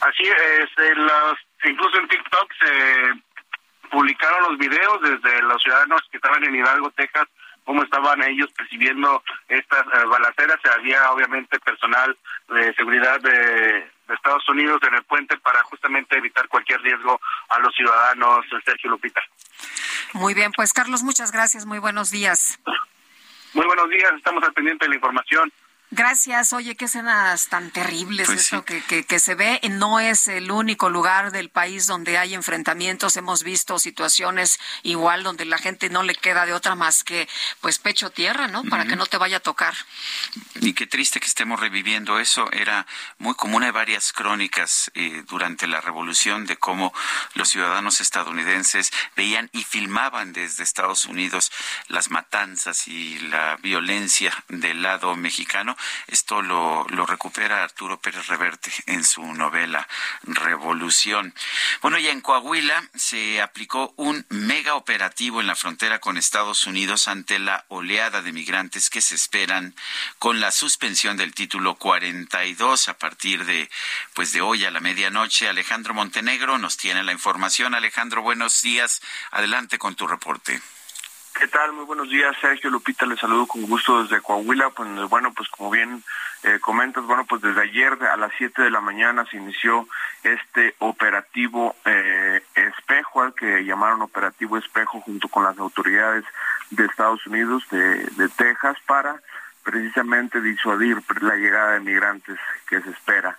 [0.00, 6.44] Así es los, incluso en TikTok se publicaron los videos desde los ciudadanos que estaban
[6.44, 7.26] en Hidalgo Texas
[7.66, 10.58] cómo estaban ellos percibiendo estas eh, balaceras.
[10.78, 12.16] Había obviamente personal
[12.48, 17.58] de seguridad de, de, Estados Unidos en el puente para justamente evitar cualquier riesgo a
[17.58, 19.20] los ciudadanos, Sergio Lupita.
[20.14, 22.58] Muy bien, pues Carlos, muchas gracias, muy buenos días.
[23.52, 25.52] Muy buenos días, estamos al pendiente de la información.
[25.92, 26.52] Gracias.
[26.52, 28.64] Oye, qué escenas tan terribles pues eso sí.
[28.64, 29.60] que, que, que, se ve.
[29.70, 33.16] No es el único lugar del país donde hay enfrentamientos.
[33.16, 37.28] Hemos visto situaciones igual donde la gente no le queda de otra más que
[37.60, 38.64] pues pecho tierra, ¿no?
[38.64, 38.90] Para uh -huh.
[38.90, 39.74] que no te vaya a tocar.
[40.56, 42.50] Y qué triste que estemos reviviendo eso.
[42.50, 42.84] Era
[43.18, 43.62] muy común.
[43.62, 46.92] Hay varias crónicas eh, durante la revolución de cómo
[47.34, 51.52] los ciudadanos estadounidenses veían y filmaban desde Estados Unidos
[51.86, 55.75] las matanzas y la violencia del lado mexicano
[56.06, 59.86] Esto lo, lo recupera Arturo Pérez Reverte en su novela
[60.22, 61.34] Revolución.
[61.82, 67.08] Bueno, y en Coahuila se aplicó un mega operativo en la frontera con Estados Unidos
[67.08, 69.74] ante la oleada de migrantes que se esperan
[70.18, 73.70] con la suspensión del título 42 a partir de
[74.14, 75.48] pues de hoy a la medianoche.
[75.48, 77.74] Alejandro Montenegro nos tiene la información.
[77.74, 79.02] Alejandro, buenos días.
[79.30, 80.60] Adelante con tu reporte.
[81.38, 81.74] ¿Qué tal?
[81.74, 84.70] Muy buenos días, Sergio Lupita, les saludo con gusto desde Coahuila.
[84.70, 86.02] Pues bueno, pues como bien
[86.42, 89.86] eh, comentas, bueno, pues desde ayer a las 7 de la mañana se inició
[90.22, 96.24] este operativo eh, espejo, al que llamaron operativo espejo junto con las autoridades
[96.70, 99.20] de Estados Unidos, de, de Texas, para
[99.62, 103.36] precisamente disuadir la llegada de migrantes que se espera.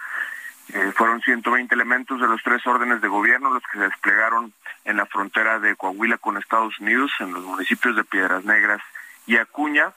[0.73, 4.53] Eh, fueron 120 elementos de los tres órdenes de gobierno los que se desplegaron
[4.83, 8.81] en la frontera de Coahuila con Estados Unidos, en los municipios de Piedras Negras
[9.25, 9.91] y Acuña.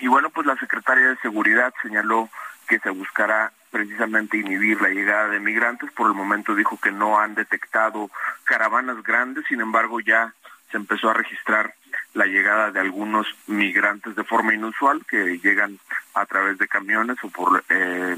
[0.00, 2.28] Y bueno, pues la secretaria de Seguridad señaló
[2.66, 5.90] que se buscará precisamente inhibir la llegada de migrantes.
[5.92, 8.10] Por el momento dijo que no han detectado
[8.44, 10.34] caravanas grandes, sin embargo ya
[10.72, 11.74] se empezó a registrar
[12.14, 15.78] la llegada de algunos migrantes de forma inusual que llegan
[16.14, 18.16] a través de camiones o por eh,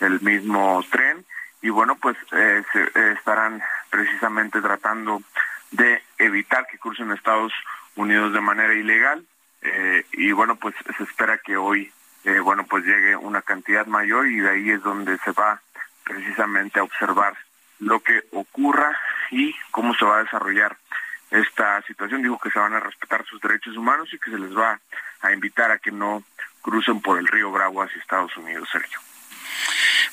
[0.00, 1.24] el mismo tren.
[1.62, 5.22] Y bueno pues eh, se, eh, estarán precisamente tratando
[5.70, 7.52] de evitar que crucen Estados
[7.96, 9.24] Unidos de manera ilegal.
[10.12, 11.92] Y bueno pues se espera que hoy
[12.44, 15.60] bueno pues llegue una cantidad mayor y de ahí es donde se va
[16.04, 17.36] precisamente a observar
[17.80, 18.96] lo que ocurra
[19.30, 20.76] y cómo se va a desarrollar
[21.30, 22.22] esta situación.
[22.22, 24.80] Dijo que se van a respetar sus derechos humanos y que se les va
[25.20, 26.22] a invitar a que no
[26.62, 29.00] crucen por el río Bravo hacia Estados Unidos, Sergio.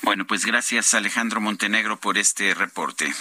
[0.02, 3.12] Bueno, pues gracias Alejandro Montenegro por este reporte.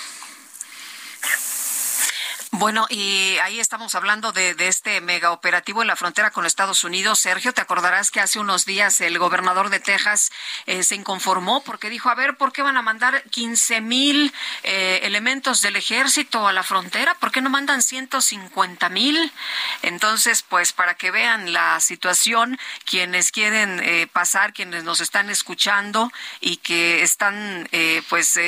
[2.58, 7.20] Bueno, y ahí estamos hablando de, este mega operativo en la frontera con Estados Unidos.
[7.20, 10.32] Sergio, te acordarás que hace unos días el gobernador de Texas
[10.66, 14.34] eh, se inconformó porque dijo, a ver, ¿por qué van a mandar 15 mil
[14.64, 17.16] eh, elementos del ejército a la frontera?
[17.16, 19.34] ¿Por qué no mandan 150 mil?
[19.82, 26.10] Entonces, pues para que vean la situación, quienes quieren eh, pasar, quienes nos están escuchando
[26.40, 27.68] y que están
[28.08, 28.40] pues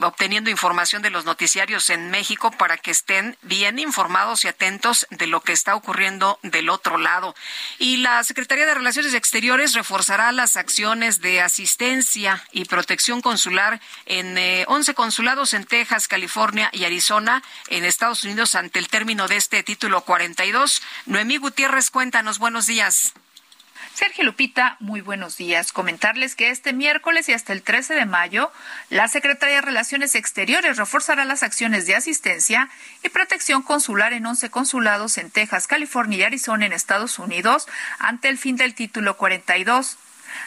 [0.00, 5.26] obteniendo información de los noticiarios en México para que estén bien informados y atentos de
[5.26, 7.34] lo que está ocurriendo del otro lado.
[7.78, 14.38] Y la Secretaría de Relaciones Exteriores reforzará las acciones de asistencia y protección consular en
[14.38, 19.28] eh, once 11 consulados en Texas, California y Arizona en Estados Unidos ante el término
[19.28, 20.82] de este título 42.
[21.06, 23.14] Noemí Gutiérrez, cuéntanos, buenos días.
[23.94, 25.70] Sergio Lupita, muy buenos días.
[25.70, 28.50] Comentarles que este miércoles y hasta el 13 de mayo,
[28.90, 32.70] la Secretaría de Relaciones Exteriores reforzará las acciones de asistencia
[33.04, 37.68] y protección consular en 11 consulados en Texas, California y Arizona en Estados Unidos
[38.00, 39.96] ante el fin del título 42.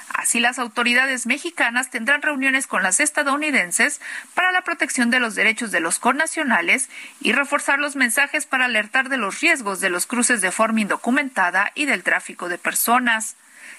[0.10, 4.02] Así, las autoridades mexicanas tendrán reuniones con las estadounidenses
[4.34, 6.90] para la protección de los derechos de los connacionales
[7.22, 11.72] y reforzar los mensajes para alertar de los riesgos de los cruces de forma indocumentada
[11.76, 13.36] y del tráfico de personas.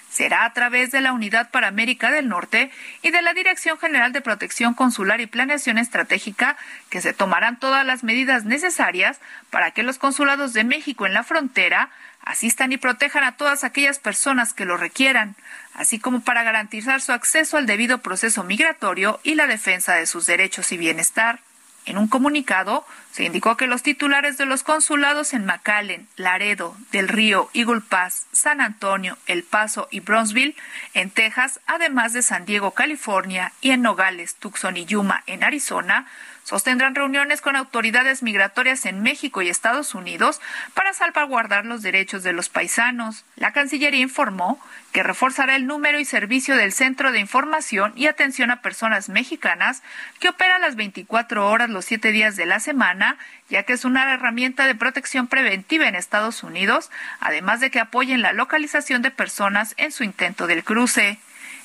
[0.09, 2.71] Será a través de la Unidad para América del Norte
[3.03, 6.57] y de la Dirección General de Protección Consular y Planeación Estratégica
[6.89, 9.19] que se tomarán todas las medidas necesarias
[9.51, 11.91] para que los consulados de México en la frontera
[12.23, 15.35] asistan y protejan a todas aquellas personas que lo requieran,
[15.79, 20.25] así como para garantizar su acceso al debido proceso migratorio y la defensa de sus
[20.25, 21.39] derechos y bienestar.
[21.85, 22.85] En un comunicado
[23.19, 28.27] se indicó que los titulares de los consulados en McAllen, Laredo, Del Río, Eagle Pass,
[28.31, 30.55] San Antonio, El Paso y Bronzeville,
[30.93, 36.07] en Texas, además de San Diego, California, y en Nogales, Tucson y Yuma, en Arizona,
[36.49, 40.41] sostendrán reuniones con autoridades migratorias en México y Estados Unidos
[40.73, 43.23] para salvaguardar los derechos de los paisanos.
[43.35, 44.59] La Cancillería informó
[44.91, 49.83] que reforzará el número y servicio del Centro de Información y Atención a Personas Mexicanas,
[50.19, 53.08] que opera las 24 horas los 7 días de la semana,
[53.49, 58.21] ya que es una herramienta de protección preventiva en Estados Unidos, además de que apoyen
[58.21, 61.19] la localización de personas en su intento del cruce.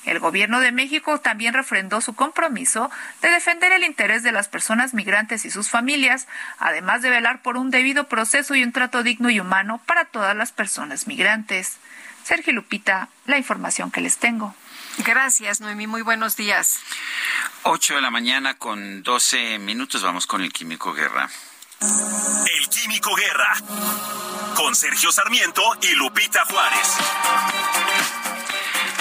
[0.05, 2.91] El gobierno de México también refrendó su compromiso
[3.21, 6.27] de defender el interés de las personas migrantes y sus familias,
[6.59, 10.35] además de velar por un debido proceso y un trato digno y humano para todas
[10.35, 11.77] las personas migrantes.
[12.23, 14.55] Sergio Lupita, la información que les tengo.
[14.99, 15.87] Gracias, Noemí.
[15.87, 16.79] Muy buenos días.
[17.63, 20.01] Ocho de la mañana con doce minutos.
[20.03, 21.29] Vamos con el Químico Guerra.
[21.81, 23.55] El Químico Guerra.
[24.55, 26.97] Con Sergio Sarmiento y Lupita Juárez.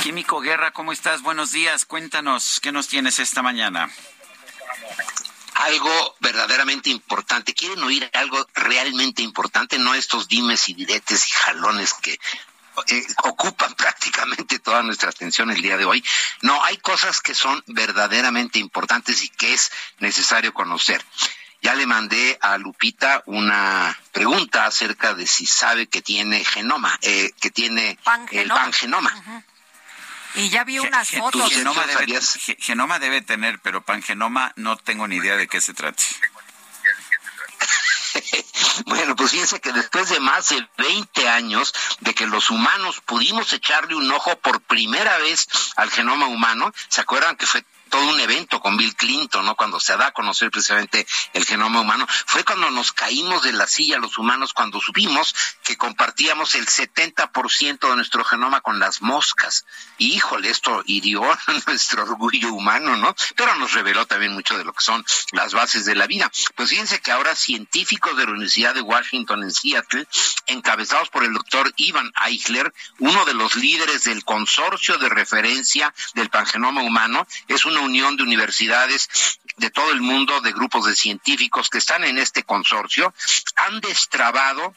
[0.02, 1.22] Químico Guerra, ¿cómo estás?
[1.22, 1.84] Buenos días.
[1.84, 3.88] Cuéntanos, ¿qué nos tienes esta mañana?
[5.54, 7.54] algo verdaderamente importante.
[7.54, 9.78] ¿Quieren oír algo realmente importante?
[9.78, 12.18] No estos dimes y diretes y jalones que
[12.88, 16.04] eh, ocupan prácticamente toda nuestra atención el día de hoy.
[16.42, 21.04] No, hay cosas que son verdaderamente importantes y que es necesario conocer.
[21.62, 27.32] Ya le mandé a Lupita una pregunta acerca de si sabe que tiene genoma, eh,
[27.40, 27.98] que tiene
[28.32, 29.44] el pangenoma.
[30.34, 31.50] Y ya vi unas fotos.
[31.50, 32.20] Genoma debe,
[32.58, 36.02] genoma debe tener, pero pangenoma no tengo ni idea de qué se trata.
[38.86, 43.52] Bueno, pues fíjense que después de más de 20 años de que los humanos pudimos
[43.52, 45.46] echarle un ojo por primera vez
[45.76, 49.54] al genoma humano, ¿se acuerdan que fue todo un evento con Bill Clinton, ¿no?
[49.54, 53.68] Cuando se da a conocer precisamente el genoma humano, fue cuando nos caímos de la
[53.68, 55.32] silla los humanos, cuando supimos
[55.62, 59.64] que compartíamos el 70% de nuestro genoma con las moscas.
[59.98, 61.22] Híjole, esto hirió
[61.68, 63.14] nuestro orgullo humano, ¿no?
[63.36, 66.32] Pero nos reveló también mucho de lo que son las bases de la vida.
[66.56, 70.08] Pues fíjense que ahora científicos de la Universidad de Washington en Seattle,
[70.48, 76.28] encabezados por el doctor Ivan Eichler, uno de los líderes del consorcio de referencia del
[76.28, 79.08] pangenoma humano, es una unión de universidades
[79.56, 83.14] de todo el mundo, de grupos de científicos que están en este consorcio,
[83.56, 84.74] han destrabado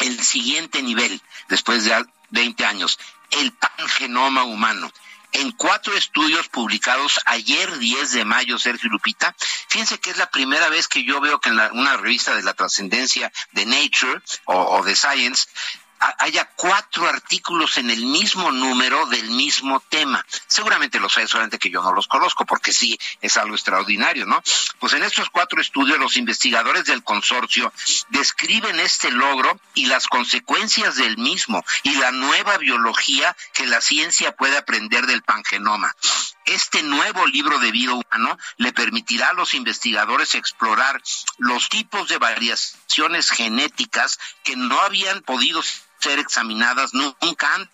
[0.00, 2.98] el siguiente nivel después de 20 años,
[3.30, 4.90] el pangenoma humano
[5.32, 9.34] en cuatro estudios publicados ayer 10 de mayo, Sergio Lupita.
[9.68, 12.54] Fíjense que es la primera vez que yo veo que en una revista de la
[12.54, 15.46] trascendencia de Nature o de Science
[16.18, 20.24] haya cuatro artículos en el mismo número del mismo tema.
[20.46, 24.42] Seguramente los hay, solamente que yo no los conozco, porque sí es algo extraordinario, ¿no?
[24.78, 27.72] Pues en estos cuatro estudios los investigadores del consorcio
[28.08, 34.32] describen este logro y las consecuencias del mismo y la nueva biología que la ciencia
[34.32, 35.94] puede aprender del pangenoma.
[36.46, 41.02] Este nuevo libro de vida humano le permitirá a los investigadores explorar
[41.38, 45.62] los tipos de variaciones genéticas que no habían podido
[45.98, 47.68] ser examinadas nunca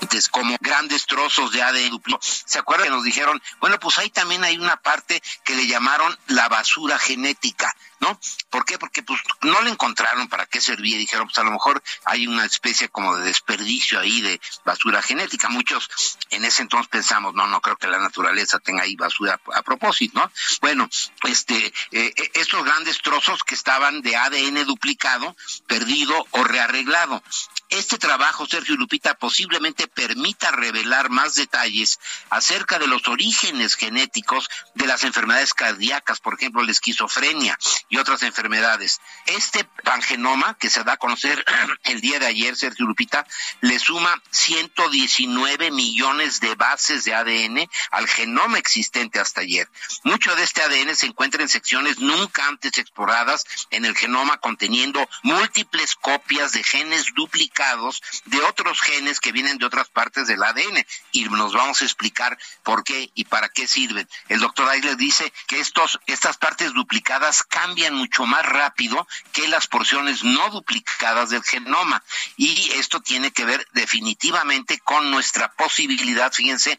[0.00, 2.00] antes como grandes trozos de ADN.
[2.20, 6.16] ¿Se acuerdan que nos dijeron, bueno, pues ahí también hay una parte que le llamaron
[6.26, 7.74] la basura genética?
[8.02, 8.18] ¿No?
[8.50, 8.78] ¿Por qué?
[8.78, 12.44] Porque pues no le encontraron para qué servía, dijeron, pues a lo mejor hay una
[12.44, 15.48] especie como de desperdicio ahí de basura genética.
[15.48, 15.88] Muchos
[16.30, 20.18] en ese entonces pensamos, no, no creo que la naturaleza tenga ahí basura a propósito,
[20.18, 20.30] ¿no?
[20.60, 20.90] Bueno,
[21.22, 21.72] este, eh,
[22.16, 25.36] eh, estos grandes trozos que estaban de ADN duplicado,
[25.68, 27.22] perdido o rearreglado.
[27.68, 34.86] Este trabajo, Sergio Lupita, posiblemente permita revelar más detalles acerca de los orígenes genéticos de
[34.86, 37.58] las enfermedades cardíacas, por ejemplo, la esquizofrenia
[37.92, 39.02] y otras enfermedades.
[39.26, 41.44] Este pangenoma que se da a conocer
[41.84, 43.26] el día de ayer, Sergio Lupita,
[43.60, 49.68] le suma 119 millones de bases de ADN al genoma existente hasta ayer.
[50.04, 55.06] Mucho de este ADN se encuentra en secciones nunca antes exploradas en el genoma conteniendo
[55.22, 60.82] múltiples copias de genes duplicados de otros genes que vienen de otras partes del ADN
[61.12, 64.08] y nos vamos a explicar por qué y para qué sirven.
[64.30, 69.66] El doctor Aisler dice que estos, estas partes duplicadas cambian mucho más rápido que las
[69.66, 72.02] porciones no duplicadas del genoma.
[72.36, 76.78] Y esto tiene que ver definitivamente con nuestra posibilidad, fíjense,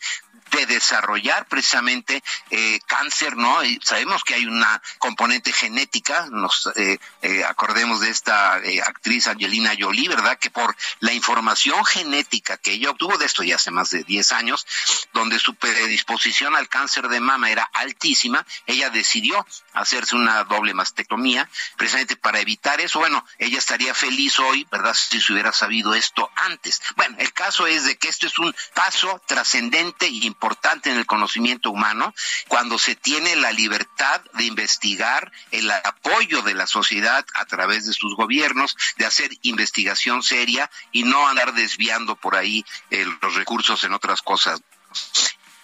[0.51, 3.59] de desarrollar precisamente eh, cáncer, ¿no?
[3.81, 8.53] Sabemos que hay una componente genética, nos eh, eh, acordemos de esta
[8.85, 10.37] actriz Angelina Jolie, ¿verdad?
[10.37, 14.31] Que por la información genética que ella obtuvo de esto ya hace más de 10
[14.31, 14.65] años,
[15.13, 21.49] donde su predisposición al cáncer de mama era altísima, ella decidió hacerse una doble mastectomía,
[21.77, 22.99] precisamente para evitar eso.
[22.99, 24.93] Bueno, ella estaría feliz hoy, ¿verdad?
[24.93, 26.81] Si se hubiera sabido esto antes.
[26.95, 31.05] Bueno, el caso es de que esto es un paso trascendente y importante en el
[31.05, 32.13] conocimiento humano
[32.47, 37.93] cuando se tiene la libertad de investigar el apoyo de la sociedad a través de
[37.93, 43.84] sus gobiernos, de hacer investigación seria y no andar desviando por ahí eh, los recursos
[43.84, 44.61] en otras cosas.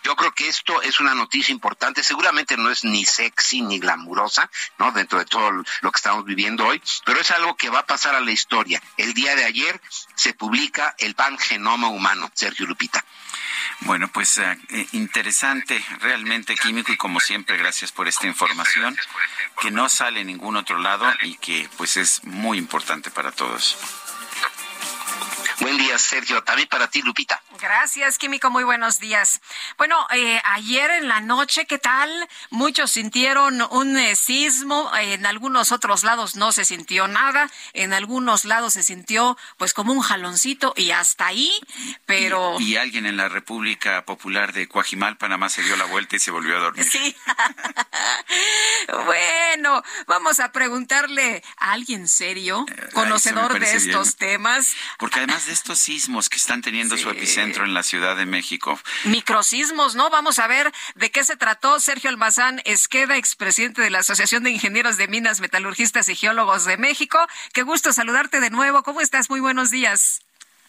[0.04, 4.50] Yo creo que esto es una noticia importante, seguramente no es ni sexy ni glamurosa,
[4.78, 4.92] ¿no?
[4.92, 8.16] Dentro de todo lo que estamos viviendo hoy, pero es algo que va a pasar
[8.16, 8.82] a la historia.
[8.98, 9.82] El día de ayer
[10.16, 13.04] se publica el pangenoma humano, Sergio Lupita.
[13.82, 18.98] Bueno, pues eh, eh, interesante, realmente químico y como siempre, gracias por esta información
[19.62, 23.78] que no sale en ningún otro lado y que pues es muy importante para todos.
[25.62, 26.42] Buen día, Sergio.
[26.44, 27.42] También para ti, Lupita.
[27.60, 28.50] Gracias, Químico.
[28.50, 29.42] Muy buenos días.
[29.78, 32.10] Bueno, eh, ayer en la noche, ¿qué tal?
[32.50, 34.90] Muchos sintieron un eh, sismo.
[34.96, 37.52] En algunos otros lados no se sintió nada.
[37.74, 41.52] En algunos lados se sintió, pues, como un jaloncito y hasta ahí.
[42.06, 42.56] Pero.
[42.60, 46.32] Y, alguien en la República Popular de Coajimal, Panamá, se dio la vuelta y se
[46.32, 46.86] volvió a dormir.
[46.86, 47.14] Sí.
[49.06, 54.74] bueno, vamos a preguntarle a alguien serio, eh, conocedor de estos temas.
[54.98, 58.80] Porque además de estos sismos que están teniendo su epicentro en la Ciudad de México.
[59.06, 60.12] Microsismos, ¿no?
[60.12, 61.80] Vamos a ver de qué se trató.
[61.80, 66.78] Sergio Almazán Esqueda, expresidente de la Asociación de Ingenieros de Minas, Metalurgistas y Geólogos de
[66.78, 67.18] México.
[67.52, 68.84] Qué gusto saludarte de nuevo.
[68.84, 69.32] ¿Cómo estás?
[69.32, 70.22] Muy buenos días.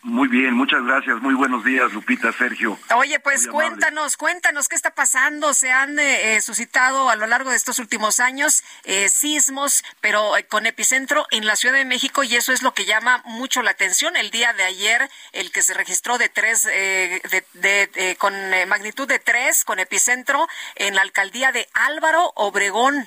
[0.03, 1.21] Muy bien, muchas gracias.
[1.21, 2.79] Muy buenos días, Lupita, Sergio.
[2.97, 5.53] Oye, pues cuéntanos, cuéntanos qué está pasando.
[5.53, 10.33] Se han eh, eh, suscitado a lo largo de estos últimos años eh, sismos, pero
[10.49, 13.73] con epicentro en la Ciudad de México y eso es lo que llama mucho la
[13.73, 14.17] atención.
[14.17, 18.33] El día de ayer, el que se registró de tres, de, con
[18.69, 23.07] magnitud de tres, con epicentro en la alcaldía de Álvaro Obregón.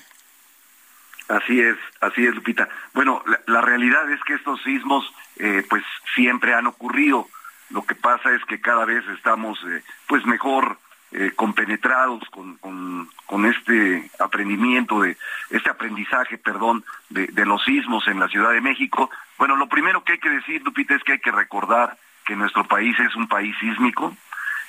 [1.26, 2.68] Así es, así es, Lupita.
[2.92, 5.04] Bueno, la realidad es que estos sismos
[5.36, 5.82] eh, pues
[6.14, 7.28] siempre han ocurrido.
[7.70, 10.78] Lo que pasa es que cada vez estamos eh, pues mejor
[11.12, 15.16] eh, compenetrados con, con, este aprendimiento, de
[15.50, 19.10] este aprendizaje, perdón, de, los sismos en la Ciudad de México.
[19.38, 22.64] Bueno, lo primero que hay que decir, Lupita, es que hay que recordar que nuestro
[22.64, 24.16] país es un país sísmico,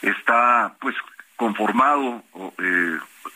[0.02, 0.96] está pues
[1.36, 2.24] conformado,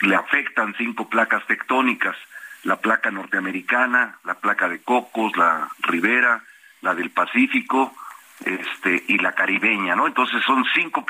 [0.01, 2.15] le afectan cinco placas tectónicas,
[2.63, 6.43] la placa norteamericana, la placa de Cocos, la Ribera,
[6.81, 7.93] la del Pacífico
[8.45, 10.07] este, y la caribeña, ¿no?
[10.07, 11.05] Entonces son cinco,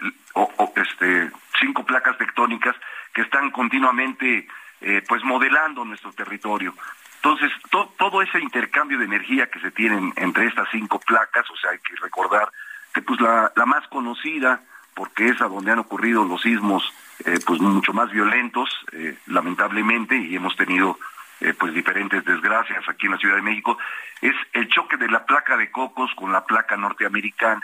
[0.76, 2.76] este, cinco placas tectónicas
[3.14, 4.48] que están continuamente
[4.82, 6.74] eh, pues modelando nuestro territorio.
[7.22, 7.52] Entonces,
[7.98, 11.80] todo ese intercambio de energía que se tiene entre estas cinco placas, o sea, hay
[11.80, 12.50] que recordar
[12.94, 14.62] que pues la, la más conocida,
[14.96, 16.82] porque es a donde han ocurrido los sismos
[17.26, 20.98] eh, pues mucho más violentos, eh, lamentablemente, y hemos tenido
[21.42, 23.78] eh, pues diferentes desgracias aquí en la Ciudad de México,
[24.22, 27.62] es el choque de la placa de Cocos con la placa norteamericana.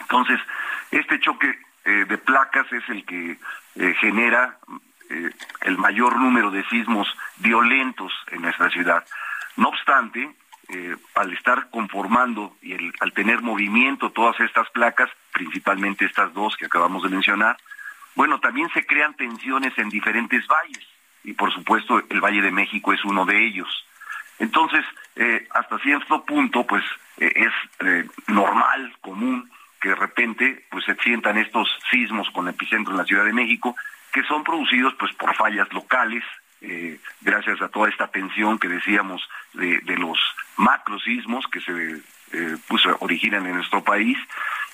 [0.00, 0.38] Entonces,
[0.90, 3.38] este choque eh, de placas es el que
[3.76, 4.58] eh, genera
[5.60, 9.06] el mayor número de sismos violentos en nuestra ciudad.
[9.54, 10.34] No obstante,
[11.14, 17.04] al estar conformando y al tener movimiento todas estas placas, principalmente estas dos que acabamos
[17.04, 17.56] de mencionar,
[18.16, 20.84] bueno, también se crean tensiones en diferentes valles
[21.26, 23.68] y por supuesto el Valle de México es uno de ellos.
[24.38, 24.84] Entonces,
[25.16, 26.84] eh, hasta cierto punto, pues
[27.18, 29.50] eh, es eh, normal, común,
[29.80, 33.74] que de repente pues se sientan estos sismos con epicentro en la Ciudad de México,
[34.12, 36.22] que son producidos pues por fallas locales,
[37.20, 39.22] gracias a toda esta tensión que decíamos
[39.52, 40.18] de, los
[40.56, 42.00] macrosismos que se
[42.66, 44.18] pues, originan en nuestro país.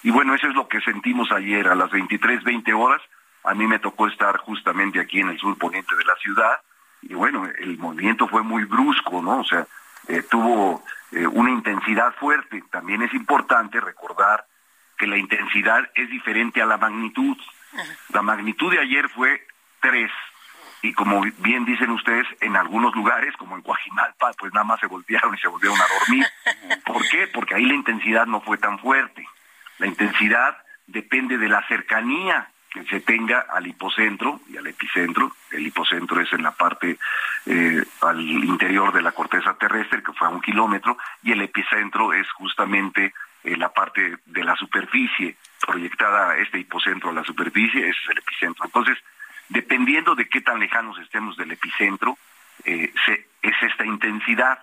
[0.03, 3.03] Y bueno, eso es lo que sentimos ayer a las 23.20 horas,
[3.45, 6.61] a mí me tocó estar justamente aquí en el sur poniente de la ciudad
[7.03, 9.41] y bueno, el movimiento fue muy brusco, ¿no?
[9.41, 9.67] O sea,
[10.09, 12.63] eh, tuvo eh, una intensidad fuerte.
[12.71, 14.47] También es importante recordar
[14.97, 17.37] que la intensidad es diferente a la magnitud.
[18.13, 19.47] La magnitud de ayer fue
[19.81, 20.11] 3
[20.83, 24.89] y como bien dicen ustedes, en algunos lugares, como en Coajimalpa, pues nada más se
[24.89, 26.27] voltearon y se volvieron a dormir.
[26.85, 27.29] ¿Por qué?
[27.29, 29.25] Porque ahí la intensidad no fue tan fuerte.
[29.79, 30.57] La intensidad
[30.89, 35.33] depende de la cercanía que se tenga al hipocentro y al epicentro.
[35.51, 36.99] El hipocentro es en la parte
[37.47, 42.13] eh, al interior de la corteza terrestre, que fue a un kilómetro, y el epicentro
[42.13, 43.13] es justamente
[43.45, 48.19] en la parte de la superficie, proyectada este hipocentro a la superficie, ese es el
[48.19, 48.65] epicentro.
[48.65, 48.99] Entonces,
[49.49, 52.17] dependiendo de qué tan lejanos estemos del epicentro,
[52.65, 52.93] eh,
[53.43, 54.59] es esta intensidad.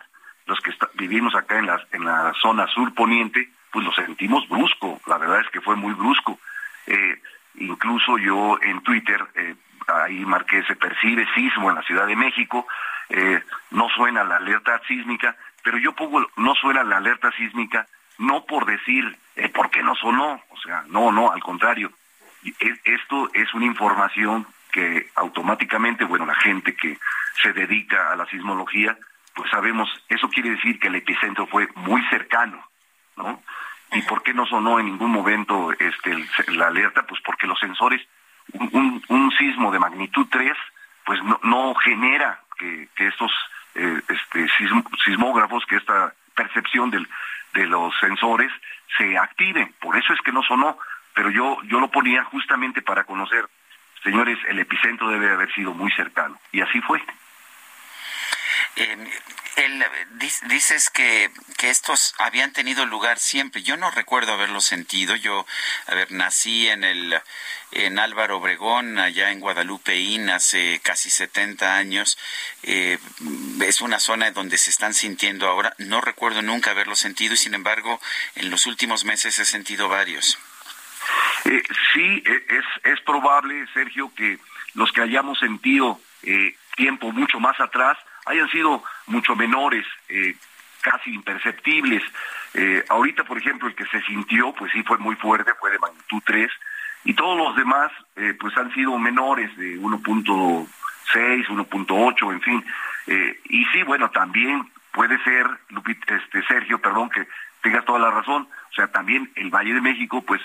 [0.45, 4.99] Los que vivimos acá en la, en la zona sur poniente, pues lo sentimos brusco,
[5.06, 6.40] la verdad es que fue muy brusco.
[6.88, 7.22] Eh,
[7.56, 9.56] Incluso yo en Twitter, eh,
[9.88, 12.68] ahí marqué, se percibe sismo en la Ciudad de México,
[13.10, 18.46] eh, no suena la alerta sísmica, pero yo pongo, no suena la alerta sísmica, no
[18.46, 20.42] por decir, eh, ¿por qué no sonó?
[20.50, 21.92] O sea, no, no, al contrario.
[22.86, 26.98] Esto es una información que automáticamente, bueno, la gente que
[27.42, 28.98] se dedica a la sismología,
[29.34, 32.64] pues sabemos, eso quiere decir que el epicentro fue muy cercano,
[33.18, 33.42] ¿no?
[33.91, 36.16] ¿Y por qué no sonó en ningún momento este,
[36.49, 37.03] la alerta?
[37.07, 38.02] Pues porque los sensores,
[38.53, 40.53] un, sismo de magnitud 3,
[41.06, 43.32] pues no, genera que, estos
[43.76, 44.48] eh, este,
[45.03, 47.07] sismógrafos, que esta percepción del,
[47.53, 48.52] de los sensores
[48.98, 49.74] se active.
[49.80, 50.78] Por eso es que no sonó.
[51.14, 53.45] Pero yo, yo lo ponía justamente para conocer,
[54.03, 56.40] señores, el epicentro debe haber sido muy cercano.
[56.52, 57.02] Y así fue.
[58.76, 58.98] Eh,
[60.48, 63.62] dices que, que, estos habían tenido lugar siempre.
[63.62, 65.16] Yo no recuerdo haberlo sentido.
[65.16, 65.46] Yo,
[65.88, 67.22] a ver, nací en el
[67.72, 72.18] en Álvaro Obregón, allá en Guadalupeín, hace casi 70 años.
[72.64, 72.98] Eh,
[73.62, 75.76] es una zona donde se están sintiendo ahora.
[75.78, 78.00] No recuerdo nunca haberlo sentido y, sin embargo,
[78.36, 80.40] en los últimos meses he sentido varios.
[81.46, 81.64] Eh,
[81.94, 84.40] sí, e, es, es probable, Sergio, que
[84.74, 87.98] los que hayamos sentido eh, tiempo mucho más atrás
[88.30, 90.36] hayan sido mucho menores, eh,
[90.82, 92.04] casi imperceptibles.
[92.54, 95.80] Eh, ahorita, por ejemplo, el que se sintió, pues sí fue muy fuerte, fue de
[95.80, 96.52] magnitud 3,
[97.06, 102.66] y todos los demás, eh, pues han sido menores de 1.6, 1.8, en fin.
[103.46, 105.48] Y sí, bueno, también puede ser,
[106.08, 107.28] este, Sergio, perdón, que
[107.62, 110.42] tengas toda la razón, o sea, también el Valle de México, pues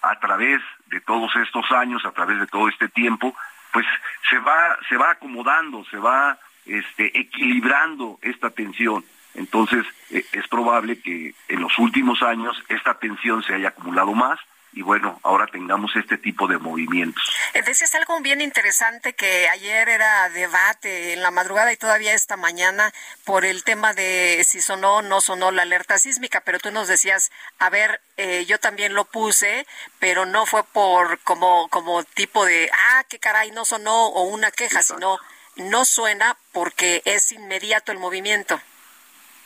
[0.00, 3.36] a través de todos estos años, a través de todo este tiempo,
[3.70, 3.86] pues
[4.30, 9.04] se va, se va acomodando, se va este, equilibrando esta tensión.
[9.34, 14.38] Entonces, eh, es probable que en los últimos años esta tensión se haya acumulado más
[14.76, 17.22] y bueno, ahora tengamos este tipo de movimientos.
[17.54, 22.36] Eh, decías algo bien interesante que ayer era debate en la madrugada y todavía esta
[22.36, 22.92] mañana
[23.24, 26.88] por el tema de si sonó o no sonó la alerta sísmica, pero tú nos
[26.88, 29.66] decías, a ver, eh, yo también lo puse,
[30.00, 34.50] pero no fue por como, como tipo de, ah, qué caray, no sonó o una
[34.50, 35.18] queja, sino
[35.56, 38.60] no suena porque es inmediato el movimiento.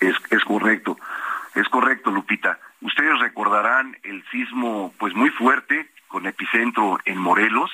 [0.01, 0.99] Es, es correcto,
[1.55, 2.59] es correcto, Lupita.
[2.81, 7.71] Ustedes recordarán el sismo pues muy fuerte con epicentro en Morelos,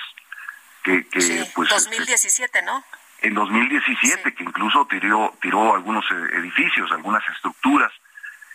[0.83, 2.83] que, que sí, pues 2017, ¿no?
[3.21, 7.91] En 2017, que incluso tiró, tiró algunos e, edificios, algunas estructuras,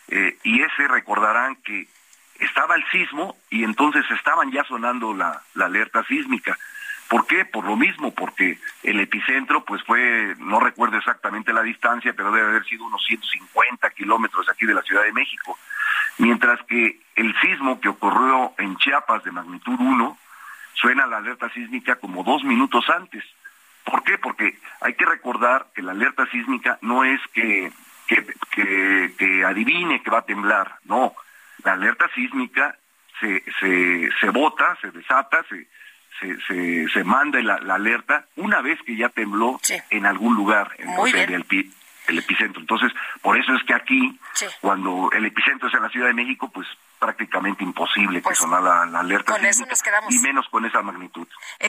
[0.08, 1.88] eh, y ese recordarán que
[2.40, 6.58] estaba el sismo y entonces estaban ya sonando la, la alerta sísmica.
[7.10, 7.44] ¿Por qué?
[7.44, 12.46] Por lo mismo, porque el epicentro pues fue, no recuerdo exactamente la distancia, pero debe
[12.46, 15.58] haber sido unos 150 kilómetros aquí de la Ciudad de México.
[16.18, 20.18] Mientras que el sismo que ocurrió en Chiapas de magnitud 1
[20.74, 23.24] suena la alerta sísmica como dos minutos antes.
[23.82, 24.16] ¿Por qué?
[24.16, 27.72] Porque hay que recordar que la alerta sísmica no es que,
[28.06, 31.12] que, que, adivine que va a temblar, no.
[31.64, 32.78] La alerta sísmica
[33.18, 35.66] se, se, se vota, se desata, se,
[36.18, 39.76] se, se, se manda la, la, alerta una vez que ya tembló sí.
[39.90, 41.32] en algún lugar en Muy bien.
[41.32, 41.46] el,
[42.08, 42.60] el, epicentro.
[42.60, 42.92] Entonces,
[43.22, 44.46] por eso es que aquí, sí.
[44.60, 46.66] cuando el epicentro es en la Ciudad de México, pues
[46.98, 49.32] prácticamente imposible pues, que sonara la, la alerta.
[49.32, 50.14] Con eso nos quedamos.
[50.14, 51.26] Y menos con esa magnitud.
[51.58, 51.68] Eh.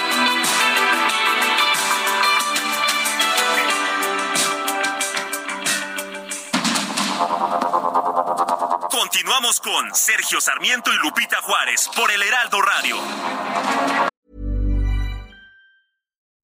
[9.51, 12.95] Continuamos con Sergio Sarmiento y Lupita Juárez por el Heraldo Radio.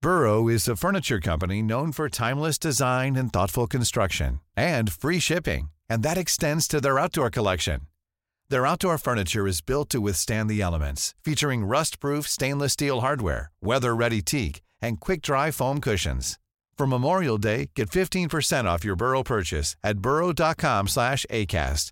[0.02, 5.70] Burrow is a furniture company known for timeless design and thoughtful construction and free shipping,
[5.90, 7.82] and that extends to their outdoor collection.
[8.50, 14.22] Their outdoor furniture is built to withstand the elements, featuring rust-proof stainless steel hardware, weather-ready
[14.22, 16.40] teak, and quick-dry foam cushions.
[16.78, 21.92] For Memorial Day, get 15% off your Burrow purchase at burrow.com slash ACAST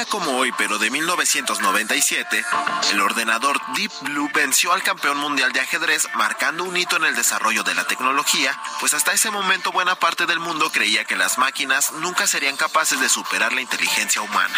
[0.00, 2.44] Día como hoy, pero de 1997,
[2.92, 7.14] el ordenador Deep Blue venció al campeón mundial de ajedrez, marcando un hito en el
[7.14, 11.38] desarrollo de la tecnología, pues hasta ese momento buena parte del mundo creía que las
[11.38, 14.54] máquinas nunca serían capaces de superar la inteligencia humana.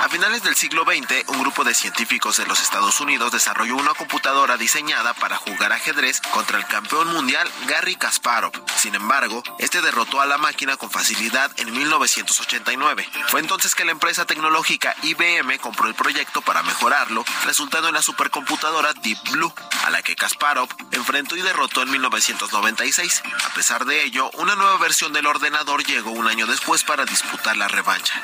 [0.00, 3.94] A finales del siglo XX, un grupo de científicos de los Estados Unidos desarrolló una
[3.94, 8.52] computadora diseñada para jugar ajedrez contra el campeón mundial Garry Kasparov.
[8.76, 13.08] Sin embargo, este derrotó a la máquina con facilidad en 1989.
[13.28, 18.02] Fue entonces que la empresa tecnológica IBM compró el proyecto para mejorarlo, resultando en la
[18.02, 19.52] supercomputadora Deep Blue,
[19.84, 23.22] a la que Kasparov enfrentó y derrotó en 1996.
[23.44, 27.56] A pesar de ello, una nueva versión del ordenador llegó un año después para disputar
[27.56, 28.22] la revancha.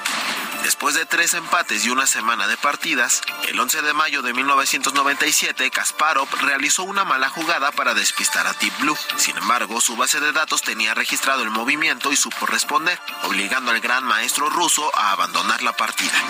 [0.62, 5.70] Después de tres empates y una semana de partidas, el 11 de mayo de 1997,
[5.70, 8.96] Kasparov realizó una mala jugada para despistar a Deep Blue.
[9.16, 13.80] Sin embargo, su base de datos tenía registrado el movimiento y supo responder, obligando al
[13.80, 16.27] gran maestro ruso a abandonar la partida.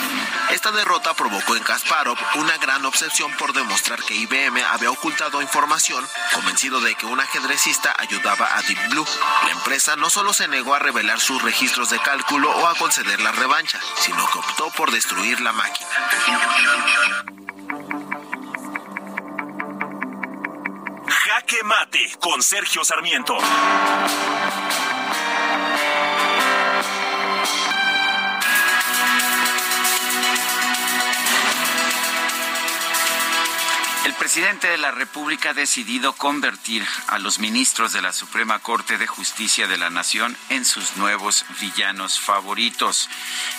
[0.50, 6.06] Esta derrota provocó en Kasparov una gran obsesión por demostrar que IBM había ocultado información,
[6.32, 9.06] convencido de que un ajedrecista ayudaba a Deep Blue.
[9.44, 13.20] La empresa no solo se negó a revelar sus registros de cálculo o a conceder
[13.20, 15.88] la revancha, sino que optó por destruir la máquina.
[21.08, 23.36] Jaque Mate con Sergio Sarmiento.
[34.28, 39.06] Presidente de la República ha decidido convertir a los ministros de la Suprema Corte de
[39.06, 43.08] Justicia de la Nación en sus nuevos villanos favoritos.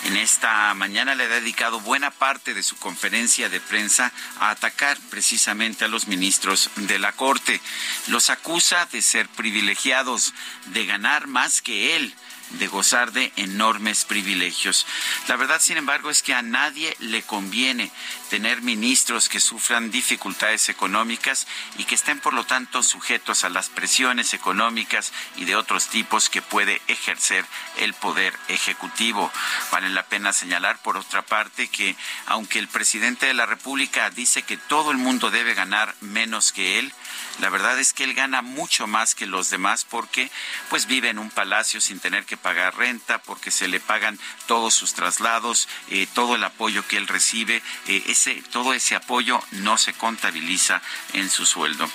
[0.03, 4.99] En esta mañana le ha dedicado buena parte de su conferencia de prensa a atacar
[5.09, 7.59] precisamente a los ministros de la Corte.
[8.05, 10.35] Los acusa de ser privilegiados,
[10.67, 12.13] de ganar más que él
[12.51, 14.85] de gozar de enormes privilegios.
[15.27, 17.91] La verdad, sin embargo, es que a nadie le conviene
[18.29, 21.47] tener ministros que sufran dificultades económicas
[21.77, 26.29] y que estén, por lo tanto, sujetos a las presiones económicas y de otros tipos
[26.29, 27.45] que puede ejercer
[27.77, 29.31] el poder ejecutivo.
[29.71, 31.95] Vale la pena señalar, por otra parte, que
[32.25, 36.79] aunque el presidente de la República dice que todo el mundo debe ganar menos que
[36.79, 36.93] él,
[37.39, 40.29] la verdad es que él gana mucho más que los demás porque
[40.69, 44.73] pues vive en un palacio sin tener que pagar renta, porque se le pagan todos
[44.73, 49.77] sus traslados, eh, todo el apoyo que él recibe, eh, ese, todo ese apoyo no
[49.77, 50.81] se contabiliza
[51.13, 51.89] en su sueldo.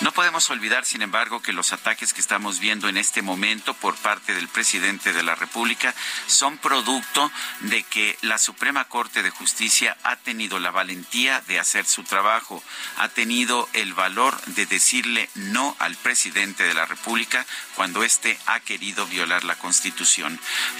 [0.00, 3.96] No podemos olvidar, sin embargo, que los ataques que estamos viendo en este momento por
[3.96, 5.94] parte del presidente de la República
[6.26, 7.30] son producto
[7.60, 12.62] de que la Suprema Corte de Justicia ha tenido la valentía de hacer su trabajo,
[12.96, 17.44] ha tenido el valor de decirle no al presidente de la República
[17.74, 19.87] cuando éste ha querido violar la Constitución.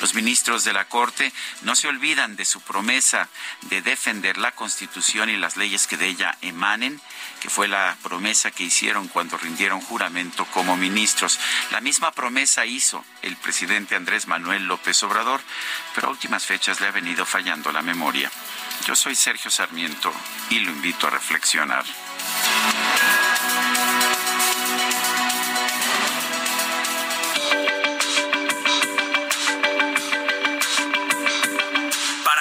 [0.00, 1.32] Los ministros de la Corte
[1.62, 3.28] no se olvidan de su promesa
[3.62, 7.00] de defender la Constitución y las leyes que de ella emanen,
[7.40, 11.38] que fue la promesa que hicieron cuando rindieron juramento como ministros.
[11.70, 15.40] La misma promesa hizo el presidente Andrés Manuel López Obrador,
[15.94, 18.30] pero a últimas fechas le ha venido fallando la memoria.
[18.86, 20.12] Yo soy Sergio Sarmiento
[20.50, 21.84] y lo invito a reflexionar.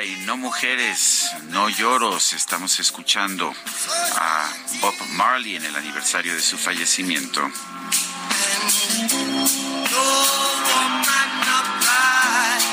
[0.00, 2.32] Cry, no mujeres, no lloros.
[2.32, 3.52] Estamos escuchando
[4.16, 7.40] a Bob Marley en el aniversario de su fallecimiento.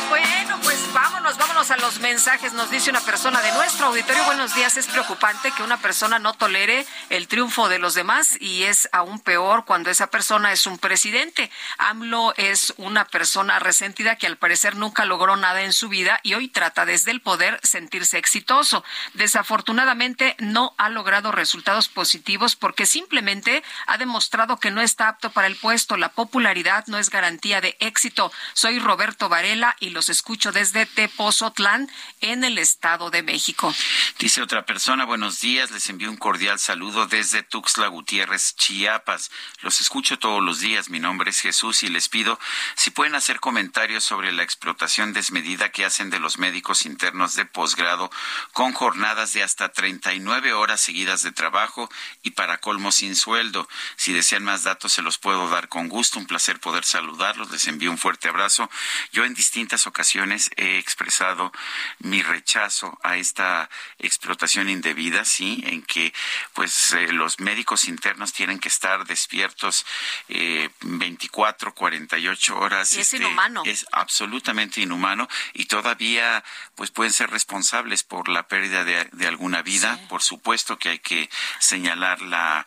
[0.09, 2.51] Bueno, pues vámonos, vámonos a los mensajes.
[2.51, 6.33] Nos dice una persona de nuestro auditorio, buenos días, es preocupante que una persona no
[6.33, 10.79] tolere el triunfo de los demás y es aún peor cuando esa persona es un
[10.79, 11.49] presidente.
[11.77, 16.33] AMLO es una persona resentida que al parecer nunca logró nada en su vida y
[16.33, 18.83] hoy trata desde el poder sentirse exitoso.
[19.13, 25.47] Desafortunadamente no ha logrado resultados positivos porque simplemente ha demostrado que no está apto para
[25.47, 25.95] el puesto.
[25.95, 28.29] La popularidad no es garantía de éxito.
[28.53, 31.76] Soy Roberto Varela y los escucho desde Tepozotlán
[32.21, 33.73] en el Estado de México.
[34.19, 39.29] Dice otra persona, buenos días, les envío un cordial saludo desde Tuxtla Gutiérrez, Chiapas.
[39.61, 42.39] Los escucho todos los días, mi nombre es Jesús y les pido
[42.75, 47.45] si pueden hacer comentarios sobre la explotación desmedida que hacen de los médicos internos de
[47.45, 48.09] posgrado
[48.53, 51.89] con jornadas de hasta 39 horas seguidas de trabajo
[52.23, 53.67] y para colmo sin sueldo.
[53.95, 57.67] Si desean más datos se los puedo dar con gusto, un placer poder saludarlos, les
[57.67, 58.69] envío un fuerte abrazo.
[59.11, 61.51] Yo en distintas ocasiones he expresado
[61.99, 63.69] mi rechazo a esta
[63.99, 66.13] explotación indebida, sí, en que
[66.53, 69.85] pues eh, los médicos internos tienen que estar despiertos
[70.29, 72.93] eh, 24, 48 horas.
[72.93, 73.63] Y es inhumano.
[73.65, 76.43] Es absolutamente inhumano y todavía
[76.75, 79.99] pues pueden ser responsables por la pérdida de, de alguna vida.
[80.09, 81.29] Por supuesto que hay que
[81.59, 82.65] señalar la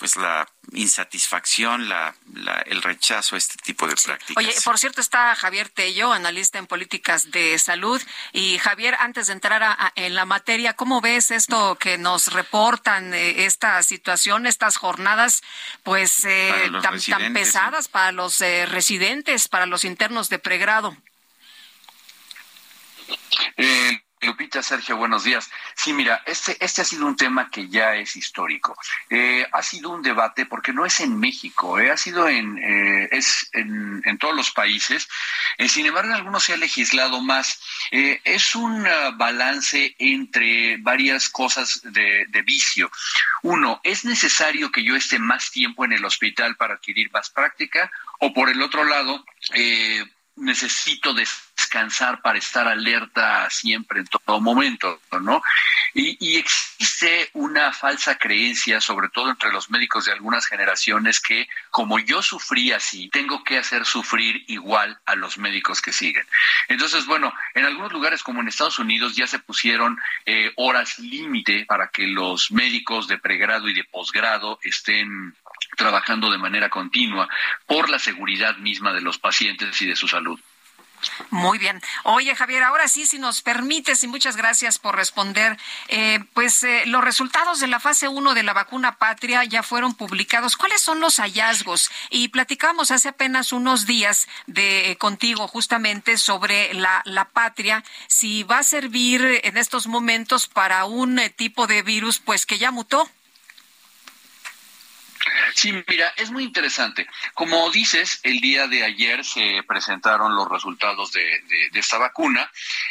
[0.00, 4.42] pues la insatisfacción, la, la, el rechazo a este tipo de prácticas.
[4.42, 8.00] Oye, por cierto, está Javier Tello, analista en políticas de salud.
[8.32, 12.32] Y Javier, antes de entrar a, a, en la materia, ¿cómo ves esto que nos
[12.32, 15.42] reportan, eh, esta situación, estas jornadas,
[15.82, 17.90] pues eh, tan, tan, pesadas ¿sí?
[17.92, 20.96] para los eh, residentes, para los internos de pregrado?
[24.20, 25.50] Eh, Lupita, Sergio, buenos días.
[25.74, 28.76] Sí, mira, este, este ha sido un tema que ya es histórico.
[29.08, 33.08] Eh, ha sido un debate porque no es en México, eh, ha sido en, eh,
[33.12, 35.08] es en, todos los países.
[35.68, 37.60] sin embargo, en algunos se ha legislado más.
[37.90, 42.90] es un uh, balance entre varias cosas de, de, vicio.
[43.42, 47.90] Uno, ¿es necesario que yo esté más tiempo en el hospital para adquirir más práctica?
[48.18, 49.24] O por el otro lado,
[50.40, 55.42] necesito descansar para estar alerta siempre en todo momento, ¿no?
[55.94, 61.48] Y, y, existe una falsa creencia, sobre todo entre los médicos de algunas generaciones, que
[61.70, 66.26] como yo sufrí así, tengo que hacer sufrir igual a los médicos que siguen.
[66.68, 71.64] Entonces, bueno, en algunos lugares como en Estados Unidos ya se pusieron eh, horas límite
[71.66, 75.34] para que los médicos de pregrado y de posgrado estén
[75.76, 77.28] trabajando de manera continua
[77.66, 80.38] por la seguridad misma de los pacientes y de su salud.
[81.30, 81.80] Muy bien.
[82.04, 85.56] Oye, Javier, ahora sí, si nos permites, y muchas gracias por responder,
[85.88, 89.94] eh, pues eh, los resultados de la fase 1 de la vacuna patria ya fueron
[89.94, 90.56] publicados.
[90.56, 91.90] ¿Cuáles son los hallazgos?
[92.10, 98.58] Y platicamos hace apenas unos días de contigo justamente sobre la, la patria, si va
[98.58, 103.08] a servir en estos momentos para un eh, tipo de virus, pues que ya mutó.
[105.54, 107.06] Sí, mira, es muy interesante.
[107.34, 112.50] Como dices, el día de ayer se presentaron los resultados de, esta vacuna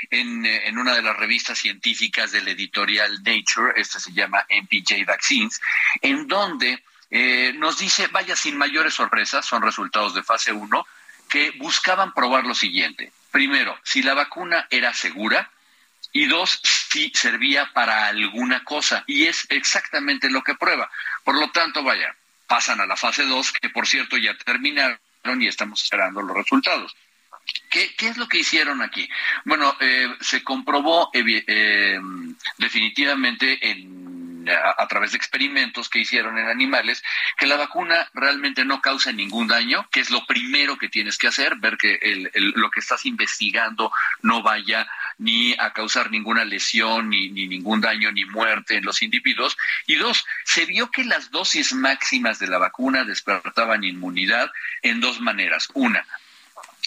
[0.10, 5.60] en, una de las revistas científicas del editorial Nature, esta se llama MPJ Vaccines,
[6.02, 10.88] en donde eh, nos dice, vaya sin mayores sorpresas, son resultados de fase 1,
[11.28, 13.12] que buscaban probar lo siguiente.
[13.32, 15.50] Primero, si la vacuna era segura,
[16.12, 19.04] y dos, si servía para alguna cosa.
[19.08, 20.90] Y es exactamente lo que prueba.
[21.24, 22.16] Por lo tanto, vaya,
[22.50, 25.00] pasan a la fase 2, que por cierto ya terminaron
[25.40, 26.96] y estamos esperando los resultados.
[27.70, 29.08] ¿Qué, qué es lo que hicieron aquí?
[29.46, 32.00] Bueno, eh, se comprobó eh,
[32.58, 34.10] definitivamente en
[34.78, 37.04] a, través de experimentos que hicieron en animales,
[37.38, 41.28] que la vacuna realmente no causa ningún daño, que es lo primero que tienes que
[41.28, 42.00] hacer, ver que
[42.34, 44.88] lo que estás investigando no vaya
[45.20, 49.58] ni a causar ninguna lesión, ni, ni ningún daño, ni muerte en los individuos.
[49.86, 54.50] Y dos, se vio que las dosis máximas de la vacuna despertaban inmunidad
[54.82, 55.70] en dos maneras.
[55.74, 56.06] Una,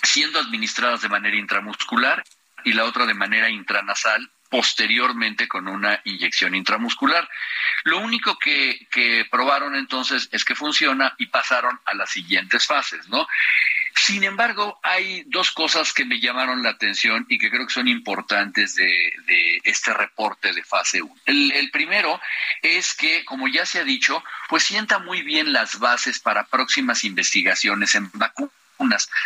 [0.02, 2.24] siendo administradas de manera intramuscular
[2.64, 7.26] y la otra de manera intranasal posteriormente con una inyección intramuscular.
[7.84, 13.08] Lo único que, que, probaron entonces es que funciona y pasaron a las siguientes fases,
[13.08, 13.26] ¿no?
[13.94, 17.88] Sin embargo, hay dos cosas que me llamaron la atención y que creo que son
[17.88, 21.14] importantes de, este reporte de fase 1.
[21.26, 22.20] El, primero
[22.62, 27.04] es que, como ya se ha dicho, pues sienta muy bien las bases para próximas
[27.04, 28.52] investigaciones en vacunas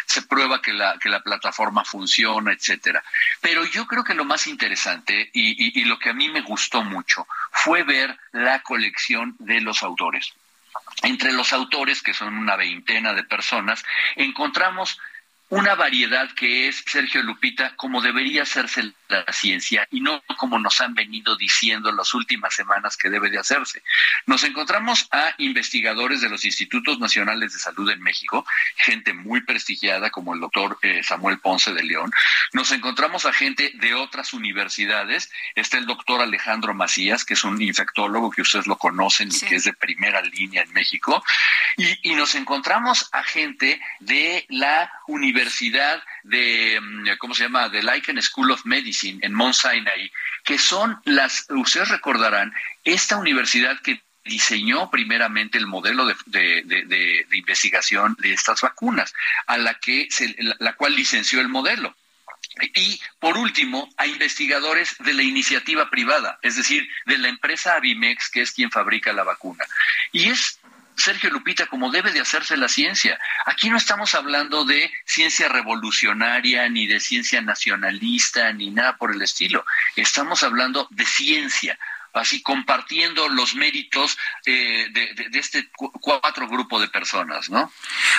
[0.05, 3.03] se prueba que la, que la plataforma funciona, etcétera.
[3.41, 7.27] Pero yo creo que lo más interesante y lo que a mí me gustó mucho
[7.53, 10.35] fue ver la colección de los autores.
[11.03, 13.85] Entre los autores, que son una veintena de personas,
[14.16, 14.98] encontramos
[15.48, 20.81] una variedad que es, Sergio Lupita, como debería hacerse la ciencia y no como nos
[20.81, 23.82] han venido diciendo en las últimas semanas que debe de hacerse.
[24.27, 28.44] Nos encontramos a investigadores de los Institutos Nacionales de Salud en México,
[28.77, 32.10] gente muy prestigiada como el doctor eh, Samuel Ponce de León.
[32.52, 35.31] Nos encontramos a gente de otras universidades.
[35.55, 39.55] Está el doctor Alejandro Macías, que es un infectólogo que ustedes lo conocen y que
[39.56, 41.23] es de primera línea en México.
[41.77, 47.69] Y, y nos encontramos a gente de la Universidad Universidad de, mm, ¿cómo se llama?,
[47.69, 50.11] de Lichen School of Medicine en Mount Sinai,
[50.43, 52.55] que son las, ustedes recordarán,
[52.85, 56.15] esta universidad que diseñó primeramente el modelo de,
[56.65, 59.13] de, investigación de estas vacunas,
[59.47, 61.95] a la que se, la cual licenció el modelo.
[62.75, 68.31] Y por último, a investigadores de la iniciativa privada, es decir, de la empresa Avimex,
[68.31, 69.65] que es quien fabrica la vacuna.
[70.13, 70.59] Y es
[70.97, 73.18] Sergio Lupita, como debe de hacerse la ciencia.
[73.44, 79.23] Aquí no estamos hablando de ciencia revolucionaria, ni de ciencia nacionalista, ni nada por el
[79.23, 79.64] estilo.
[79.94, 81.78] Estamos hablando de ciencia,
[82.12, 85.70] así compartiendo los méritos eh, de, este
[86.01, 87.73] cuatro grupo de personas, ¿no?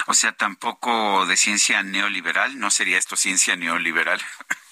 [0.06, 4.22] O sea, tampoco de ciencia neoliberal, ¿no sería esto ciencia neoliberal?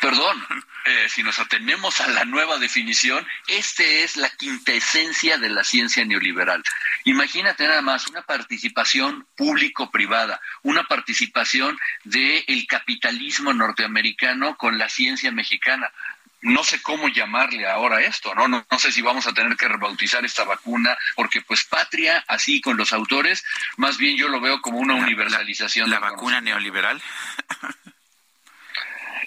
[0.00, 0.46] Perdón,
[0.86, 6.04] eh, si nos atenemos a la nueva definición, este es la quintesencia de la ciencia
[6.04, 6.62] neoliberal.
[7.04, 15.90] Imagínate nada más una participación público-privada, una participación del capitalismo norteamericano con la ciencia mexicana
[16.42, 18.48] no sé cómo llamarle ahora esto, ¿no?
[18.48, 18.64] ¿no?
[18.70, 22.76] No sé si vamos a tener que rebautizar esta vacuna, porque pues patria, así con
[22.76, 23.44] los autores,
[23.76, 25.90] más bien yo lo veo como una universalización.
[25.90, 27.02] ¿La, la vacuna neoliberal?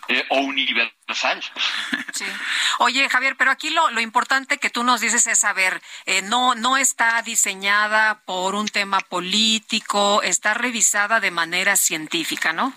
[0.08, 1.42] Eh, o universal.
[2.14, 2.26] Sí.
[2.80, 6.56] Oye, Javier, pero aquí lo, lo importante que tú nos dices es saber, eh, no,
[6.56, 12.74] no está diseñada por un tema político, está revisada de manera científica, ¿no?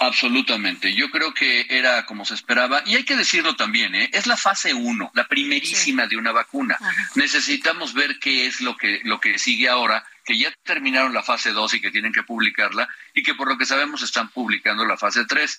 [0.00, 0.94] Absolutamente.
[0.94, 2.82] Yo creo que era como se esperaba.
[2.86, 4.10] Y hay que decirlo también, ¿eh?
[4.12, 6.78] es la fase uno, la primerísima de una vacuna.
[7.14, 11.52] Necesitamos ver qué es lo que, lo que sigue ahora, que ya terminaron la fase
[11.52, 14.98] dos y que tienen que publicarla, y que por lo que sabemos están publicando la
[14.98, 15.58] fase tres.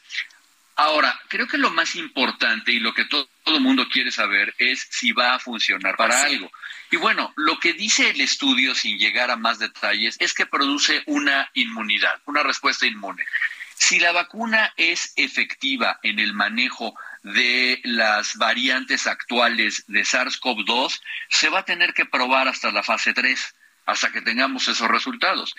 [0.76, 4.86] Ahora, creo que lo más importante y lo que todo el mundo quiere saber es
[4.92, 6.52] si va a funcionar para algo.
[6.92, 11.02] Y bueno, lo que dice el estudio, sin llegar a más detalles, es que produce
[11.08, 13.26] una inmunidad, una respuesta inmune.
[13.74, 16.94] Si la vacuna es efectiva en el manejo
[17.24, 23.16] de las variantes actuales de SARS-CoV-2, se va a tener que probar hasta la fase
[23.16, 23.56] 3,
[23.90, 25.56] hasta que tengamos esos resultados.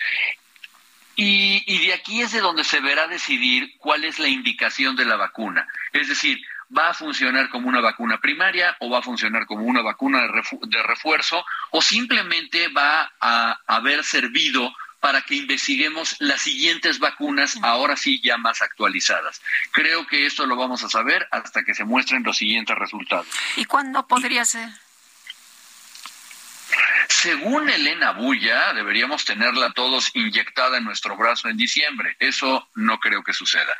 [1.15, 5.05] Y, y, de aquí es de donde se verá decidir cuál es la indicación de
[5.05, 5.67] la vacuna.
[5.91, 6.41] Es decir,
[6.75, 10.41] ¿va a funcionar como una vacuna primaria o va a funcionar como una vacuna de,
[10.67, 17.97] de refuerzo o simplemente va a haber servido para que investiguemos las siguientes vacunas, ahora
[17.97, 19.41] sí ya más actualizadas.
[19.71, 23.27] Creo que esto lo vamos a saber hasta que se muestren los siguientes resultados.
[23.57, 24.69] ¿Y cuándo podría ser?
[27.11, 32.15] Según Elena Bulla, deberíamos tenerla todos inyectada en nuestro brazo en diciembre.
[32.17, 33.73] Eso no creo que suceda.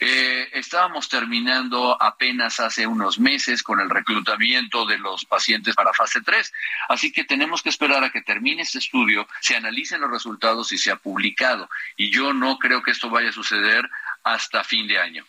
[0.00, 6.20] Eh, estábamos terminando apenas hace unos meses con el reclutamiento de los pacientes para fase
[6.22, 6.52] 3,
[6.88, 10.78] así que tenemos que esperar a que termine este estudio, se analicen los resultados y
[10.78, 11.70] sea publicado.
[11.96, 13.88] Y yo no creo que esto vaya a suceder
[14.24, 15.24] hasta fin de año.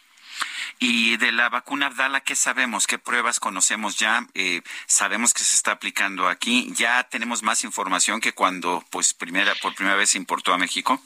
[0.85, 2.88] Y de la vacuna Abdala, ¿qué sabemos?
[2.88, 4.27] ¿Qué pruebas conocemos ya?
[4.34, 6.73] Eh, sabemos que se está aplicando aquí.
[6.76, 11.01] ¿Ya tenemos más información que cuando pues primera, por primera vez se importó a México?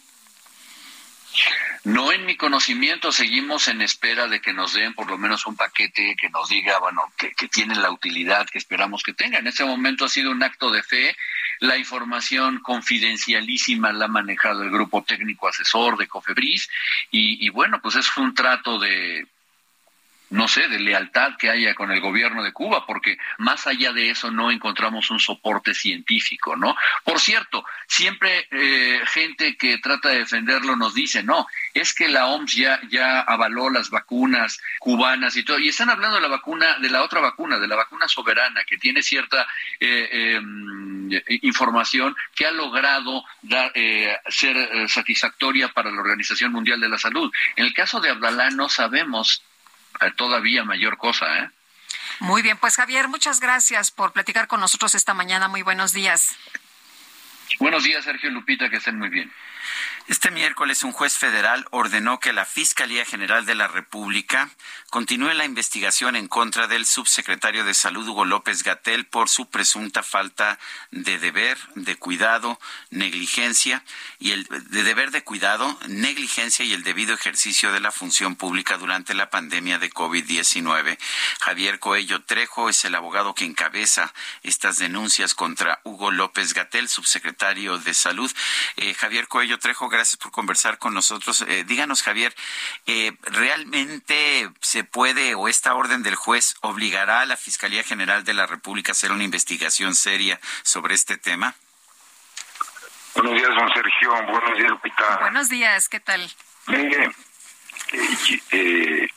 [1.84, 5.56] No en mi conocimiento, seguimos en espera de que nos den por lo menos un
[5.56, 9.38] paquete que nos diga, bueno, que, que tiene la utilidad que esperamos que tenga.
[9.38, 11.16] En este momento ha sido un acto de fe.
[11.60, 16.68] La información confidencialísima la ha manejado el grupo técnico asesor de Cofebris
[17.12, 19.28] y bueno, pues es un trato de
[20.30, 24.10] no sé, de lealtad que haya con el gobierno de Cuba, porque más allá de
[24.10, 26.76] eso no encontramos un soporte científico, ¿no?
[27.04, 32.28] Por cierto, siempre eh, gente que trata de defenderlo nos dice, no, es que la
[32.28, 36.78] OMS ya, ya avaló las vacunas cubanas y todo, y están hablando de la vacuna,
[36.80, 39.48] de la otra vacuna, de la vacuna soberana, que tiene cierta
[39.80, 41.10] eh, em,
[41.42, 47.32] información que ha logrado dar, eh, ser satisfactoria para la Organización Mundial de la Salud.
[47.56, 49.42] En el caso de Abdalá no sabemos
[50.16, 51.50] todavía mayor cosa, ¿eh?
[52.20, 55.48] Muy bien, pues Javier, muchas gracias por platicar con nosotros esta mañana.
[55.48, 56.36] Muy buenos días.
[57.60, 59.32] Buenos días, Sergio Lupita, que estén muy bien.
[60.08, 64.50] Este miércoles un juez federal ordenó que la Fiscalía General de la República
[64.90, 70.04] continúe la investigación en contra del subsecretario de Salud Hugo López Gatel por su presunta
[70.04, 70.60] falta
[70.92, 72.58] de deber, de cuidado,
[72.90, 73.84] negligencia
[74.18, 78.78] y el de deber de cuidado, negligencia y el debido ejercicio de la función pública
[78.78, 80.98] durante la pandemia de COVID-19.
[81.42, 84.14] Javier Coello Trejo es el abogado que encabeza
[84.44, 88.32] estas denuncias contra Hugo López Gatel, subsecretario de Salud.
[88.78, 91.42] Eh, Javier Coello Trejo, gracias por conversar con nosotros.
[91.48, 92.36] Eh, díganos, Javier,
[92.86, 98.34] eh, ¿realmente se puede o esta orden del juez obligará a la Fiscalía General de
[98.34, 101.56] la República a hacer una investigación seria sobre este tema?
[103.14, 104.12] Buenos días, don Sergio.
[104.26, 105.18] Buenos días, Lupita.
[105.20, 106.30] Buenos días, ¿qué tal?
[106.68, 107.12] Mire,
[108.52, 109.10] eh,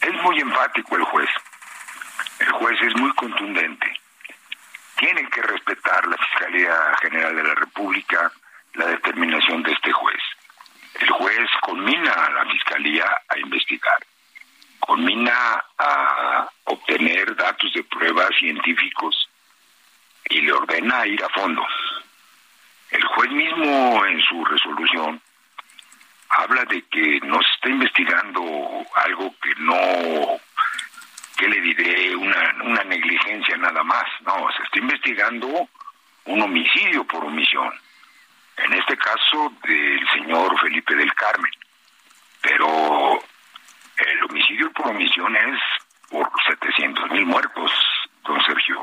[0.00, 1.30] es muy enfático el juez.
[2.38, 4.00] El juez es muy contundente.
[4.96, 8.32] Tiene que respetar la Fiscalía General de la República
[8.74, 10.20] la determinación de este juez.
[11.00, 13.98] El juez conmina a la Fiscalía a investigar,
[14.80, 19.28] conmina a obtener datos de pruebas científicos
[20.28, 21.64] y le ordena ir a fondo.
[22.90, 25.20] El juez mismo en su resolución
[26.28, 28.42] habla de que no se está investigando
[28.94, 30.40] algo que no,
[31.36, 35.68] que le diré, una negligencia nada más, no, se está investigando
[36.26, 37.72] un homicidio por omisión
[38.64, 41.52] en este caso del señor Felipe del Carmen.
[42.40, 43.22] Pero
[43.96, 45.60] el homicidio por omisión es
[46.08, 47.72] por 700 mil muertos,
[48.24, 48.82] don Sergio.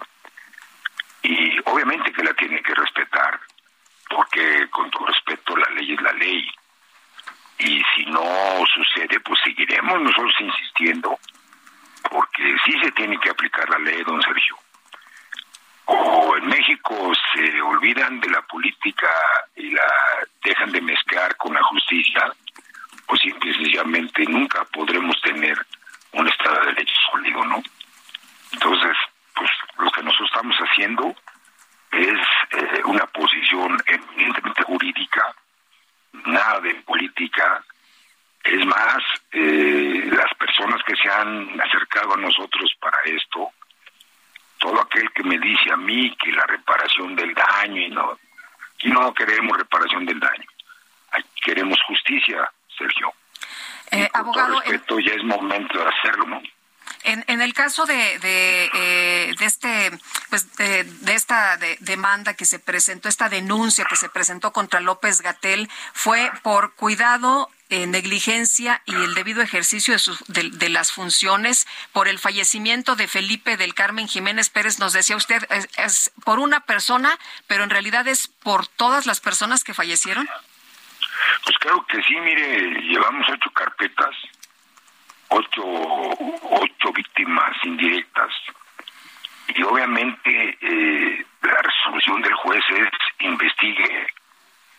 [1.22, 3.39] Y obviamente que la tiene que respetar,
[4.10, 6.49] porque con todo respeto la ley es la ley.
[7.60, 11.19] Y si no sucede, pues seguiremos nosotros insistiendo,
[12.10, 14.57] porque sí se tiene que aplicar la ley, don Sergio
[15.91, 19.10] o en México se olvidan de la política
[19.56, 19.91] y la
[20.44, 22.32] dejan de mezclar con la justicia,
[23.07, 25.57] pues simple y sencillamente nunca podremos tener
[26.11, 27.64] un Estado de Derecho sólido, ¿no?
[28.52, 28.95] Entonces,
[29.36, 29.49] pues
[29.80, 31.16] lo que nosotros estamos haciendo
[31.91, 32.20] es
[32.52, 35.34] eh, una posición eminentemente jurídica,
[36.26, 37.64] nada de política.
[38.44, 43.52] Es más, eh, las personas que se han acercado a nosotros para esto,
[44.60, 48.19] todo aquel que me dice a mí que la reparación del daño y no,
[48.84, 50.45] y no queremos reparación del daño,
[51.44, 53.14] queremos justicia, Sergio.
[53.91, 56.41] Eh, abogado, respeto, ya es momento de hacerlo, ¿no?
[57.03, 59.91] En, en el caso de, de, eh, de este,
[60.30, 65.21] pues de, de esta demanda que se presentó, esta denuncia que se presentó contra López
[65.21, 71.67] Gatel, fue por cuidado eh, negligencia y el debido ejercicio de, sus, de, las funciones
[71.93, 75.47] por el fallecimiento de Felipe del Carmen Jiménez Pérez, nos decía usted,
[75.77, 80.27] es, por una persona, pero en realidad es por todas las personas que fallecieron.
[81.43, 84.15] Pues creo que sí, mire, llevamos ocho carpetas,
[85.30, 88.34] ocho, ocho víctimas indirectas.
[89.47, 92.89] Y obviamente eh, la resolución del juez es
[93.19, 94.07] investigue,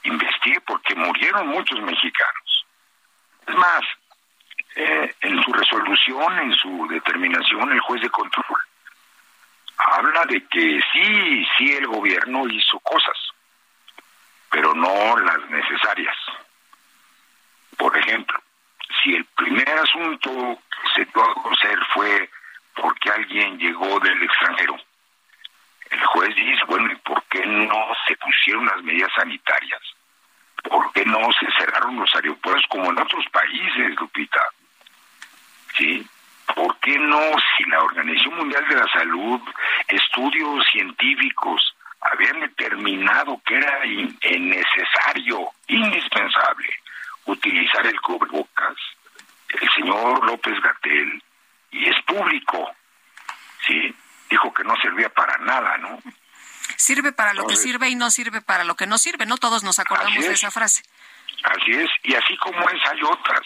[0.04, 2.66] investigue porque murieron muchos mexicanos.
[3.46, 3.82] Es más,
[4.76, 8.60] eh, en su resolución, en su determinación, el juez de control
[9.80, 13.16] habla de que sí, sí el gobierno hizo cosas,
[14.50, 16.16] pero no las necesarias.
[17.76, 18.38] Por ejemplo,
[19.02, 20.30] si el primer asunto
[20.70, 22.30] que se dio a conocer fue
[22.74, 24.76] porque alguien llegó del extranjero,
[25.90, 29.80] el juez dice, bueno, ¿y por qué no se pusieron las medidas sanitarias?
[30.62, 34.40] ¿Por qué no se cerraron los aeropuertos como en otros países, Lupita?
[35.76, 36.06] ¿Sí?
[36.54, 37.20] ¿Por qué no,
[37.56, 39.40] si la Organización Mundial de la Salud,
[39.88, 46.74] estudios científicos habían determinado que era innecesario, indispensable,
[47.26, 48.76] utilizar el cubrebocas,
[49.48, 51.22] el señor López Gatel,
[51.70, 52.70] y es público,
[53.66, 53.94] ¿sí?
[54.28, 55.98] Dijo que no servía para nada, ¿no?
[56.80, 59.36] Sirve para lo que sirve y no sirve para lo que no sirve, ¿no?
[59.36, 60.82] Todos nos acordamos de esa frase.
[61.44, 63.42] Así es, y así como es, hay otras.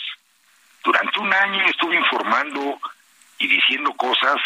[0.84, 2.78] Durante un año estuve informando
[3.38, 4.36] y diciendo cosas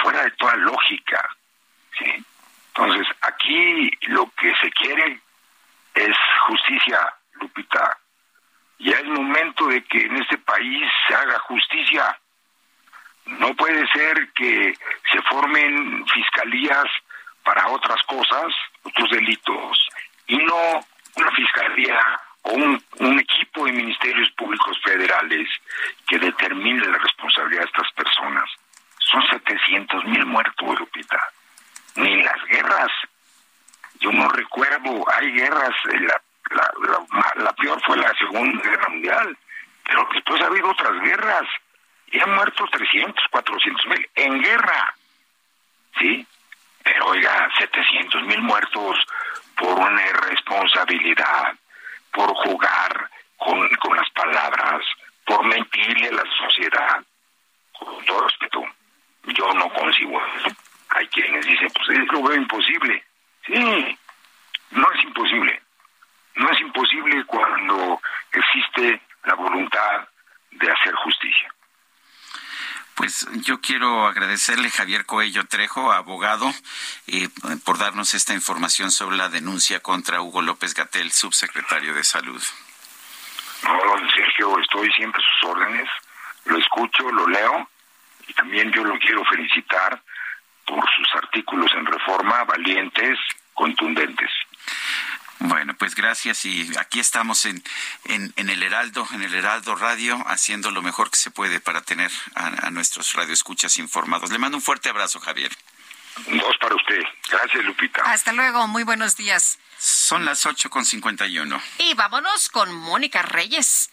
[0.00, 1.28] fuera de toda lógica,
[1.98, 2.24] ¿sí?
[2.68, 5.20] Entonces, aquí lo que se quiere
[5.94, 6.16] es
[6.46, 7.98] justicia, Lupita.
[8.78, 12.16] Ya es momento de que en este país se haga justicia.
[13.24, 14.72] No puede ser que
[15.10, 16.86] se formen fiscalías
[17.44, 18.52] para otras cosas,
[18.82, 19.88] otros delitos,
[20.26, 20.80] y no
[21.16, 21.98] una fiscalía
[22.42, 25.48] o un, equipo de ministerios públicos federales
[26.08, 28.50] que determine la responsabilidad de estas personas.
[28.98, 31.20] Son 700 mil muertos, Lupita.
[31.96, 32.90] Ni las guerras.
[34.00, 39.36] Yo no recuerdo, hay guerras, la, la, la, la peor fue la Segunda Guerra Mundial,
[39.84, 41.44] pero después ha habido otras guerras
[42.12, 44.94] y han muerto 300, 400 mil en guerra.
[45.98, 46.26] ¿Sí?
[46.82, 48.96] Pero oiga, 700 mil muertos
[49.56, 51.54] por una irresponsabilidad,
[52.12, 54.84] por jugar con, con las palabras,
[55.24, 57.04] por mentirle a la sociedad.
[57.78, 58.64] Con todo respeto,
[59.24, 60.48] yo no consigo eso.
[60.90, 63.04] Hay quienes dicen, pues es lo veo imposible.
[63.46, 63.98] Sí,
[64.70, 65.62] no es imposible.
[66.34, 68.00] No es imposible cuando
[68.32, 70.08] existe la voluntad
[70.52, 71.54] de hacer justicia.
[73.00, 76.52] Pues yo quiero agradecerle Javier Coello Trejo, abogado,
[77.06, 77.30] eh,
[77.64, 82.42] por darnos esta información sobre la denuncia contra Hugo López Gatel, subsecretario de Salud.
[83.64, 85.88] No, Sergio, estoy siempre a sus órdenes,
[86.44, 87.70] lo escucho, lo leo
[88.28, 90.02] y también yo lo quiero felicitar
[90.66, 93.18] por sus artículos en reforma valientes,
[93.54, 94.30] contundentes.
[95.40, 97.62] Bueno, pues gracias y aquí estamos en,
[98.04, 101.80] en, en, el Heraldo, en el Heraldo Radio, haciendo lo mejor que se puede para
[101.80, 104.30] tener a, a nuestros radioescuchas informados.
[104.30, 105.50] Le mando un fuerte abrazo, Javier.
[106.26, 107.02] Dos para usted.
[107.30, 108.02] Gracias, Lupita.
[108.02, 109.58] Hasta luego, muy buenos días.
[109.78, 111.60] Son las ocho con cincuenta Y uno.
[111.78, 113.90] Y vámonos con Mónica Reyes.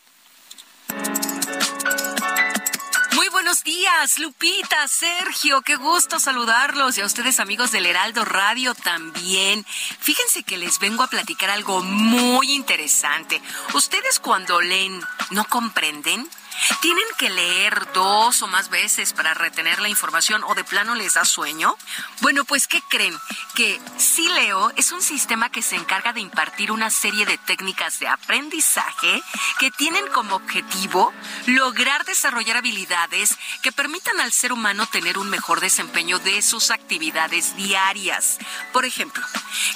[3.58, 9.66] Buenos días, Lupita, Sergio, qué gusto saludarlos y a ustedes amigos del Heraldo Radio también.
[10.00, 13.42] Fíjense que les vengo a platicar algo muy interesante.
[13.74, 15.02] Ustedes cuando leen,
[15.32, 16.28] ¿no comprenden?
[16.82, 21.14] ¿Tienen que leer dos o más veces para retener la información o de plano les
[21.14, 21.76] da sueño?
[22.22, 23.18] Bueno, pues ¿qué creen?
[23.56, 28.08] Que Sileo es un sistema que se encarga de impartir una serie de técnicas de
[28.08, 29.22] aprendizaje
[29.60, 31.14] que tienen como objetivo
[31.46, 37.56] lograr desarrollar habilidades que permitan al ser humano tener un mejor desempeño de sus actividades
[37.56, 38.38] diarias.
[38.74, 39.26] Por ejemplo,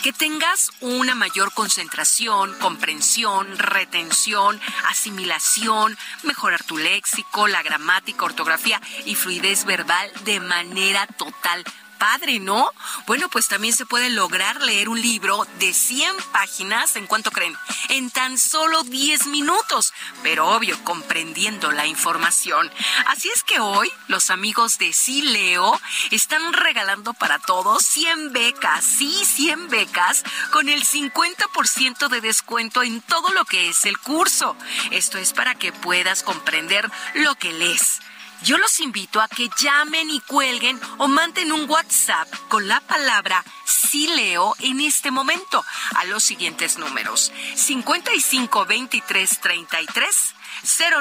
[0.04, 9.16] que tengas una mayor concentración, comprensión, retención, asimilación, mejorar tu léxico, la gramática, ortografía y
[9.16, 11.64] fluidez verbal de manera total
[12.02, 12.72] padre, ¿no?
[13.06, 17.56] Bueno, pues también se puede lograr leer un libro de 100 páginas, ¿en cuánto creen?
[17.90, 22.72] En tan solo 10 minutos, pero obvio, comprendiendo la información.
[23.06, 25.80] Así es que hoy los amigos de Sí Leo
[26.10, 33.02] están regalando para todos 100 becas, sí, 100 becas, con el 50% de descuento en
[33.02, 34.58] todo lo que es el curso.
[34.90, 38.00] Esto es para que puedas comprender lo que lees.
[38.44, 43.44] Yo los invito a que llamen y cuelguen o manden un WhatsApp con la palabra
[43.66, 45.64] sí leo en este momento
[45.96, 47.32] a los siguientes números.
[47.56, 50.36] 55 23 33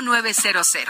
[0.02, 0.88] 0900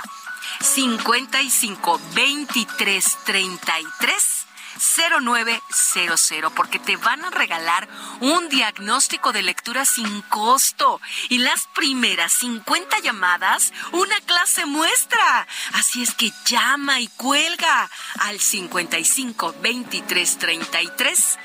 [0.60, 7.88] 55 23 33 0900 porque te van a regalar
[8.20, 11.01] un diagnóstico de lectura sin costo.
[11.28, 15.47] Y las primeras 50 llamadas una clase muestra.
[15.72, 17.90] Así es que llama y cuelga
[18.20, 21.38] al 55 23 33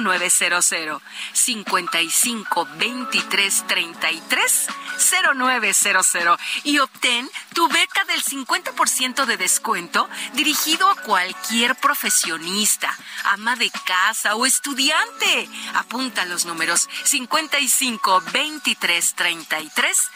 [0.00, 1.02] 0900
[1.32, 4.66] 55 23 33
[5.36, 12.63] 0900 y obtén tu beca del 50% de descuento dirigido a cualquier profesionista,
[13.24, 15.48] ama de casa o estudiante.
[15.74, 20.10] Apunta los números 55 23 33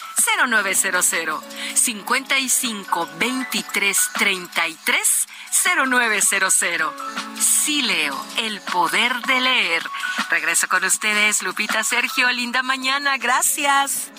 [0.48, 1.44] 0900
[1.74, 5.26] 55 23 33
[5.88, 6.54] 0900.
[7.38, 9.82] Sí leo, el poder de leer.
[10.30, 12.30] Regreso con ustedes, Lupita Sergio.
[12.32, 14.10] Linda mañana, gracias.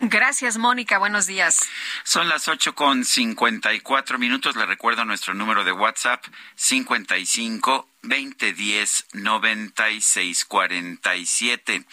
[0.00, 0.98] Gracias, Mónica.
[0.98, 1.58] Buenos días.
[2.04, 4.54] Son las ocho con cincuenta y cuatro minutos.
[4.54, 11.84] Le recuerdo nuestro número de WhatsApp, 55 2010 96 47.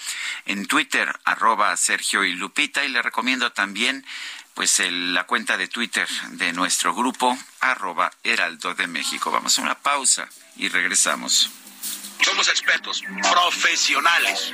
[0.46, 2.86] En Twitter, arroba Sergio y Lupita.
[2.86, 4.06] Y le recomiendo también
[4.54, 9.32] pues el, la cuenta de Twitter de nuestro grupo, arroba Heraldo de México.
[9.32, 10.28] Vamos a una pausa
[10.58, 11.50] y regresamos.
[12.22, 14.54] Somos expertos, profesionales.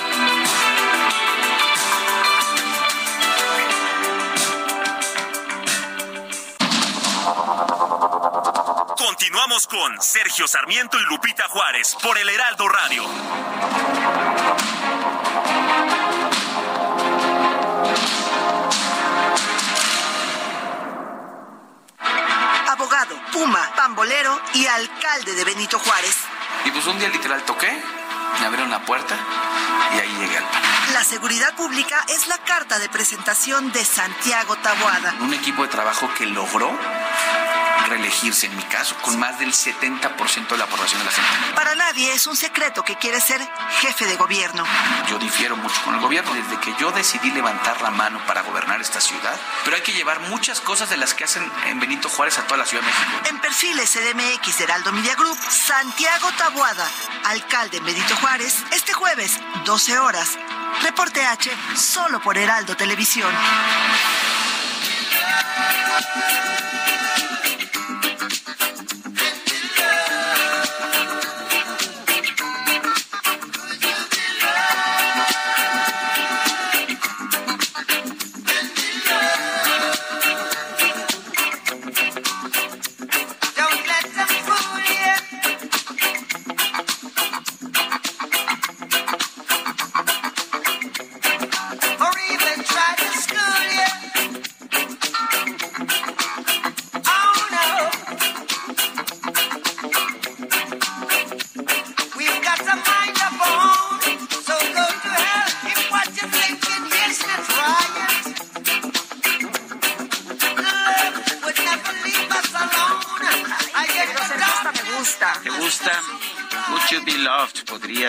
[9.11, 13.03] Continuamos con Sergio Sarmiento y Lupita Juárez por el Heraldo Radio.
[22.69, 26.15] Abogado, Puma, pambolero y alcalde de Benito Juárez.
[26.63, 27.69] Y pues un día literal toqué,
[28.39, 29.17] me abrieron la puerta
[29.93, 30.61] y ahí llegué al pan.
[30.93, 35.15] La seguridad pública es la carta de presentación de Santiago Taboada.
[35.19, 36.71] Un equipo de trabajo que logró
[37.85, 41.55] reelegirse, en mi caso, con más del 70% de la aprobación de la gente.
[41.55, 43.41] Para nadie es un secreto que quiere ser
[43.79, 44.63] jefe de gobierno.
[45.09, 46.33] Yo difiero mucho con el gobierno.
[46.33, 50.19] Desde que yo decidí levantar la mano para gobernar esta ciudad, pero hay que llevar
[50.21, 53.29] muchas cosas de las que hacen en Benito Juárez a toda la Ciudad de México.
[53.29, 56.87] En perfiles CDMX de Heraldo Media Group, Santiago Taboada,
[57.25, 60.37] alcalde en Benito Juárez, este jueves, 12 horas.
[60.81, 63.31] Reporte H, solo por Heraldo Televisión.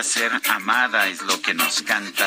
[0.03, 2.27] Ser amada, es lo que nos canta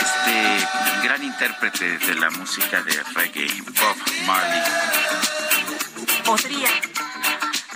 [0.00, 3.96] este gran intérprete de la música de reggae, Bob
[4.26, 4.62] Marley.
[6.24, 6.68] Podría.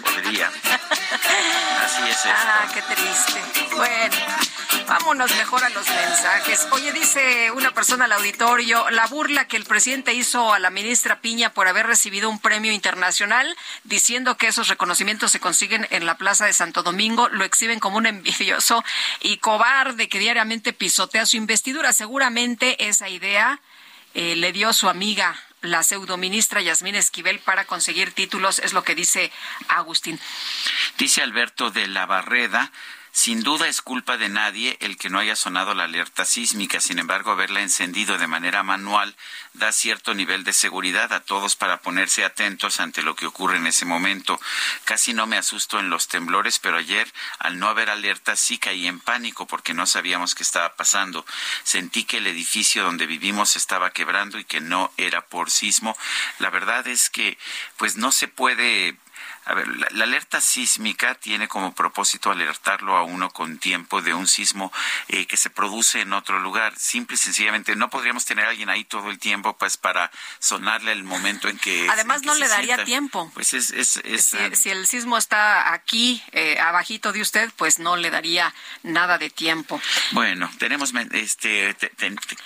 [0.02, 0.46] Podría.
[1.84, 2.30] Así es esto.
[2.32, 3.74] Ah, qué triste.
[3.76, 4.49] Bueno.
[4.86, 6.66] Vámonos mejor a los mensajes.
[6.72, 11.20] Oye, dice una persona al auditorio, la burla que el presidente hizo a la ministra
[11.20, 16.16] Piña por haber recibido un premio internacional, diciendo que esos reconocimientos se consiguen en la
[16.16, 18.84] Plaza de Santo Domingo, lo exhiben como un envidioso
[19.20, 21.92] y cobarde que diariamente pisotea su investidura.
[21.92, 23.60] Seguramente esa idea
[24.14, 28.94] eh, le dio su amiga la pseudoministra Yasmín Esquivel para conseguir títulos, es lo que
[28.94, 29.30] dice
[29.68, 30.18] Agustín.
[30.98, 32.72] Dice Alberto de la Barreda,
[33.12, 36.80] sin duda es culpa de nadie el que no haya sonado la alerta sísmica.
[36.80, 39.16] Sin embargo, haberla encendido de manera manual
[39.52, 43.66] da cierto nivel de seguridad a todos para ponerse atentos ante lo que ocurre en
[43.66, 44.40] ese momento.
[44.84, 48.86] Casi no me asusto en los temblores, pero ayer, al no haber alerta, sí caí
[48.86, 51.26] en pánico porque no sabíamos qué estaba pasando.
[51.64, 55.96] Sentí que el edificio donde vivimos estaba quebrando y que no era por sismo.
[56.38, 57.38] La verdad es que,
[57.76, 58.96] pues no se puede
[59.44, 64.26] a ver, la, alerta sísmica tiene como propósito alertarlo a uno con tiempo de un
[64.26, 64.72] sismo
[65.08, 66.74] eh, que se produce en otro lugar.
[66.76, 70.92] Simple y sencillamente, no podríamos tener a alguien ahí todo el tiempo pues para sonarle
[70.92, 71.88] el momento en que...
[71.90, 73.30] Además, no le daría tiempo.
[73.34, 73.70] Pues es...
[73.70, 78.54] es, es si, el sismo está aquí, eh, abajito de usted, pues no le daría
[78.82, 79.80] nada de tiempo.
[80.12, 80.92] Bueno, tenemos...
[81.12, 81.76] este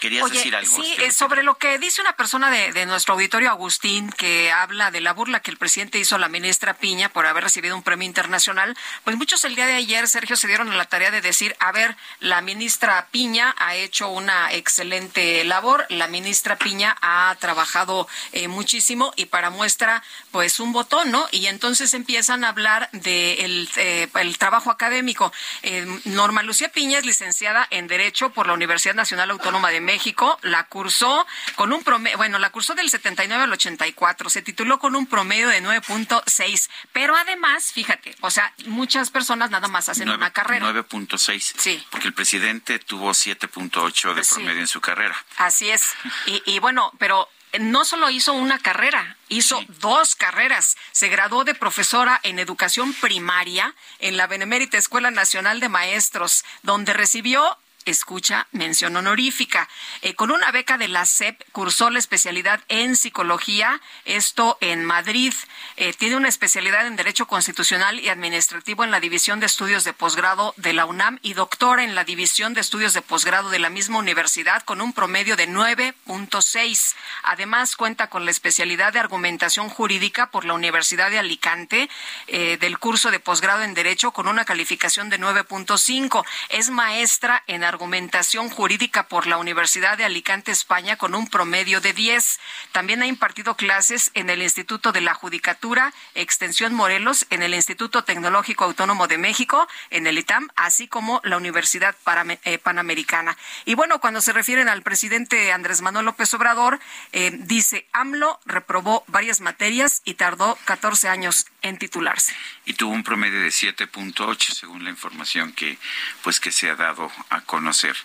[0.01, 0.83] Querías decir algo.
[0.83, 4.91] Sí, eh, sobre lo que dice una persona de, de nuestro auditorio, Agustín, que habla
[4.91, 7.83] de la burla que el presidente hizo a la ministra Piña por haber recibido un
[7.83, 11.23] premio internacional, pues muchos el día de ayer, Sergio, se dieron a la tarea de
[11.23, 17.35] decir, a ver, la ministra Piña ha hecho una excelente labor, la ministra Piña ha
[17.41, 21.27] trabajado eh, muchísimo y para muestra, pues un botón, ¿no?
[21.31, 25.33] Y entonces empiezan a hablar del de eh, el trabajo académico.
[25.63, 30.39] Eh, Norma Lucía Piña es licenciada en Derecho por la Universidad Nacional Autónoma de México,
[30.43, 34.95] la cursó con un promedio, bueno, la cursó del 79 al 84, se tituló con
[34.97, 40.33] un promedio de 9.6 pero además, fíjate, o sea, muchas personas nada más hacen una
[40.33, 40.71] carrera.
[40.73, 41.55] 9.6.
[41.57, 41.85] Sí.
[41.91, 45.17] Porque el presidente tuvo 7.8 de promedio en su carrera.
[45.37, 45.93] Así es.
[46.27, 47.29] Y, y bueno, pero
[47.61, 50.77] no solo hizo una carrera, hizo dos carreras.
[50.93, 56.93] Se graduó de profesora en educación primaria en la Benemérita Escuela Nacional de Maestros, donde
[56.93, 59.69] recibió escucha mención honorífica.
[60.03, 65.35] Eh, con una beca de la SEP cursó la especialidad en psicología, esto en Madrid.
[65.77, 69.93] Eh, tiene una especialidad en Derecho Constitucional y Administrativo en la División de Estudios de
[69.93, 73.71] Posgrado de la UNAM y doctora en la División de Estudios de Posgrado de la
[73.71, 76.95] misma universidad con un promedio de 9.6.
[77.23, 81.89] Además, cuenta con la especialidad de Argumentación Jurídica por la Universidad de Alicante
[82.27, 86.25] eh, del curso de posgrado en Derecho con una calificación de 9.5.
[86.49, 91.93] Es maestra en argumentación jurídica por la Universidad de Alicante, España, con un promedio de
[91.93, 92.39] 10.
[92.71, 98.05] También ha impartido clases en el Instituto de la Judicatura, Extensión Morelos, en el Instituto
[98.05, 101.97] Tecnológico Autónomo de México, en el ITAM, así como la Universidad
[102.45, 103.37] eh, Panamericana.
[103.65, 106.79] Y bueno, cuando se refieren al presidente Andrés Manuel López Obrador,
[107.13, 112.35] eh, dice, AMLO reprobó varias materias y tardó 14 años en titularse.
[112.67, 115.79] Y tuvo un promedio de 7.8, según la información que,
[116.23, 117.97] pues, que se ha dado a conocer.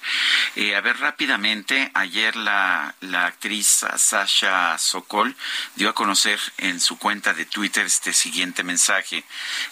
[0.56, 5.36] Eh, a ver, rápidamente, ayer la, la actriz Sasha Sokol
[5.76, 9.23] dio a conocer en su cuenta de Twitter este siguiente mensaje.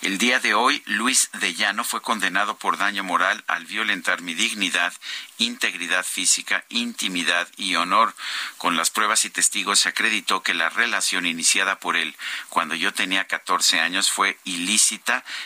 [0.01, 4.34] El día de hoy, Luis de Llano fue condenado por daño moral al violentar mi
[4.34, 4.93] dignidad
[5.39, 8.15] integridad física, intimidad y honor.
[8.57, 12.15] Con las pruebas y testigos se acreditó que la relación iniciada por él
[12.49, 14.76] cuando yo tenía 14 años fue ilícita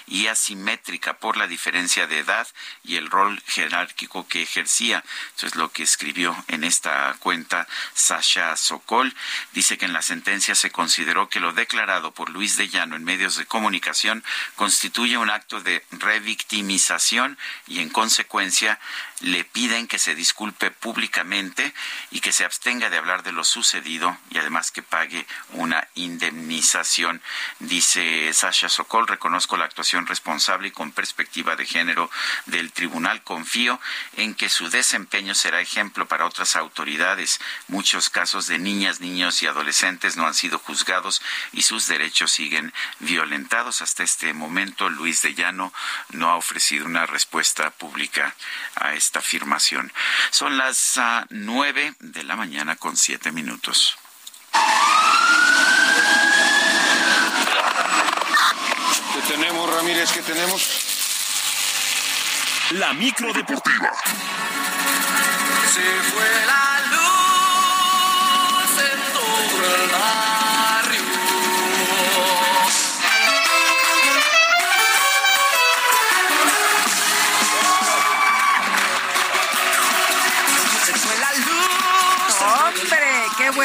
[0.08, 2.48] y asimétrica por la diferencia de edad
[2.84, 5.04] y el rol jerárquico que ejercía.
[5.36, 9.14] Eso es lo que escribió en esta cuenta Sasha Sokol.
[9.54, 13.04] Dice que en la sentencia se consideró que lo declarado por Luis de Llano en
[13.04, 14.24] medios de comunicación
[14.56, 17.38] constituye un acto de revictimización
[17.68, 18.80] y en consecuencia
[19.22, 21.74] le piden que se disculpe públicamente
[22.10, 27.22] y que se abstenga de hablar de lo sucedido y además que pague una indemnización.
[27.60, 32.10] Dice Sasha Sokol, reconozco la actuación responsable y con perspectiva de género
[32.46, 33.24] del tribunal.
[33.24, 33.80] Confío
[34.18, 37.40] en que su desempeño será ejemplo para otras autoridades.
[37.68, 41.22] Muchos casos de niñas, niños y adolescentes no han sido juzgados
[41.54, 43.82] y sus derechos siguen violentados.
[43.82, 45.74] Hasta este momento, Luis de Llano
[46.10, 48.36] no ha ofrecido una respuesta pública
[48.76, 49.92] a esta afirmación.
[50.30, 53.98] Son las ah, nueve de la mañana con siete minutos.
[59.14, 60.14] ¿Qué tenemos, Ramírez?
[60.14, 60.62] ¿Qué tenemos?
[62.72, 63.92] La micro deportiva.
[65.74, 69.90] Se fue la luz en todo el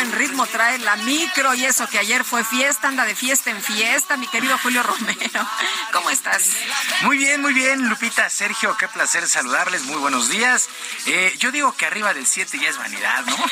[0.06, 3.60] buen ritmo trae la micro y eso que ayer fue fiesta, anda de fiesta en
[3.62, 5.48] fiesta, mi querido Julio Romero.
[5.92, 6.50] ¿Cómo estás?
[7.02, 10.68] Muy bien, muy bien, Lupita, Sergio, qué placer saludarles, muy buenos días.
[11.06, 13.36] Eh, yo digo que arriba del 7 ya es vanidad, ¿no?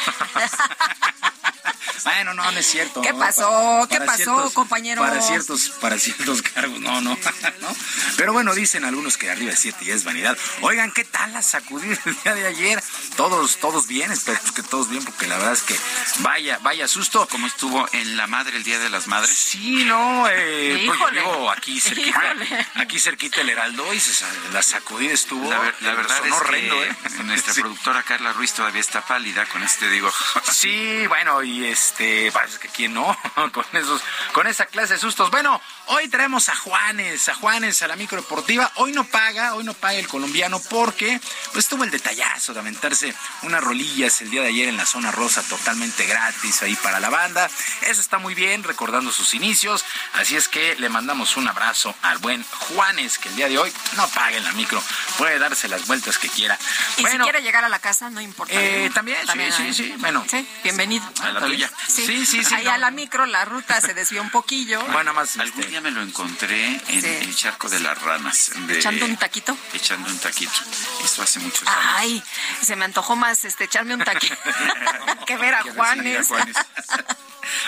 [2.03, 3.01] Bueno, no, no es cierto.
[3.01, 3.87] ¿Qué pasó?
[3.89, 5.07] ¿Qué Para pasó, ciertos- compañeros?
[5.09, 7.17] Para ciertos, para ciertos cargos, no, no,
[7.63, 7.77] no.
[8.19, 10.37] Pero bueno, dicen algunos que arriba de 7 ya es vanidad.
[10.61, 12.85] Oigan, ¿qué tal la sacudida el día de ayer?
[13.17, 15.79] Todos, todos bien, esperemos que todos bien, porque la verdad es que
[16.19, 17.27] vaya, vaya susto.
[17.31, 19.37] ¿Cómo estuvo en la madre el Día de las Madres?
[19.37, 21.51] Sí, no, eh, pues yo Híjole.
[21.57, 22.67] aquí cerquita, Híjole.
[22.77, 25.49] aquí cerquita el Heraldo y se la sacudida estuvo.
[25.51, 26.95] La, ver- la verdad sonó es horrendo, que ¿eh?
[27.25, 27.61] nuestra Sí.
[27.61, 30.13] productora Carla Ruiz todavía está pálida con este, digo.
[30.53, 33.17] Sí, bueno, y este, parece que quién no,
[33.53, 34.03] con esos,
[34.33, 35.31] con esa clase de sustos.
[35.31, 38.71] Bueno, hoy traemos a Juanes, a Juanes a la micro deportiva.
[38.77, 41.21] Hoy no paga, hoy no paga el colombiano porque
[41.53, 45.11] pues tuvo el detallazo de aventarse unas rolillas el día de ayer en la zona
[45.11, 47.49] rosa totalmente gratis ahí para la banda.
[47.83, 49.85] Eso está muy bien, recordando sus inicios.
[50.15, 53.73] Así es que le mandamos un abrazo al buen Juanes, que el día de hoy
[53.97, 54.83] no paga en la micro.
[55.19, 56.59] Puede darse las vueltas que quiera.
[56.97, 58.53] Y si quiere llegar a la casa, no importa.
[58.55, 59.75] Eh, también, sí, sí, ¿eh?
[59.75, 60.25] sí, bueno.
[60.31, 61.05] Sí, bienvenido.
[61.23, 61.71] A la tuya.
[61.87, 62.73] Sí, Sí, sí, sí, Ahí no.
[62.73, 64.83] a la micro la ruta se desvió un poquillo.
[64.87, 67.07] Bueno, más Algún día me lo encontré en Sí.
[67.07, 68.51] el charco de las ranas.
[68.55, 69.57] de- Echando un taquito.
[69.73, 70.53] Echando un taquito.
[71.05, 71.81] Esto hace muchos años.
[71.97, 72.23] Ay,
[72.63, 74.35] se me antojó más este echarme un taquito
[75.27, 75.71] que ver a Que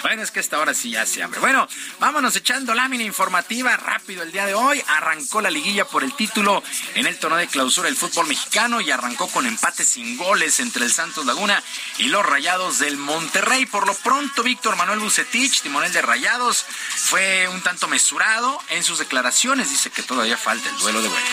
[0.02, 1.40] Bueno, es que esta hora sí ya se abre.
[1.40, 1.68] Bueno,
[1.98, 4.82] vámonos echando lámina informativa rápido el día de hoy.
[4.86, 6.62] Arrancó la liguilla por el título
[6.94, 10.84] en el torneo de clausura del fútbol mexicano y arrancó con empate sin goles entre
[10.84, 11.62] el Santos Laguna
[11.98, 13.66] y los Rayados del Monterrey.
[13.66, 16.64] Por lo pronto, Víctor Manuel Bucetich, timonel de Rayados,
[16.96, 19.70] fue un tanto mesurado en sus declaraciones.
[19.70, 21.30] Dice que todavía falta el duelo de vuelta.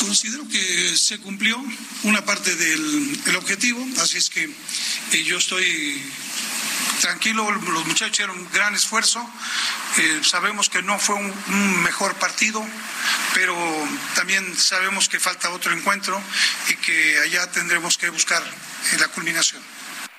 [0.00, 1.62] Considero que se cumplió
[2.04, 5.97] una parte del, del objetivo, así es que eh, yo estoy
[7.00, 9.24] tranquilo, los muchachos hicieron un gran esfuerzo,
[9.96, 12.64] eh, sabemos que no fue un, un mejor partido,
[13.34, 13.56] pero
[14.14, 16.20] también sabemos que falta otro encuentro
[16.68, 19.62] y que allá tendremos que buscar eh, la culminación.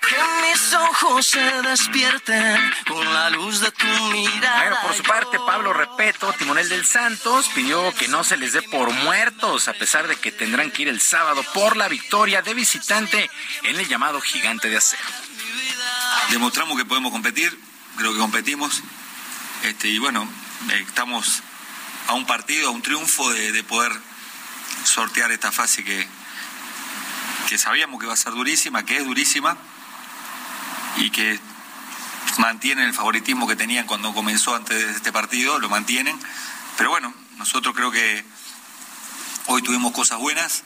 [0.01, 4.61] Que mis ojos se despierten con la luz de tu mirada.
[4.61, 8.61] Bueno, por su parte, Pablo Repeto, timonel del Santos, pidió que no se les dé
[8.61, 12.53] por muertos, a pesar de que tendrán que ir el sábado por la victoria de
[12.53, 13.29] visitante
[13.63, 15.03] en el llamado Gigante de Acero.
[16.31, 17.57] Demostramos que podemos competir,
[17.97, 18.81] creo que competimos,
[19.63, 20.27] este, y bueno,
[20.69, 21.41] eh, estamos
[22.07, 23.91] a un partido, a un triunfo de, de poder
[24.83, 26.07] sortear esta fase que,
[27.47, 29.57] que sabíamos que va a ser durísima, que es durísima,
[30.97, 31.39] y que
[32.37, 36.17] mantienen el favoritismo que tenían cuando comenzó antes de este partido, lo mantienen,
[36.77, 38.23] pero bueno, nosotros creo que
[39.47, 40.63] hoy tuvimos cosas buenas,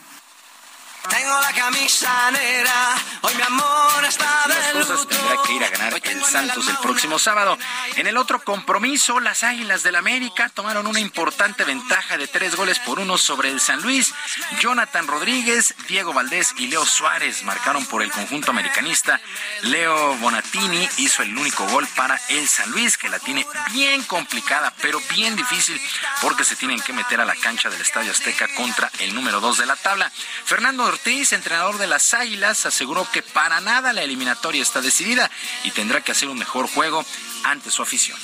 [1.09, 5.69] Tengo la camisa negra, hoy mi amor está Las de cosas tendrá que ir a
[5.69, 7.57] ganar el Santos el próximo sábado.
[7.95, 12.79] En el otro compromiso, las Águilas del América tomaron una importante ventaja de tres goles
[12.79, 14.13] por uno sobre el San Luis.
[14.61, 19.19] Jonathan Rodríguez, Diego Valdés y Leo Suárez marcaron por el conjunto americanista.
[19.63, 24.73] Leo Bonatini hizo el único gol para el San Luis, que la tiene bien complicada,
[24.81, 25.79] pero bien difícil,
[26.21, 29.57] porque se tienen que meter a la cancha del Estadio Azteca contra el número dos
[29.57, 30.11] de la tabla.
[30.45, 35.27] Fernando Ortiz, entrenador de las Águilas, aseguró que para nada la eliminatoria está decidida
[35.63, 37.03] y tendrá que hacer un mejor juego
[37.45, 38.17] ante su afición.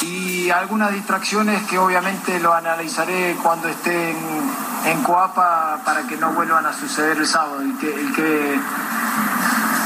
[0.00, 6.64] y algunas distracciones que obviamente lo analizaré cuando esté en, Coapa para que no vuelvan
[6.64, 7.60] a suceder el sábado.
[7.60, 7.78] El
[8.14, 8.58] que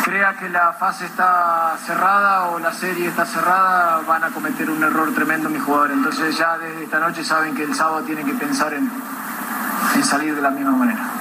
[0.04, 4.82] crea que la fase está cerrada o la serie está cerrada van a cometer un
[4.82, 5.96] error tremendo mis jugadores.
[5.96, 8.88] Entonces ya desde esta noche saben que el sábado tienen que pensar en,
[9.96, 11.18] en salir de la misma manera.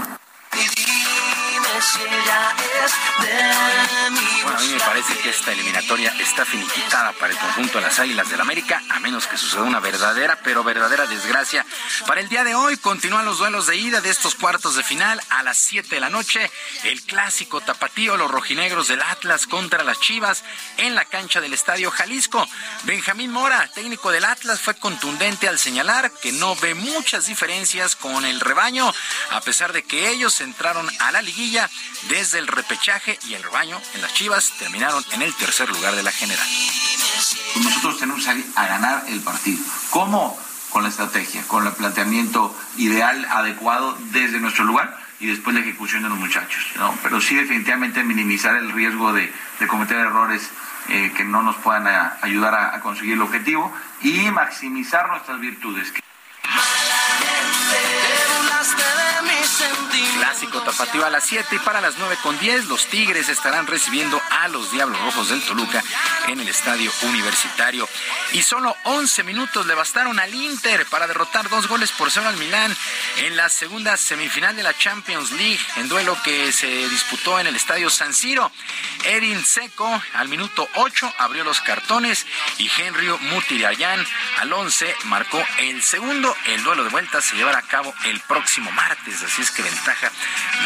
[4.44, 8.00] Bueno, a mí me parece que esta eliminatoria está finiquitada para el conjunto de las
[8.00, 11.66] Águilas del América, a menos que suceda una verdadera, pero verdadera desgracia.
[12.06, 15.22] Para el día de hoy continúan los duelos de ida de estos cuartos de final
[15.30, 16.50] a las 7 de la noche.
[16.84, 20.44] El clásico tapatío, los rojinegros del Atlas contra las Chivas
[20.78, 22.48] en la cancha del Estadio Jalisco.
[22.84, 28.26] Benjamín Mora, técnico del Atlas, fue contundente al señalar que no ve muchas diferencias con
[28.26, 28.94] el rebaño,
[29.32, 31.57] a pesar de que ellos entraron a la liguilla
[32.10, 36.04] desde el repechaje y el rebaño en las Chivas terminaron en el tercer lugar de
[36.04, 36.46] la general.
[37.54, 39.64] Pues nosotros tenemos a ganar el partido.
[39.90, 40.38] ¿Cómo?
[40.70, 46.04] Con la estrategia, con el planteamiento ideal, adecuado desde nuestro lugar y después la ejecución
[46.04, 46.64] de los muchachos.
[46.76, 46.94] ¿no?
[47.02, 49.34] Pero sí definitivamente minimizar el riesgo de,
[49.68, 50.48] cometer errores
[50.90, 55.92] eh, que no nos puedan a- ayudar a conseguir el objetivo y maximizar nuestras virtudes.
[60.38, 64.22] Clásico tapatío a las 7 y para las 9 con 10 los Tigres estarán recibiendo
[64.30, 65.84] a los Diablos Rojos del Toluca
[66.28, 67.90] en el Estadio Universitario.
[68.34, 72.38] Y solo 11 minutos le bastaron al Inter para derrotar dos goles por cero al
[72.38, 72.76] Milán
[73.18, 77.56] en la segunda semifinal de la Champions League, en duelo que se disputó en el
[77.56, 78.52] Estadio San Siro.
[79.06, 84.06] Edin Seco al minuto 8 abrió los cartones y Henry Mutirayan
[84.40, 86.36] al 11 marcó el segundo.
[86.46, 90.12] El duelo de vuelta se llevará a cabo el próximo martes, así es que ventaja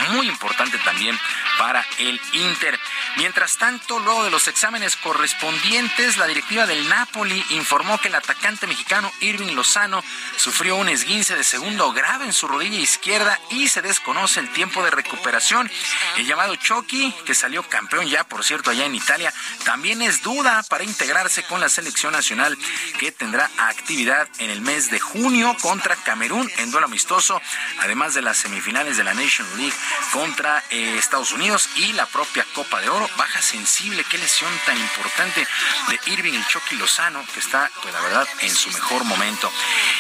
[0.10, 1.18] muy importante también
[1.58, 2.80] para el Inter.
[3.18, 8.68] Mientras tanto, luego de los exámenes correspondientes, la directiva del Napoli informó que el atacante
[8.68, 10.04] mexicano Irving Lozano
[10.38, 14.84] sufrió un esguince de segundo grado en su rodilla izquierda y se desconoce el tiempo
[14.84, 15.70] de recuperación.
[16.18, 19.34] El llamado Chucky, que salió campeón ya, por cierto, allá en Italia,
[19.66, 22.58] también es duda para integrarse con la selección nacional
[23.00, 27.42] que tendrá actividad en el mes de junio contra Camerún en duelo amistoso,
[27.80, 29.76] además de las semifinales de la Nation League
[30.12, 33.10] contra eh, Estados Unidos y la propia Copa de Oro.
[33.18, 35.48] Baja sensible, qué lesión tan importante
[35.90, 39.52] de Irving el Chucky Lozano, que está, pues la verdad, en su mejor momento.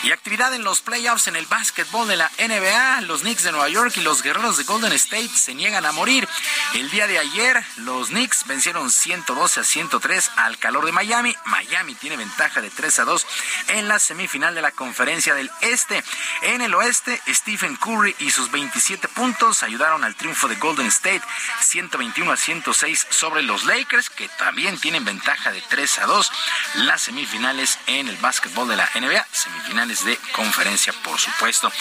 [0.03, 3.01] Y actividad en los playoffs en el básquetbol de la NBA.
[3.01, 6.27] Los Knicks de Nueva York y los Guerreros de Golden State se niegan a morir.
[6.73, 11.35] El día de ayer, los Knicks vencieron 112 a 103 al calor de Miami.
[11.45, 13.27] Miami tiene ventaja de 3 a 2
[13.69, 16.03] en la semifinal de la conferencia del Este.
[16.43, 21.21] En el oeste, Stephen Curry y sus 27 puntos ayudaron al triunfo de Golden State
[21.61, 26.31] 121 a 106 sobre los Lakers, que también tienen ventaja de 3 a 2.
[26.75, 31.71] Las semifinales en el básquetbol de la NBA, semifinales de conferencia, por supuesto.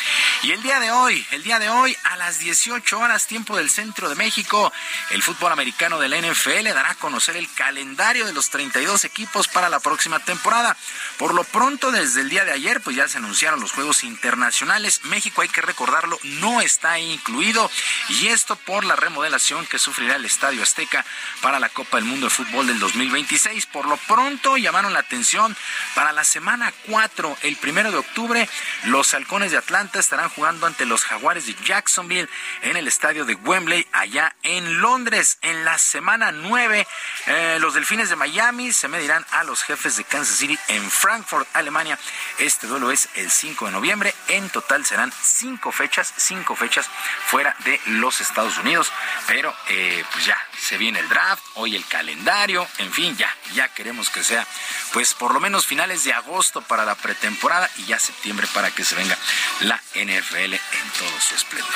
[0.42, 3.68] Y el día de hoy, el día de hoy, a las 18 horas, tiempo del
[3.68, 4.72] centro de México,
[5.10, 9.48] el fútbol americano de la NFL dará a conocer el calendario de los 32 equipos
[9.48, 10.76] para la próxima temporada.
[11.18, 15.04] Por lo pronto, desde el día de ayer, pues ya se anunciaron los juegos internacionales.
[15.04, 17.70] México, hay que recordarlo, no está incluido.
[18.08, 21.04] Y esto por la remodelación que sufrirá el Estadio Azteca
[21.40, 23.66] para la Copa del Mundo de Fútbol del 2026.
[23.66, 25.56] Por lo pronto, llamaron la atención
[25.94, 28.48] para la semana 4, el primero de octubre,
[28.84, 32.28] los halcones de Atlanta estarán jugando ante los jaguares de Jacksonville
[32.62, 35.38] en el estadio de Wembley, allá en Londres.
[35.42, 36.86] En la semana 9,
[37.26, 41.48] eh, los delfines de Miami se medirán a los jefes de Kansas City en Frankfurt,
[41.54, 41.98] Alemania.
[42.38, 44.14] Este duelo es el 5 de noviembre.
[44.28, 46.86] En total serán cinco fechas, cinco fechas
[47.26, 48.92] fuera de los Estados Unidos.
[49.26, 50.36] Pero eh, pues ya
[50.70, 54.46] se viene el draft, hoy el calendario, en fin, ya, ya queremos que sea,
[54.92, 58.84] pues por lo menos finales de agosto para la pretemporada y ya septiembre para que
[58.84, 59.18] se venga
[59.62, 61.74] la NFL en todo su esplendor.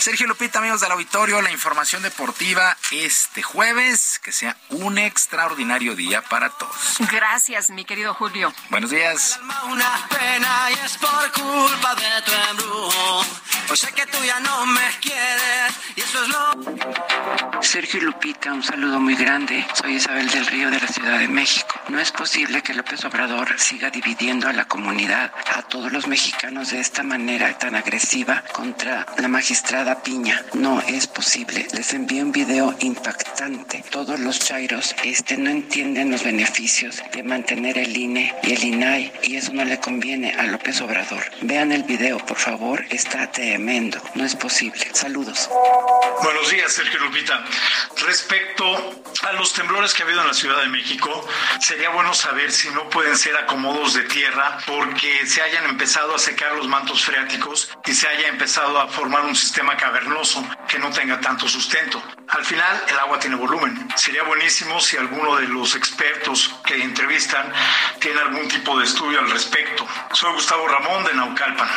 [0.00, 6.20] Sergio Lupita, amigos del auditorio, la información deportiva este jueves, que sea un extraordinario día
[6.20, 6.76] para todos.
[7.10, 8.52] Gracias, mi querido Julio.
[8.68, 9.40] Buenos días.
[9.64, 13.24] Una pena y es por culpa de tu embrujo.
[13.74, 17.62] Sé que tú ya no me quieres y eso es lo.
[17.62, 19.64] Sergio Lupita, un saludo muy grande.
[19.74, 21.80] Soy Isabel del Río de la Ciudad de México.
[21.88, 26.70] No es posible que López Obrador siga dividiendo a la comunidad, a todos los mexicanos
[26.70, 30.44] de esta manera tan agresiva contra la magistrada Piña.
[30.54, 31.68] No es posible.
[31.72, 33.84] Les envío un video impactante.
[33.90, 39.12] Todos los chairos este, no entienden los beneficios de mantener el INE y el INAI
[39.22, 41.22] y eso no le conviene a López Obrador.
[41.42, 42.84] Vean el video, por favor.
[42.90, 44.00] Está tremendo.
[44.14, 44.88] No es posible.
[44.92, 45.48] Saludos.
[46.22, 47.44] Buenos días, Sergio Lupita.
[48.06, 51.28] Respecto a los temblores que ha habido en la Ciudad de México,
[51.58, 56.18] sería bueno saber si no pueden ser acomodos de tierra porque se hayan empezado a
[56.20, 60.90] secar los mantos freáticos y se haya empezado a formar un sistema cavernoso que no
[60.90, 62.00] tenga tanto sustento.
[62.28, 63.88] Al final, el agua tiene volumen.
[63.96, 67.52] Sería buenísimo si alguno de los expertos que entrevistan
[67.98, 69.84] tiene algún tipo de estudio al respecto.
[70.12, 71.68] Soy Gustavo Ramón de Naucalpan.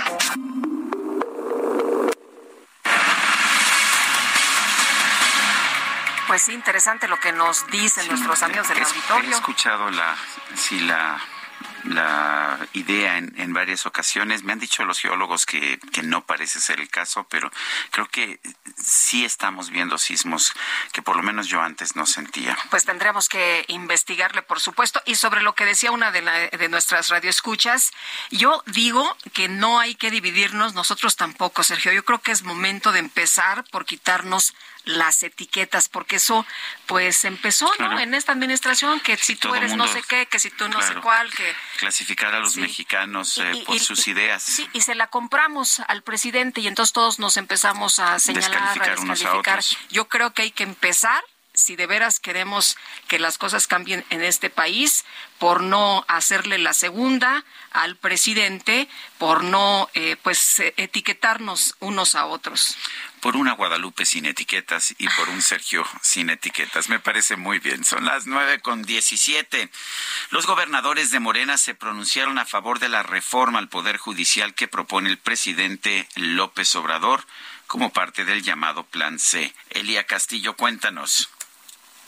[6.29, 9.31] Pues sí, interesante lo que nos dicen nuestros amigos del auditorio.
[9.31, 10.15] He escuchado la,
[10.55, 11.19] sí, la,
[11.85, 14.43] la idea en, en, varias ocasiones.
[14.43, 17.49] Me han dicho los geólogos que, que no parece ser el caso, pero
[17.89, 18.39] creo que
[18.77, 20.53] sí estamos viendo sismos
[20.91, 22.55] que por lo menos yo antes no sentía.
[22.69, 25.01] Pues tendremos que investigarle, por supuesto.
[25.07, 27.91] Y sobre lo que decía una de, la, de nuestras radioescuchas,
[28.29, 31.91] yo digo que no hay que dividirnos, nosotros tampoco, Sergio.
[31.91, 34.53] Yo creo que es momento de empezar por quitarnos
[34.89, 36.45] las etiquetas, porque eso
[36.85, 37.99] pues empezó, ¿no?
[37.99, 40.81] En esta administración, que si tú eres mundo- no sé qué, que si tú no
[40.81, 41.55] sé cuál, que...
[41.77, 42.61] Clasificar a los Sí.
[42.61, 44.41] mexicanos eh, Y- por y- sus y- ideas.
[44.43, 48.55] Sí, y se la compramos al presidente y entonces todos nos empezamos a señalar, a
[48.73, 49.77] Descalificar unos a.
[49.89, 52.77] Yo creo que hay que empezar si de veras queremos
[53.09, 55.03] que las cosas cambien en este país,
[55.39, 58.87] por no hacerle la segunda al presidente,
[59.17, 62.77] por no eh, pues etiquetarnos unos a otros
[63.21, 66.89] por una Guadalupe sin etiquetas y por un Sergio sin etiquetas.
[66.89, 67.83] Me parece muy bien.
[67.83, 69.69] Son las nueve con diecisiete.
[70.31, 74.67] Los gobernadores de Morena se pronunciaron a favor de la reforma al Poder Judicial que
[74.67, 77.25] propone el presidente López Obrador
[77.67, 79.53] como parte del llamado Plan C.
[79.69, 81.29] Elia Castillo, cuéntanos.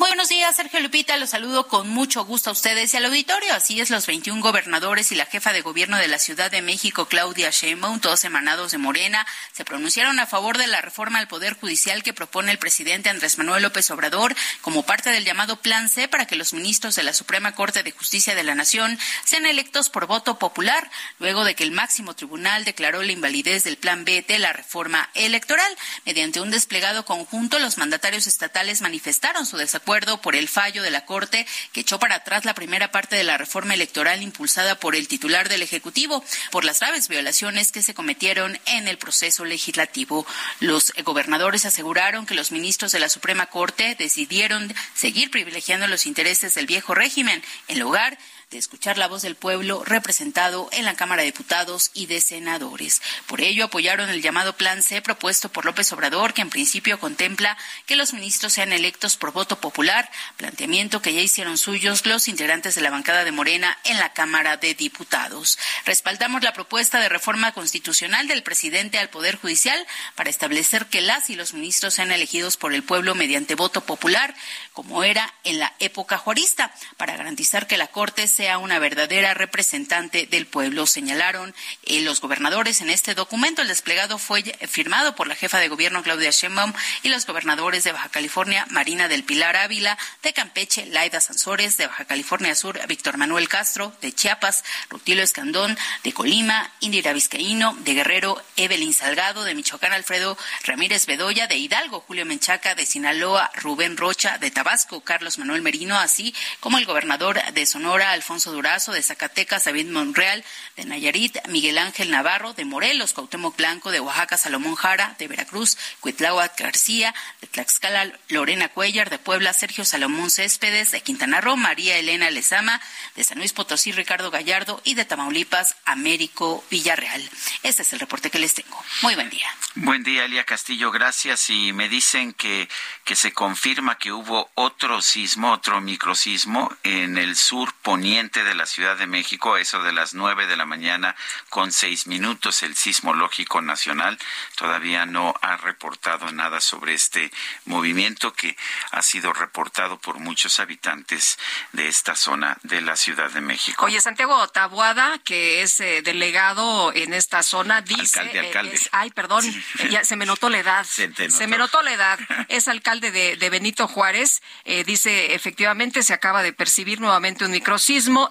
[0.02, 1.16] Buenos días, Sergio Lupita.
[1.18, 3.54] Los saludo con mucho gusto a ustedes y al auditorio.
[3.54, 7.06] Así es, los 21 gobernadores y la jefa de gobierno de la Ciudad de México,
[7.06, 11.54] Claudia Sheinbaum, todos emanados de Morena, se pronunciaron a favor de la reforma al Poder
[11.54, 16.08] Judicial que propone el presidente Andrés Manuel López Obrador como parte del llamado Plan C
[16.08, 19.92] para que los ministros de la Suprema Corte de Justicia de la Nación sean electos
[19.92, 24.26] por voto popular, luego de que el máximo tribunal declaró la invalidez del Plan B
[24.28, 25.72] de la reforma electoral.
[26.08, 29.91] Mediante un desplegado conjunto, los mandatarios estatales manifestaron su desacuerdo
[30.22, 33.38] por el fallo de la Corte que echó para atrás la primera parte de la
[33.38, 38.58] reforma electoral impulsada por el titular del Ejecutivo por las graves violaciones que se cometieron
[38.68, 40.26] en el proceso legislativo.
[40.62, 46.56] Los gobernadores aseguraron que los ministros de la Suprema Corte decidieron seguir privilegiando los intereses
[46.56, 51.22] del viejo régimen en lugar de escuchar la voz del pueblo representado en la Cámara
[51.22, 53.02] de Diputados y de Senadores.
[53.28, 57.58] Por ello, apoyaron el llamado Plan C propuesto por López Obrador, que en principio contempla
[57.86, 62.76] que los ministros sean electos por voto popular, planteamiento que ya hicieron suyos los integrantes
[62.76, 65.58] de la bancada de Morena en la Cámara de Diputados.
[65.86, 71.30] Respaldamos la propuesta de reforma constitucional del presidente al Poder Judicial para establecer que las
[71.30, 74.36] y los ministros sean elegidos por el pueblo mediante voto popular,
[74.74, 79.36] como era en la época juarista, para garantizar que la Corte se sea una verdadera
[79.36, 81.54] representante del pueblo, señalaron
[81.84, 83.62] eh, los gobernadores en este documento.
[83.62, 86.74] El desplegado fue firmado por la jefa de gobierno Claudia Sheinbaum
[87.04, 91.86] y los gobernadores de Baja California, Marina del Pilar Ávila, de Campeche, Laida Sansores, de
[91.86, 97.94] Baja California Sur, Víctor Manuel Castro, de Chiapas, Rutilio Escandón, de Colima, Indira Vizcaíno, de
[97.94, 103.98] Guerrero, Evelyn Salgado, de Michoacán, Alfredo Ramírez Bedoya, de Hidalgo, Julio Menchaca, de Sinaloa, Rubén
[103.98, 108.94] Rocha, de Tabasco, Carlos Manuel Merino, así como el gobernador de Sonora, Alfonso Alfonso Durazo,
[108.94, 110.46] de Zacatecas, David Monreal,
[110.78, 115.78] de Nayarit, Miguel Ángel Navarro, de Morelos, Cuauhtémoc Blanco, de Oaxaca, Salomón Jara, de Veracruz,
[116.00, 121.98] Cuitláhuac García, de Tlaxcala, Lorena Cuellar, de Puebla, Sergio Salomón Céspedes, de Quintana Roo, María
[121.98, 122.80] Elena Lezama,
[123.18, 127.30] de San Luis Potosí, Ricardo Gallardo y de Tamaulipas, Américo Villarreal.
[127.64, 128.82] Este es el reporte que les tengo.
[129.02, 129.48] Muy buen día.
[129.76, 131.50] Buen día, Elia Castillo, gracias.
[131.50, 132.70] Y me dicen que,
[133.04, 138.68] que se confirma que hubo otro sismo, otro microsismo en el sur poniente de la
[138.68, 141.16] Ciudad de México, eso de las nueve de la mañana
[141.50, 142.62] con seis minutos.
[142.62, 144.20] El Sismológico Nacional
[144.56, 147.32] todavía no ha reportado nada sobre este
[147.66, 148.56] movimiento que
[148.92, 151.40] ha sido reportado por muchos habitantes
[151.72, 153.86] de esta zona de la Ciudad de México.
[153.86, 158.20] Oye, Santiago Tabuada, que es eh, delegado en esta zona, dice...
[158.20, 158.82] Alcalde, eh, alcalde.
[158.92, 159.44] ay, perdón,
[159.90, 160.86] ya se me notó la edad.
[160.86, 161.38] Se te notó.
[161.38, 162.20] Se me notó la edad.
[162.50, 164.42] Es alcalde de, de Benito Juárez.
[164.66, 167.54] Eh, dice, efectivamente, se acaba de percibir nuevamente un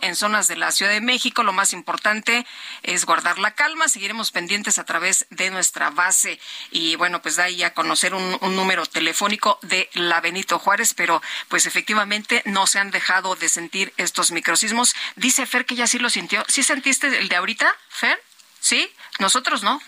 [0.01, 1.43] en zonas de la Ciudad de México.
[1.43, 2.47] Lo más importante
[2.83, 3.89] es guardar la calma.
[3.89, 6.41] Seguiremos pendientes a través de nuestra base.
[6.71, 10.95] Y bueno, pues da ahí a conocer un, un número telefónico de la Benito Juárez,
[10.95, 14.95] pero pues efectivamente no se han dejado de sentir estos microsismos.
[15.17, 16.45] Dice Fer que ya sí lo sintió.
[16.49, 18.21] ¿Sí sentiste el de ahorita, Fer?
[18.61, 18.91] ¿Sí?
[19.19, 19.81] Nosotros no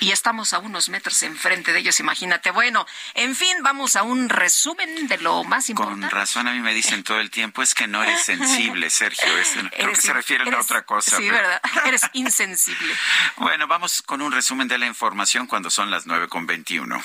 [0.00, 2.50] y estamos a unos metros enfrente de ellos, imagínate.
[2.50, 6.02] Bueno, en fin, vamos a un resumen de lo más importante.
[6.08, 9.36] Con razón a mí me dicen todo el tiempo, es que no eres sensible, Sergio.
[9.38, 11.16] Es, creo que se refieren a otra cosa.
[11.16, 11.60] Sí, pero- ¿verdad?
[11.86, 12.94] Eres insensible.
[13.36, 17.02] Bueno, vamos con un resumen de la información cuando son las nueve con veintiuno.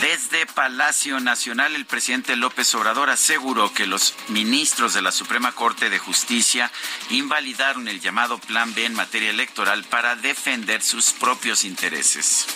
[0.00, 5.90] Desde Palacio Nacional, el presidente López Obrador aseguró que los ministros de la Suprema Corte
[5.90, 6.70] de Justicia
[7.10, 12.46] invalidaron el llamado Plan B en materia electoral para defender sus propios intereses.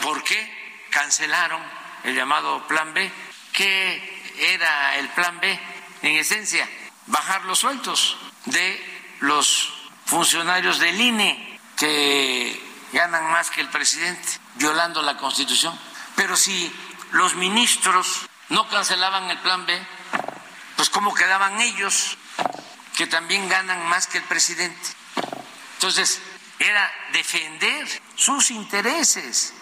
[0.00, 1.60] ¿Por qué cancelaron
[2.04, 3.12] el llamado Plan B?
[3.52, 4.24] ¿Qué
[4.54, 5.60] era el Plan B?
[6.00, 6.66] En esencia,
[7.06, 8.16] bajar los sueldos
[8.46, 8.82] de
[9.20, 9.70] los
[10.06, 12.58] funcionarios del INE que
[12.94, 15.78] ganan más que el presidente, violando la Constitución.
[16.16, 16.72] Pero si
[17.12, 19.86] los ministros no cancelaban el Plan B,
[20.76, 22.16] pues ¿cómo quedaban ellos
[22.96, 24.88] que también ganan más que el presidente?
[25.74, 26.20] Entonces,
[26.58, 27.86] era defender
[28.16, 29.52] sus intereses.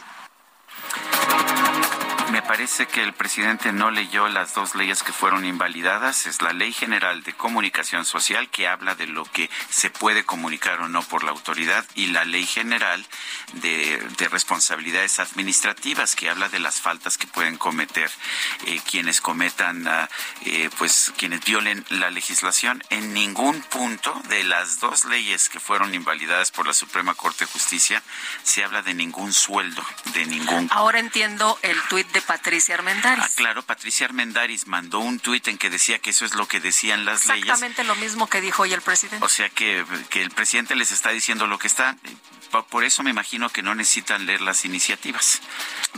[2.33, 6.27] Me parece que el presidente no leyó las dos leyes que fueron invalidadas.
[6.27, 10.81] Es la Ley General de Comunicación Social, que habla de lo que se puede comunicar
[10.81, 13.05] o no por la autoridad, y la Ley General
[13.53, 18.11] de, Responsabilidades Administrativas, que habla de las faltas que pueden cometer
[18.65, 20.09] eh, quienes cometan, ah,
[20.47, 22.83] eh, pues quienes violen la legislación.
[22.89, 27.53] En ningún punto de las dos leyes que fueron invalidadas por la Suprema Corte de
[27.53, 28.03] Justicia
[28.43, 29.85] se habla de ningún sueldo,
[30.15, 30.71] de ningún.
[30.73, 33.25] Ahora entiendo el tuit de Patricia Armendáriz.
[33.25, 36.61] Ah, claro, Patricia Armendáriz mandó un tuit en que decía que eso es lo que
[36.61, 37.45] decían las leyes.
[37.45, 39.25] Exactamente lo mismo que dijo hoy el presidente.
[39.25, 41.97] O sea que, que el presidente les está diciendo lo que está
[42.69, 45.41] por eso me imagino que no necesitan leer las iniciativas.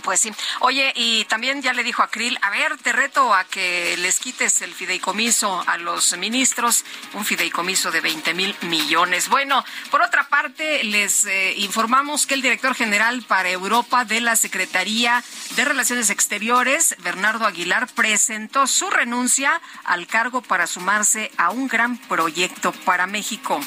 [0.03, 0.33] Pues sí.
[0.61, 4.21] Oye, y también ya le dijo a Krill, a ver, te reto a que les
[4.21, 9.29] quites el fideicomiso a los ministros, un fideicomiso de 20 mil millones.
[9.29, 14.37] Bueno, por otra parte, les eh, informamos que el director general para Europa de la
[14.37, 15.23] Secretaría
[15.57, 21.97] de Relaciones Exteriores, Bernardo Aguilar, presentó su renuncia al cargo para sumarse a un gran
[21.97, 23.61] proyecto para México.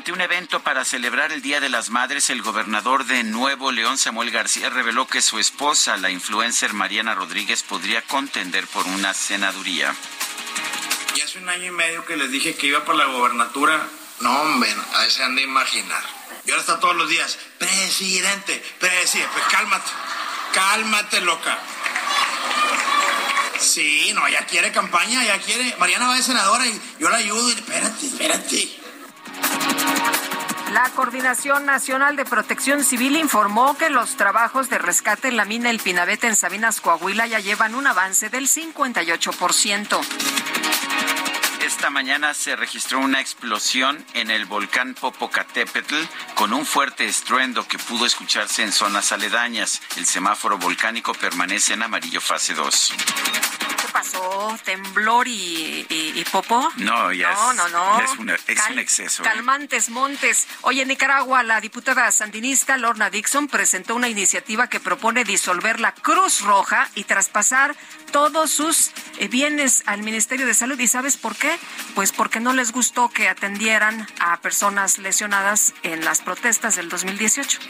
[0.00, 3.98] Durante un evento para celebrar el Día de las Madres, el gobernador de Nuevo León,
[3.98, 9.94] Samuel García, reveló que su esposa, la influencer Mariana Rodríguez, podría contender por una senaduría.
[11.14, 13.86] Y hace un año y medio que les dije que iba por la gobernatura,
[14.20, 16.02] no, hombre, a se han de imaginar.
[16.46, 19.90] Y ahora está todos los días, presidente, presidente, pues cálmate,
[20.54, 21.58] cálmate, loca.
[23.58, 25.76] Sí, no, ya quiere campaña, ya quiere.
[25.78, 27.50] Mariana va de senadora y yo la ayudo.
[27.50, 28.79] Y, espérate, espérate.
[30.72, 35.68] La Coordinación Nacional de Protección Civil informó que los trabajos de rescate en la mina
[35.68, 40.00] El Pinabete en Sabinas, Coahuila ya llevan un avance del 58%.
[41.62, 45.96] Esta mañana se registró una explosión en el volcán Popocatépetl
[46.34, 49.82] con un fuerte estruendo que pudo escucharse en zonas aledañas.
[49.96, 53.59] El semáforo volcánico permanece en amarillo fase 2
[53.90, 54.58] pasó?
[54.64, 56.68] ¿Temblor y, y, popo?
[56.76, 58.00] No, ya no, no, no.
[58.00, 59.22] es, un exceso.
[59.22, 59.26] ¿eh?
[59.26, 60.46] Calmantes Montes.
[60.62, 65.92] Hoy en Nicaragua, la diputada sandinista Lorna Dixon presentó una iniciativa que propone disolver la
[65.92, 67.76] Cruz Roja y traspasar
[68.12, 70.78] todos sus eh, bienes al Ministerio de Salud.
[70.78, 71.58] ¿Y sabes por qué?
[71.94, 77.60] Pues porque no les gustó que atendieran a personas lesionadas en las protestas del 2018.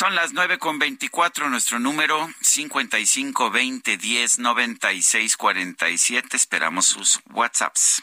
[0.00, 5.36] Son las nueve con veinticuatro, nuestro número cincuenta y cinco veinte diez noventa y seis
[5.36, 6.38] cuarenta y siete.
[6.38, 8.02] Esperamos sus WhatsApps.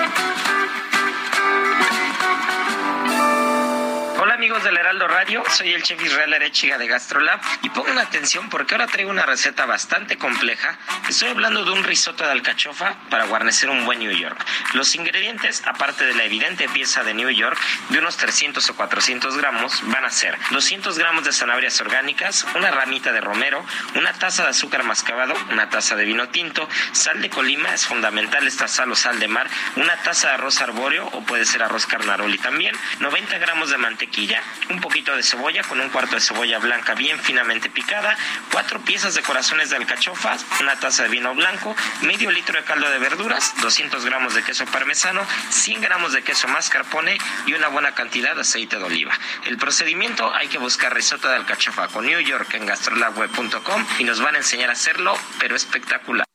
[4.51, 8.73] Amigos del Heraldo Radio, soy el chef Israel Arechiga de Gastrolab y pongan atención porque
[8.73, 10.77] ahora traigo una receta bastante compleja.
[11.07, 14.45] Estoy hablando de un risotto de alcachofa para guarnecer un buen New York.
[14.73, 17.57] Los ingredientes, aparte de la evidente pieza de New York,
[17.89, 22.71] de unos 300 o 400 gramos, van a ser 200 gramos de zanahorias orgánicas, una
[22.71, 23.65] ramita de romero,
[23.95, 28.45] una taza de azúcar mascabado, una taza de vino tinto, sal de colima, es fundamental
[28.45, 31.85] esta sal o sal de mar, una taza de arroz arbóreo o puede ser arroz
[31.85, 36.59] carnaroli también, 90 gramos de mantequilla, un poquito de cebolla con un cuarto de cebolla
[36.59, 38.17] blanca bien finamente picada,
[38.51, 42.89] cuatro piezas de corazones de alcachofas, una taza de vino blanco, medio litro de caldo
[42.89, 47.93] de verduras, 200 gramos de queso parmesano, 100 gramos de queso mascarpone y una buena
[47.93, 49.17] cantidad de aceite de oliva.
[49.45, 54.21] El procedimiento hay que buscar risotto de alcachofa con New York en gastrolabweb.com y nos
[54.21, 56.25] van a enseñar a hacerlo, pero espectacular.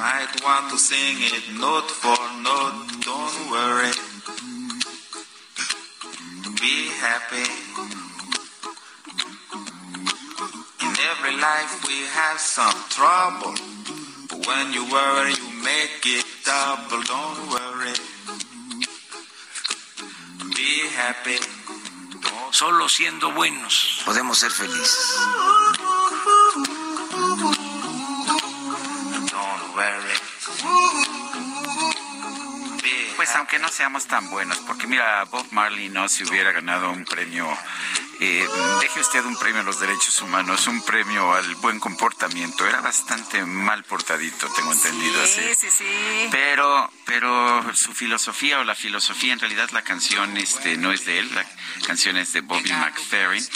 [0.00, 3.92] Might want to sing it note for note, don't worry.
[6.56, 7.44] Be happy.
[10.86, 13.54] In every life we have some trouble,
[14.30, 17.96] but when you worry, you make it double, don't worry.
[20.56, 21.38] Be happy.
[22.52, 25.20] Solo siendo buenos podemos ser felices.
[33.70, 37.48] Seamos tan buenos, porque mira, Bob Marley no se hubiera ganado un premio
[38.22, 38.46] eh,
[38.82, 42.66] deje usted un premio a los derechos humanos, un premio al buen comportamiento.
[42.66, 45.54] Era bastante mal portadito, tengo entendido sí, así.
[45.54, 50.92] Sí, sí, Pero, pero su filosofía o la filosofía, en realidad la canción este, no
[50.92, 51.46] es de él, la
[51.86, 53.46] canción es de Bobby McFerrin,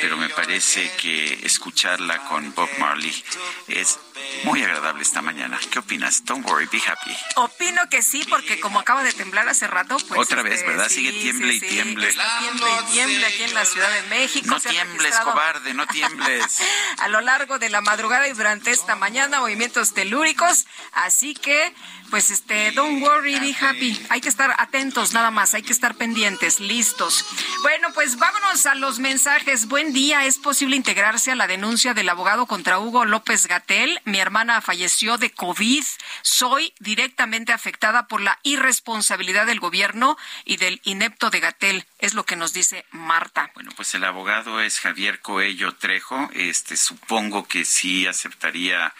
[0.00, 3.24] pero me parece que escucharla con Bob Marley
[3.68, 3.98] es
[4.44, 5.58] muy agradable esta mañana.
[5.70, 6.24] ¿Qué opinas?
[6.24, 7.16] Don't worry, be happy.
[7.36, 10.20] Opino que sí, porque como acaba de temblar hace rato, pues...
[10.20, 10.88] Otra vez, este, ¿verdad?
[10.88, 12.08] sí, Sigue tiemble sí, y sí, tiemble.
[12.08, 14.46] está tiemble y tiemble aquí en la Ciudad de México.
[14.48, 16.58] No tiembles, cobarde, no tiembles.
[16.98, 21.74] a lo largo de la madrugada y durante esta mañana movimientos telúricos, así que
[22.10, 25.94] pues este don't worry be happy, hay que estar atentos nada más, hay que estar
[25.96, 27.24] pendientes, listos.
[27.62, 29.66] Bueno, pues vámonos a los mensajes.
[29.66, 34.00] Buen día, ¿es posible integrarse a la denuncia del abogado contra Hugo López Gatel?
[34.14, 35.82] Mi hermana falleció de COVID,
[36.22, 42.24] soy directamente afectada por la irresponsabilidad del gobierno y del inepto de Gatel, es lo
[42.24, 43.50] que nos dice Marta.
[43.54, 46.30] Bueno, pues el abogado es Javier Coello Trejo.
[46.32, 48.94] Este, supongo que sí aceptaría.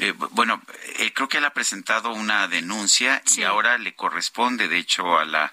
[0.00, 0.60] eh, bueno,
[0.98, 5.24] eh, creo que él ha presentado una denuncia y ahora le corresponde, de hecho, a
[5.24, 5.52] la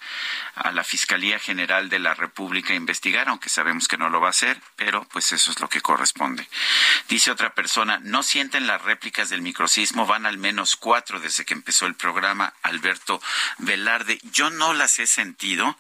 [0.56, 4.32] a la Fiscalía General de la República investigar, aunque sabemos que no lo va a
[4.32, 6.48] hacer, pero pues eso es lo que corresponde.
[7.10, 11.56] Dice otra persona, no sienten las réplicas del microsismo, van al menos cuatro desde que
[11.56, 12.54] empezó el programa.
[12.62, 13.20] Alberto
[13.58, 15.76] Velarde, yo no las he sentido,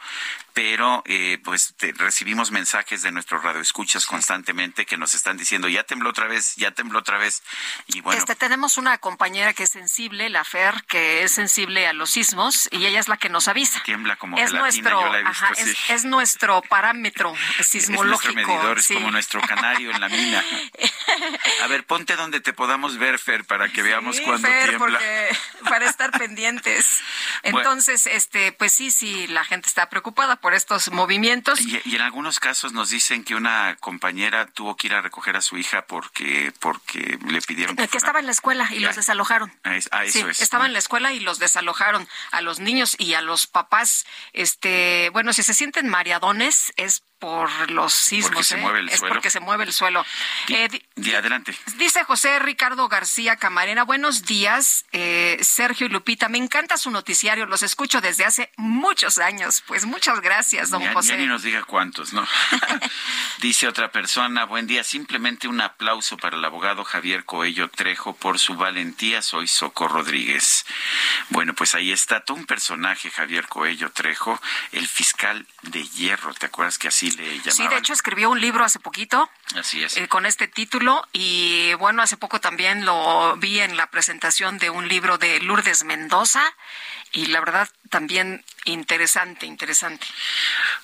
[0.54, 5.84] pero eh, pues te- recibimos mensajes de nuestros radioescuchas constantemente que nos están diciendo ya
[5.84, 7.42] tembló otra vez, ya tembló otra vez
[7.88, 11.94] y bueno, Este, tenemos una compañera que es sensible, la Fer, que es sensible a
[11.94, 13.82] los sismos y ella es la que nos avisa.
[13.84, 17.68] tiembla como es gelatina, nuestro, yo la he visto ajá, es, es nuestro parámetro Es
[17.68, 18.34] sismológico.
[18.34, 20.44] nuestro medidor, es como nuestro canario en la mina.
[21.64, 25.00] A ver, ponte donde te podamos ver, Fer, para que veamos Sí, cuándo Fer, tiembla.
[25.00, 25.38] porque
[25.70, 27.02] para estar pendientes.
[27.44, 27.60] Bueno.
[27.60, 31.62] Entonces, este, pues sí, sí, la gente está preocupada por estos movimientos.
[31.62, 35.36] Y, y en algunos casos nos dicen que una compañera tuvo que ir a recoger
[35.38, 38.96] a su hija porque porque le pidieron Eh, que estaba en la escuela y los
[38.98, 39.52] desalojaron.
[39.64, 40.42] Ah, es- ah, eso sí, es.
[40.42, 44.06] estaba en la escuela y los desalojaron a los niños y a los papás.
[44.34, 48.58] Este, bueno, si se sienten mareadones es por los sismos, Porque se ¿eh?
[48.58, 49.16] mueve el es suelo.
[49.16, 50.06] porque se mueve el suelo.
[50.50, 51.58] Eh, di- Di- adelante.
[51.78, 57.46] Dice José Ricardo García Camarena, buenos días, eh, Sergio y Lupita, me encanta su noticiario,
[57.46, 59.64] los escucho desde hace muchos años.
[59.66, 61.16] Pues muchas gracias, don Ya, ya José.
[61.18, 62.28] ni nos diga cuántos, ¿no?
[63.40, 68.38] Dice otra persona, buen día, simplemente un aplauso para el abogado Javier Coello Trejo por
[68.38, 70.66] su valentía, soy Soco Rodríguez.
[71.30, 74.42] Bueno, pues ahí está todo un personaje, Javier Coello Trejo,
[74.74, 77.52] el fiscal de hierro, ¿te acuerdas que así le llamaban?
[77.54, 79.98] Sí, de hecho escribió un libro hace poquito Así es.
[79.98, 84.70] eh, con este título y bueno, hace poco también lo vi en la presentación de
[84.70, 86.44] un libro de Lourdes Mendoza
[87.12, 90.06] y la verdad también interesante, interesante.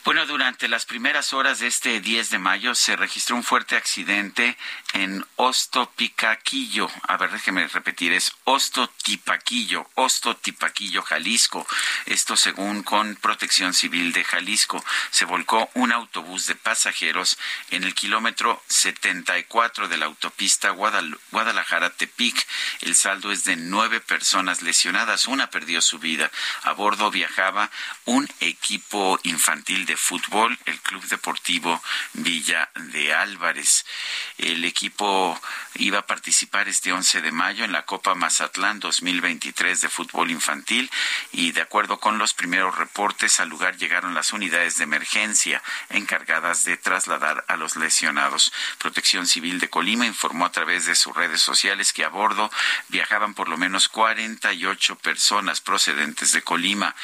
[0.03, 4.57] Bueno, durante las primeras horas de este 10 de mayo se registró un fuerte accidente
[4.93, 6.89] en Ostopicaquillo.
[7.07, 11.65] A ver, déjeme repetir, es Ostotipaquillo, Ostotipaquillo, Jalisco.
[12.05, 14.83] Esto según con Protección Civil de Jalisco.
[15.11, 17.37] Se volcó un autobús de pasajeros
[17.71, 22.45] en el kilómetro 74 de la autopista Guadal- Guadalajara-Tepic.
[22.81, 25.27] El saldo es de nueve personas lesionadas.
[25.27, 26.31] Una perdió su vida.
[26.63, 27.68] A bordo viajaba
[28.05, 31.81] un equipo infantil de fútbol, el Club Deportivo
[32.13, 33.85] Villa de Álvarez.
[34.37, 35.39] El equipo
[35.75, 40.89] iba a participar este 11 de mayo en la Copa Mazatlán 2023 de fútbol infantil
[41.31, 46.65] y de acuerdo con los primeros reportes al lugar llegaron las unidades de emergencia encargadas
[46.65, 48.51] de trasladar a los lesionados.
[48.77, 52.51] Protección Civil de Colima informó a través de sus redes sociales que a bordo
[52.87, 56.95] viajaban por lo menos 48 personas procedentes de Colima.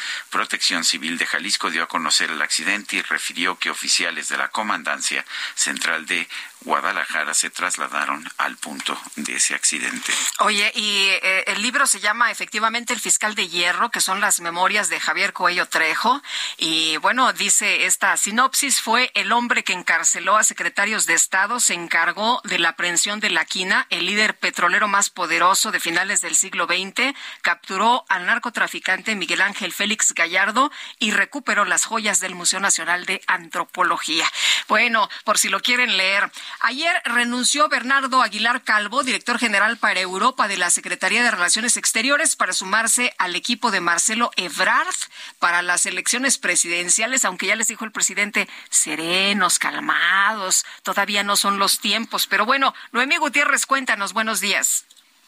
[0.83, 5.25] Civil de Jalisco dio a conocer el accidente y refirió que oficiales de la Comandancia
[5.55, 6.27] Central de
[6.61, 10.11] Guadalajara se trasladaron al punto de ese accidente.
[10.39, 14.39] Oye, y eh, el libro se llama efectivamente El Fiscal de Hierro, que son las
[14.39, 16.21] memorias de Javier Coello Trejo.
[16.57, 21.73] Y bueno, dice esta sinopsis, fue el hombre que encarceló a secretarios de Estado, se
[21.73, 26.35] encargó de la aprehensión de la quina, el líder petrolero más poderoso de finales del
[26.35, 32.59] siglo XX, capturó al narcotraficante Miguel Ángel Félix Gallardo y recuperó las joyas del Museo
[32.59, 34.29] Nacional de Antropología.
[34.67, 36.31] Bueno, por si lo quieren leer.
[36.61, 42.35] Ayer renunció Bernardo Aguilar Calvo, director general para Europa de la Secretaría de Relaciones Exteriores,
[42.35, 44.95] para sumarse al equipo de Marcelo Ebrard
[45.39, 51.59] para las elecciones presidenciales, aunque ya les dijo el presidente, serenos, calmados, todavía no son
[51.59, 52.27] los tiempos.
[52.27, 54.85] Pero bueno, Noemí Gutiérrez, cuéntanos, buenos días.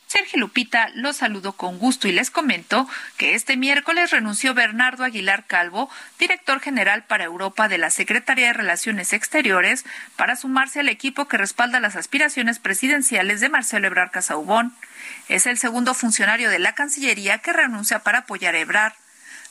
[0.08, 5.46] Sergio Lupita los saludó con gusto y les comentó que este miércoles renunció Bernardo Aguilar
[5.46, 9.84] Calvo, director general para Europa de la Secretaría de Relaciones Exteriores,
[10.16, 14.74] para sumarse al equipo que respalda las aspiraciones presidenciales de Marcelo Ebrard Casaubón.
[15.28, 18.94] Es el segundo funcionario de la Cancillería que renuncia para apoyar a Ebrard.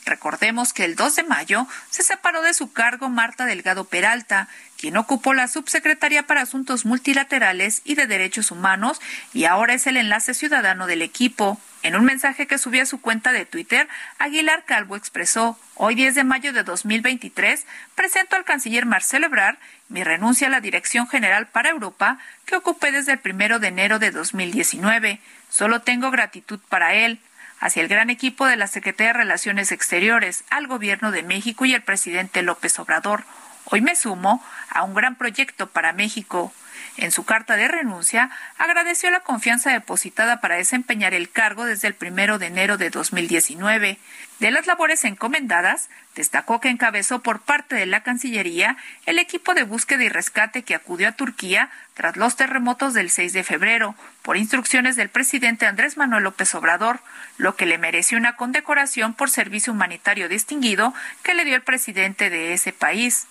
[0.06, 4.46] Recordemos que el 2 de mayo se separó de su cargo Marta Delgado Peralta,
[4.78, 9.00] quien ocupó la subsecretaría para Asuntos Multilaterales y de Derechos Humanos
[9.34, 11.60] y ahora es el enlace ciudadano del equipo.
[11.82, 13.88] En un mensaje que subió a su cuenta de Twitter,
[14.18, 17.66] Aguilar Calvo expresó, hoy 10 de mayo de 2023,
[17.96, 19.56] presento al canciller Marcelo Ebrard
[19.88, 23.98] mi renuncia a la Dirección General para Europa que ocupé desde el primero de enero
[23.98, 25.20] de 2019.
[25.48, 27.20] Solo tengo gratitud para él
[27.60, 31.74] hacia el gran equipo de la Secretaría de Relaciones Exteriores, al Gobierno de México y
[31.74, 33.24] al presidente López Obrador.
[33.64, 36.52] Hoy me sumo a un gran proyecto para México.
[36.98, 41.94] En su carta de renuncia, agradeció la confianza depositada para desempeñar el cargo desde el
[41.94, 43.98] primero de enero de 2019.
[44.38, 49.64] De las labores encomendadas, destacó que encabezó por parte de la Cancillería el equipo de
[49.64, 54.38] búsqueda y rescate que acudió a Turquía tras los terremotos del 6 de febrero, por
[54.38, 57.00] instrucciones del presidente Andrés Manuel López Obrador,
[57.36, 62.30] lo que le mereció una condecoración por servicio humanitario distinguido que le dio el presidente
[62.30, 63.26] de ese país.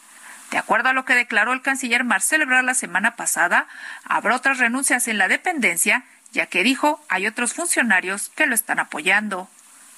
[0.52, 3.68] De acuerdo a lo que declaró el canciller Marcelo Ebrard la semana pasada,
[4.04, 8.80] habrá otras renuncias en la dependencia, ya que dijo hay otros funcionarios que lo están
[8.80, 9.50] apoyando.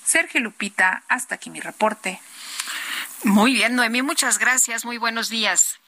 [0.06, 2.22] Sergio Lupita, hasta aquí mi reporte.
[3.24, 4.86] Muy bien, Noemí, muchas gracias.
[4.86, 5.80] Muy buenos días.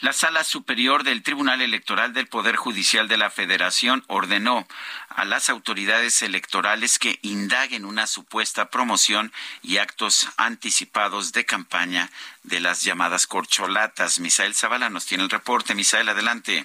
[0.00, 4.64] La Sala Superior del Tribunal Electoral del Poder Judicial de la Federación ordenó
[5.08, 12.10] a las autoridades electorales que indaguen una supuesta promoción y actos anticipados de campaña
[12.44, 14.20] de las llamadas corcholatas.
[14.20, 15.74] Misael Zavala nos tiene el reporte.
[15.74, 16.64] Misael, adelante.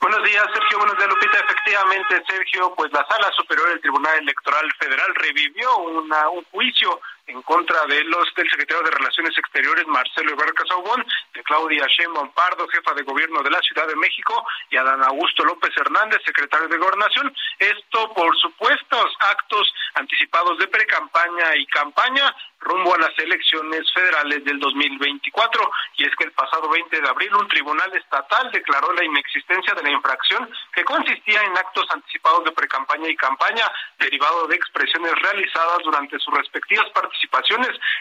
[0.00, 0.78] Buenos días, Sergio.
[0.78, 1.38] Buenos días, Lupita.
[1.40, 7.84] Efectivamente, Sergio, pues la Sala Superior del Tribunal Electoral Federal revivió un juicio en contra
[7.86, 12.92] de los del secretario de Relaciones Exteriores Marcelo Ebrard Casaubón, de Claudia Sheinbaum Pardo, jefa
[12.94, 16.76] de gobierno de la Ciudad de México, y a Dan Augusto López Hernández, secretario de
[16.76, 17.34] Gobernación.
[17.58, 24.58] Esto por supuestos actos anticipados de precampaña y campaña rumbo a las elecciones federales del
[24.58, 25.70] 2024.
[25.96, 29.82] Y es que el pasado 20 de abril un tribunal estatal declaró la inexistencia de
[29.82, 35.78] la infracción que consistía en actos anticipados de precampaña y campaña derivado de expresiones realizadas
[35.84, 37.13] durante sus respectivas participaciones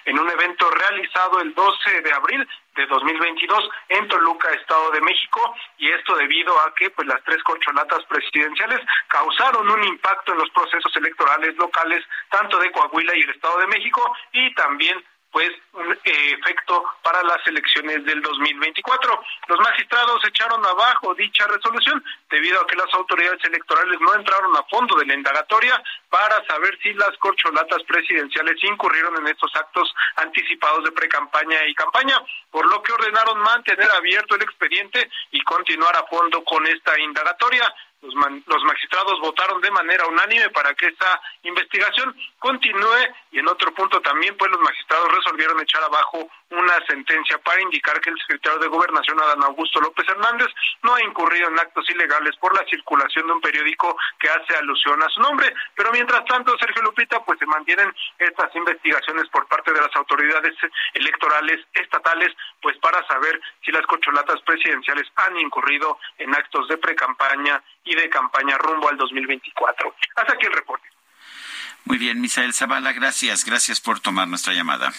[0.05, 5.55] en un evento realizado el 12 de abril de 2022 en Toluca, Estado de México,
[5.77, 10.49] y esto debido a que pues las tres corcholatas presidenciales causaron un impacto en los
[10.51, 15.03] procesos electorales locales tanto de Coahuila y el Estado de México y también
[15.33, 19.23] pues un eh, efecto para las elecciones del 2024.
[19.47, 24.63] Los magistrados echaron abajo dicha resolución debido a que las autoridades electorales no entraron a
[24.69, 30.83] fondo de la indagatoria para saber si las corcholatas presidenciales incurrieron en estos actos anticipados
[30.83, 36.05] de precampaña y campaña, por lo que ordenaron mantener abierto el expediente y continuar a
[36.05, 37.73] fondo con esta indagatoria.
[38.03, 38.13] Los,
[38.45, 43.07] los, magistrados votaron de manera unánime para que esta investigación continúe.
[43.31, 47.99] Y en otro punto también pues los magistrados resolvieron echar abajo una sentencia para indicar
[47.99, 50.47] que el secretario de Gobernación Adán Augusto López Hernández
[50.83, 55.01] no ha incurrido en actos ilegales por la circulación de un periódico que hace alusión
[55.01, 59.73] a su nombre, pero mientras tanto Sergio Lupita pues se mantienen estas investigaciones por parte
[59.73, 60.55] de las autoridades
[60.93, 67.61] electorales estatales pues para saber si las corcholatas presidenciales han incurrido en actos de precampaña
[67.83, 69.95] y de campaña rumbo al 2024.
[70.15, 70.87] Hasta aquí el reporte.
[71.85, 73.43] Muy bien, Misael Zavala, gracias.
[73.43, 74.93] Gracias por tomar nuestra llamada.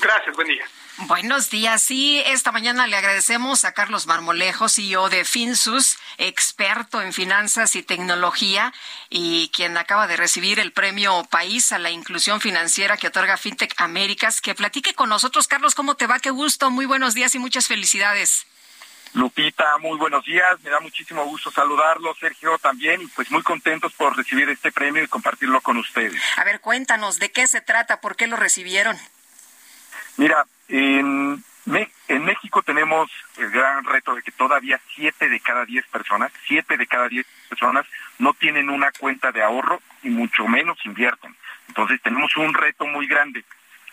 [0.00, 0.64] Gracias, buen día.
[1.06, 1.80] Buenos días.
[1.80, 7.84] Sí, esta mañana le agradecemos a Carlos Marmolejo, CEO de Finsus, experto en finanzas y
[7.84, 8.72] tecnología
[9.08, 13.74] y quien acaba de recibir el premio País a la Inclusión Financiera que otorga FinTech
[13.76, 14.40] Américas.
[14.40, 16.18] Que platique con nosotros, Carlos, ¿cómo te va?
[16.18, 16.70] Qué gusto.
[16.70, 18.44] Muy buenos días y muchas felicidades.
[19.14, 20.60] Lupita, muy buenos días.
[20.62, 25.02] Me da muchísimo gusto saludarlo, Sergio también, y pues muy contentos por recibir este premio
[25.02, 26.20] y compartirlo con ustedes.
[26.36, 28.00] A ver, cuéntanos, ¿de qué se trata?
[28.00, 28.98] ¿Por qué lo recibieron?
[30.18, 31.42] Mira, en,
[32.24, 36.86] México tenemos el gran reto de que todavía siete de cada diez personas, siete de
[36.86, 37.86] cada diez personas
[38.18, 41.34] no tienen una cuenta de ahorro y mucho menos invierten.
[41.68, 43.44] Entonces tenemos un reto muy grande.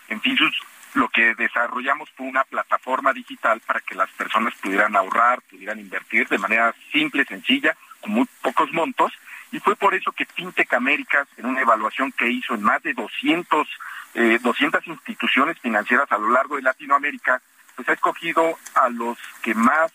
[0.08, 0.60] En Finsus
[0.94, 6.26] lo que desarrollamos fue una plataforma digital para que las personas pudieran ahorrar, pudieran invertir
[6.28, 9.12] de manera simple, sencilla, con muy pocos montos.
[9.52, 12.94] Y fue por eso que FinTech Américas, en una evaluación que hizo en más de
[12.94, 13.68] 200,
[14.16, 17.42] eh, 200 instituciones financieras a lo largo de Latinoamérica,
[17.74, 19.92] pues ha escogido a los que más,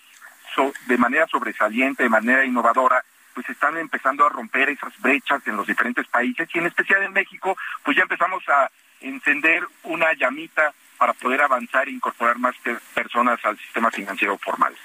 [0.85, 5.65] de manera sobresaliente, de manera innovadora, pues están empezando a romper esas brechas en los
[5.65, 8.69] diferentes países y en especial en México, pues ya empezamos a
[8.99, 12.53] encender una llamita para poder avanzar e incorporar más
[12.93, 14.75] personas al sistema financiero formal.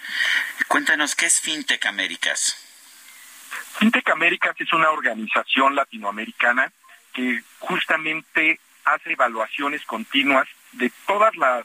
[0.67, 2.57] Cuéntanos, ¿qué es FinTech Américas?
[3.79, 6.73] FinTech Américas es una organización latinoamericana
[7.13, 11.65] que justamente hace evaluaciones continuas de todas las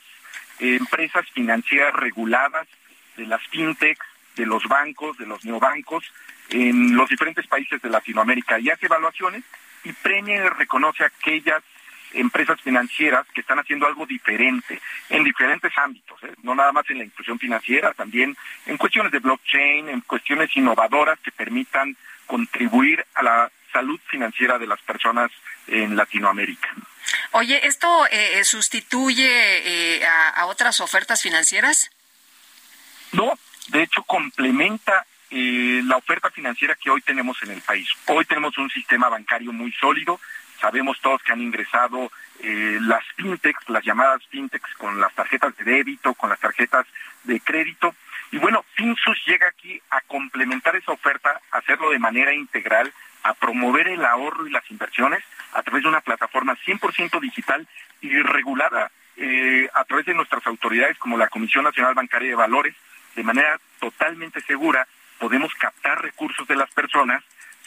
[0.59, 2.67] empresas financieras reguladas,
[3.17, 6.03] de las fintechs, de los bancos, de los neobancos,
[6.49, 9.43] en los diferentes países de Latinoamérica y hace evaluaciones
[9.83, 11.63] y premia y reconoce aquellas
[12.13, 16.33] empresas financieras que están haciendo algo diferente en diferentes ámbitos, ¿eh?
[16.43, 18.35] no nada más en la inclusión financiera, también
[18.65, 21.95] en cuestiones de blockchain, en cuestiones innovadoras que permitan
[22.27, 25.31] contribuir a la salud financiera de las personas
[25.67, 26.69] en Latinoamérica.
[27.31, 31.89] Oye, ¿esto eh, eh, sustituye a, otras ofertas financieras?
[33.11, 37.87] No, de hecho complementa la oferta financiera que hoy tenemos en el país.
[38.07, 40.19] Hoy tenemos un sistema bancario muy sólido,
[40.59, 42.11] sabemos todos que han ingresado
[42.43, 46.85] eh, las fintechs, las llamadas fintechs con las tarjetas de débito, con las tarjetas
[47.23, 47.95] de crédito.
[48.31, 52.91] Y bueno, Finsus llega aquí a complementar esa oferta, hacerlo de manera integral,
[53.23, 57.67] a promover el ahorro y las inversiones a través de una plataforma 100% digital
[58.01, 62.75] y regulada eh, a través de nuestras autoridades como la Comisión Nacional Bancaria de Valores,
[63.15, 64.87] de manera totalmente segura
[65.19, 67.23] podemos captar recursos de las personas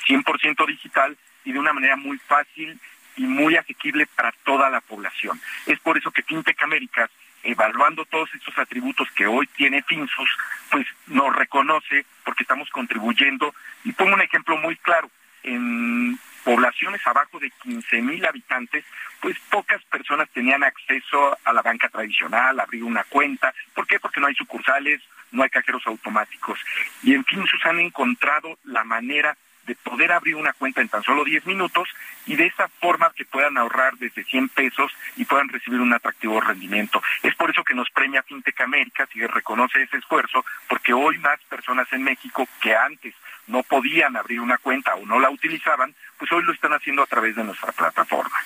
[0.09, 2.79] 100% digital y de una manera muy fácil
[3.17, 5.41] y muy asequible para toda la población.
[5.67, 7.11] Es por eso que FinTech Américas,
[7.45, 10.31] evaluando todos estos atributos que hoy tiene Finsus,
[10.71, 13.55] pues nos reconoce porque estamos contribuyendo.
[13.85, 15.11] Y pongo un ejemplo muy claro.
[15.45, 18.85] En poblaciones abajo de 15 mil habitantes,
[19.21, 23.55] pues pocas personas tenían acceso a la banca tradicional, abrir una cuenta.
[23.75, 23.99] ¿Por qué?
[23.99, 25.01] Porque no hay sucursales,
[25.33, 26.59] no hay cajeros automáticos.
[27.03, 31.03] Y en fin, se han encontrado la manera de poder abrir una cuenta en tan
[31.03, 31.89] solo 10 minutos
[32.27, 36.41] y de esa forma que puedan ahorrar desde 100 pesos y puedan recibir un atractivo
[36.41, 37.03] rendimiento.
[37.23, 41.41] Es por eso que nos premia FinTech América y reconoce ese esfuerzo, porque hoy más
[41.49, 43.15] personas en México que antes
[43.47, 47.07] no podían abrir una cuenta o no la utilizaban, pues hoy lo están haciendo a
[47.07, 48.37] través de nuestra plataforma.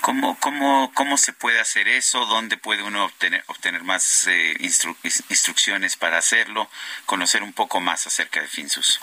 [0.00, 2.24] ¿Cómo, cómo, cómo se puede hacer eso?
[2.26, 6.68] ¿Dónde puede uno obtener, obtener más eh, instrucciones para hacerlo?
[7.06, 9.00] Conocer un poco más acerca de Finsus.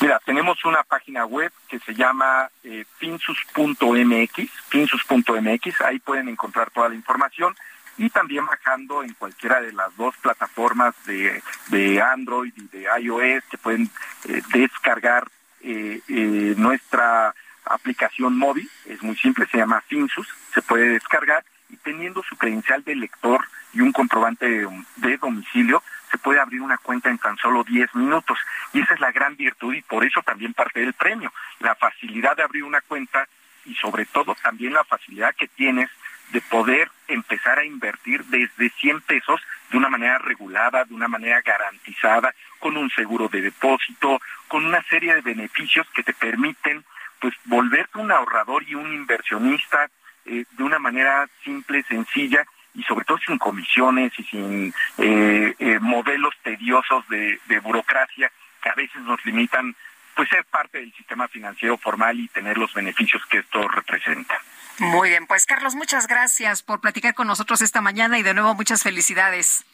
[0.00, 6.88] Mira, tenemos una página web que se llama eh, finsus.mx, finsus.mx, ahí pueden encontrar toda
[6.88, 7.54] la información.
[7.98, 13.44] Y también bajando en cualquiera de las dos plataformas de, de Android y de iOS
[13.50, 13.90] que pueden
[14.26, 15.28] eh, descargar
[15.62, 17.34] eh, eh, nuestra
[17.66, 22.82] aplicación móvil, es muy simple, se llama Finsus, se puede descargar y teniendo su credencial
[22.82, 27.64] de lector y un comprobante de, domicilio, se puede abrir una cuenta en tan solo
[27.64, 28.38] 10 minutos.
[28.72, 32.36] Y esa es la gran virtud y por eso también parte del premio, la facilidad
[32.36, 33.26] de abrir una cuenta
[33.64, 35.90] y sobre todo también la facilidad que tienes
[36.32, 39.40] de poder empezar a invertir desde 100 pesos
[39.70, 44.82] de una manera regulada, de una manera garantizada, con un seguro de depósito, con una
[44.84, 46.84] serie de beneficios que te permiten
[47.20, 49.90] pues volverte un ahorrador y un inversionista
[50.24, 55.78] eh, de una manera simple, sencilla y sobre todo sin comisiones y sin eh, eh,
[55.80, 58.30] modelos tediosos de, de burocracia
[58.62, 59.74] que a veces nos limitan
[60.14, 64.40] pues ser parte del sistema financiero formal y tener los beneficios que esto representa.
[64.78, 68.54] Muy bien, pues Carlos, muchas gracias por platicar con nosotros esta mañana y de nuevo
[68.54, 69.64] muchas felicidades.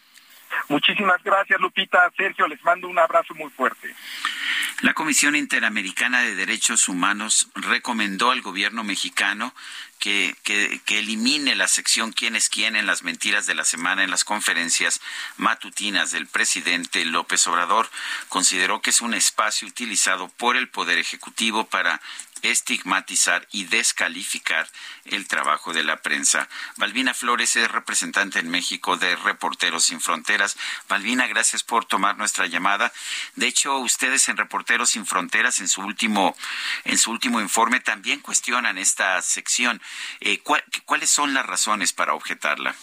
[0.68, 2.10] Muchísimas gracias, Lupita.
[2.16, 3.94] Sergio, les mando un abrazo muy fuerte.
[4.82, 9.54] La Comisión Interamericana de Derechos Humanos recomendó al gobierno mexicano
[9.98, 14.04] que, que, que, elimine la sección quién es quién en las mentiras de la semana
[14.04, 15.00] en las conferencias
[15.38, 17.88] matutinas del presidente López Obrador.
[18.28, 22.02] Consideró que es un espacio utilizado por el Poder Ejecutivo para
[22.50, 24.68] estigmatizar y descalificar
[25.04, 26.48] el trabajo de la prensa.
[26.76, 30.56] Balbina Flores es representante en México de Reporteros Sin Fronteras.
[30.88, 32.92] Balbina, gracias por tomar nuestra llamada.
[33.34, 36.36] De hecho, ustedes en Reporteros Sin Fronteras en su último
[36.84, 39.80] en su último informe también cuestionan esta sección.
[40.20, 40.40] Eh,
[40.84, 42.74] ¿Cuáles son las razones para objetarla?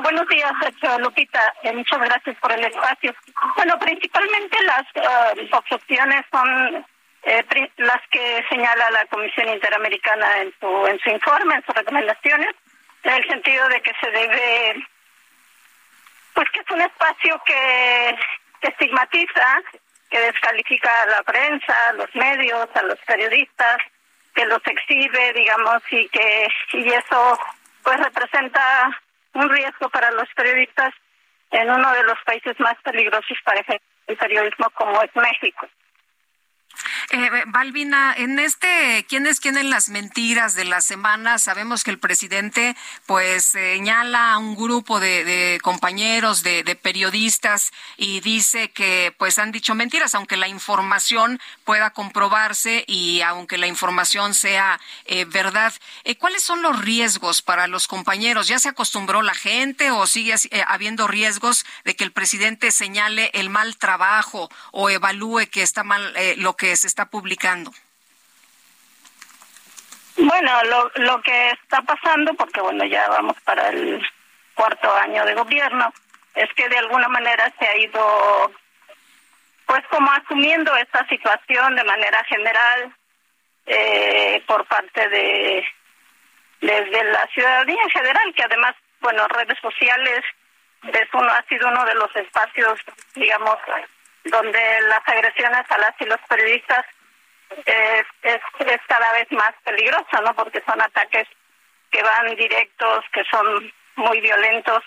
[0.00, 1.54] Bueno, buenos días, Lupita.
[1.62, 3.14] Eh, muchas gracias por el espacio.
[3.56, 6.86] Bueno, principalmente las uh, son
[7.24, 7.44] eh,
[7.76, 12.54] las que señala la Comisión Interamericana en su, en su informe, en sus recomendaciones,
[13.02, 14.86] en el sentido de que se debe
[16.34, 18.16] pues que es un espacio que,
[18.62, 19.60] que estigmatiza,
[20.08, 23.76] que descalifica a la prensa, a los medios, a los periodistas,
[24.34, 27.38] que los exhibe, digamos, y que y eso
[27.82, 29.02] pues representa
[29.34, 30.92] un riesgo para los periodistas
[31.50, 33.60] en uno de los países más peligrosos para
[34.06, 35.66] el periodismo como es México.
[37.12, 41.38] Eh, Balbina, en este ¿Quién es quién en las mentiras de la semana?
[41.38, 48.70] Sabemos que el presidente pues señala a un grupo de, compañeros, de, periodistas y dice
[48.70, 54.80] que pues han dicho mentiras, aunque la información pueda comprobarse y aunque la información sea
[55.06, 55.72] eh, verdad.
[56.04, 58.46] Eh, ¿Cuáles son los riesgos para los compañeros?
[58.46, 63.30] ¿Ya se acostumbró la gente o sigue eh, habiendo riesgos de que el presidente señale
[63.34, 67.70] el mal trabajo o evalúe que está mal lo que se está publicando?
[70.16, 74.04] Bueno, lo, lo que está pasando, porque bueno, ya vamos para el
[74.54, 75.92] cuarto año de gobierno,
[76.34, 78.52] es que de alguna manera se ha ido,
[79.66, 82.94] pues como asumiendo esta situación de manera general
[83.66, 85.64] eh, por parte de
[86.60, 90.20] desde la ciudadanía en general, que además, bueno, redes sociales
[90.82, 92.80] es uno ha sido uno de los espacios,
[93.14, 93.56] digamos,
[94.24, 96.84] donde las agresiones a las y los periodistas
[97.66, 100.34] es, es, es cada vez más peligroso, ¿no?
[100.34, 101.26] Porque son ataques
[101.90, 104.82] que van directos, que son muy violentos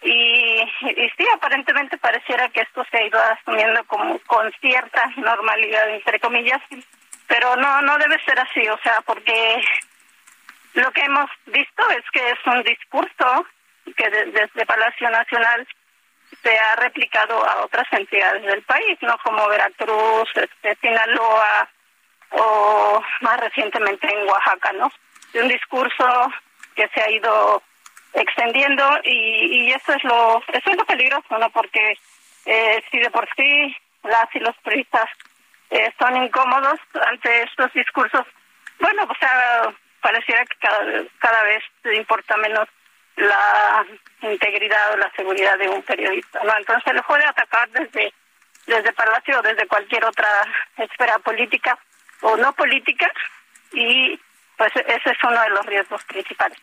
[0.00, 5.88] y, y sí, aparentemente pareciera que esto se ha ido asumiendo como con cierta normalidad,
[5.90, 6.60] entre comillas,
[7.26, 9.60] pero no, no debe ser así, o sea, porque
[10.74, 13.46] lo que hemos visto es que es un discurso
[13.96, 15.66] que desde Palacio Nacional
[16.42, 19.16] se ha replicado a otras entidades del país, ¿no?
[19.24, 21.68] Como Veracruz, este, Sinaloa
[22.30, 24.92] o más recientemente en Oaxaca, ¿no?
[25.32, 26.32] De un discurso
[26.74, 27.62] que se ha ido
[28.14, 31.50] extendiendo y, y eso es lo eso es lo peligroso, ¿no?
[31.50, 31.96] Porque
[32.46, 35.08] eh, si de por sí las y los turistas
[35.70, 38.24] eh, son incómodos ante estos discursos,
[38.80, 41.62] bueno, o sea, pareciera que cada, cada vez
[41.94, 42.68] importa menos
[43.18, 43.84] la
[44.22, 46.40] integridad o la seguridad de un periodista.
[46.44, 46.56] ¿no?
[46.56, 48.12] Entonces le puede atacar desde,
[48.66, 50.28] desde Palacio o desde cualquier otra
[50.76, 51.78] esfera política
[52.20, 53.10] o no política
[53.72, 54.18] y
[54.56, 56.58] pues ese es uno de los riesgos principales.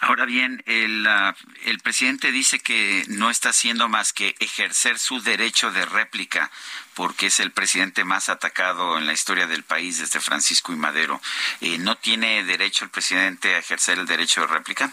[0.00, 5.22] Ahora bien, el, ah, el presidente dice que no está haciendo más que ejercer su
[5.22, 6.50] derecho de réplica
[6.94, 11.18] porque es el presidente más atacado en la historia del país desde Francisco y Madero.
[11.62, 14.92] Eh, ¿No tiene derecho el presidente a ejercer el derecho de réplica?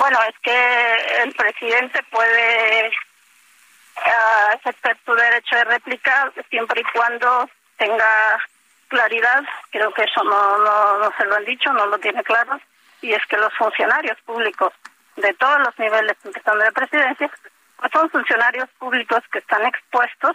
[0.00, 7.50] Bueno, es que el presidente puede uh, ejercer su derecho de réplica siempre y cuando
[7.76, 8.42] tenga
[8.88, 9.44] claridad.
[9.70, 12.58] Creo que eso no, no, no se lo han dicho, no lo tiene claro.
[13.02, 14.72] Y es que los funcionarios públicos
[15.16, 17.30] de todos los niveles, empezando de presidencia,
[17.76, 20.34] pues son funcionarios públicos que están expuestos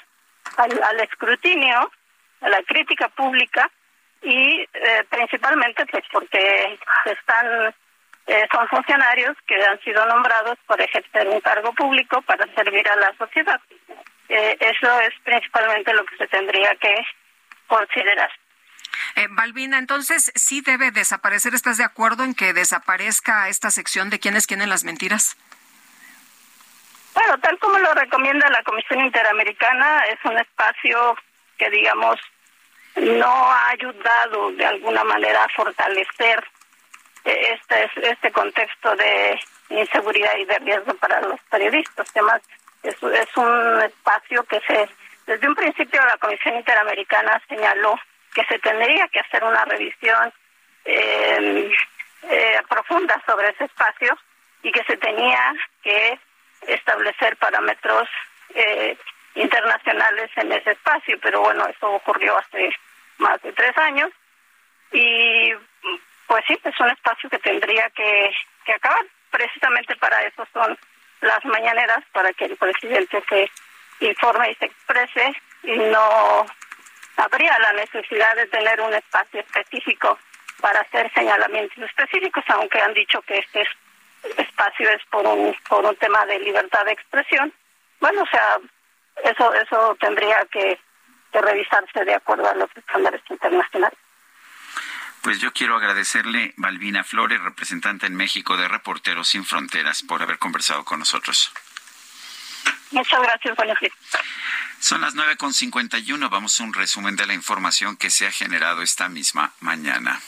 [0.58, 1.92] al, al escrutinio,
[2.42, 3.72] a la crítica pública
[4.22, 7.74] y eh, principalmente pues porque están
[8.28, 12.96] eh, son funcionarios que han sido nombrados por ejercer un cargo público para servir a
[12.96, 13.62] la sociedad.
[14.30, 16.96] Eh, eso es principalmente lo que se tendría que
[17.68, 18.32] considerar.
[19.16, 21.54] Eh, Balbina, entonces, ¿sí debe desaparecer?
[21.54, 25.38] ¿Estás de acuerdo en que desaparezca esta sección de quiénes quieren las mentiras?
[27.14, 31.16] Bueno, tal como lo recomienda la Comisión Interamericana, es un espacio
[31.58, 32.20] que, digamos,
[32.96, 36.44] no ha ayudado de alguna manera a fortalecer
[37.26, 39.40] este, este contexto de
[39.70, 42.08] inseguridad y de riesgo para los periodistas.
[42.12, 42.42] Además,
[42.84, 44.88] es, es un espacio que se,
[45.26, 48.00] desde un principio la Comisión Interamericana señaló
[48.34, 50.32] que se tendría que hacer una revisión
[50.86, 51.72] eh,
[52.30, 54.18] eh, profunda sobre ese espacio
[54.62, 56.20] y que se tenía que
[56.68, 58.08] establecer parámetros
[58.54, 58.98] eh,
[59.36, 62.70] internacionales en ese espacio, pero bueno, eso ocurrió hace
[63.18, 64.12] más de tres años
[64.92, 65.54] y
[66.28, 68.32] pues sí, es un espacio que tendría que,
[68.66, 69.06] que acabar.
[69.32, 70.78] Precisamente para eso son
[71.22, 73.50] las mañaneras, para que el presidente se
[74.00, 76.46] informe y se exprese y no
[77.18, 80.18] habría la necesidad de tener un espacio específico
[80.62, 83.68] para hacer señalamientos específicos, aunque han dicho que este
[84.38, 87.54] espacio es por un por un tema de libertad de expresión.
[88.00, 88.58] Bueno, o sea,
[89.24, 90.80] eso eso tendría que,
[91.32, 93.98] que revisarse de acuerdo a los estándares internacionales.
[95.26, 100.38] Pues yo quiero agradecerle, Balbina Flores, representante en México de Reporteros Sin Fronteras, por haber
[100.38, 101.52] conversado con nosotros.
[102.92, 103.76] Muchas gracias, buenos
[104.80, 106.30] Son las 9.51.
[106.30, 110.22] Vamos a un resumen de la información que se ha generado esta misma mañana.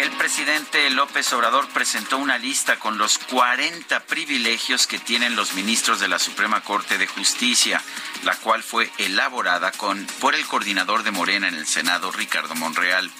[0.00, 6.00] El presidente López Obrador presentó una lista con los 40 privilegios que tienen los ministros
[6.00, 7.82] de la Suprema Corte de Justicia,
[8.22, 13.10] la cual fue elaborada con, por el coordinador de Morena en el Senado, Ricardo Monreal.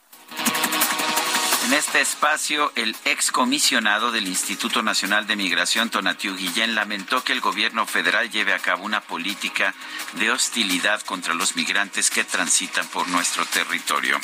[1.64, 7.40] En este espacio, el excomisionado del Instituto Nacional de Migración, Tonatiu Guillén, lamentó que el
[7.40, 9.72] gobierno federal lleve a cabo una política
[10.14, 14.18] de hostilidad contra los migrantes que transitan por nuestro territorio.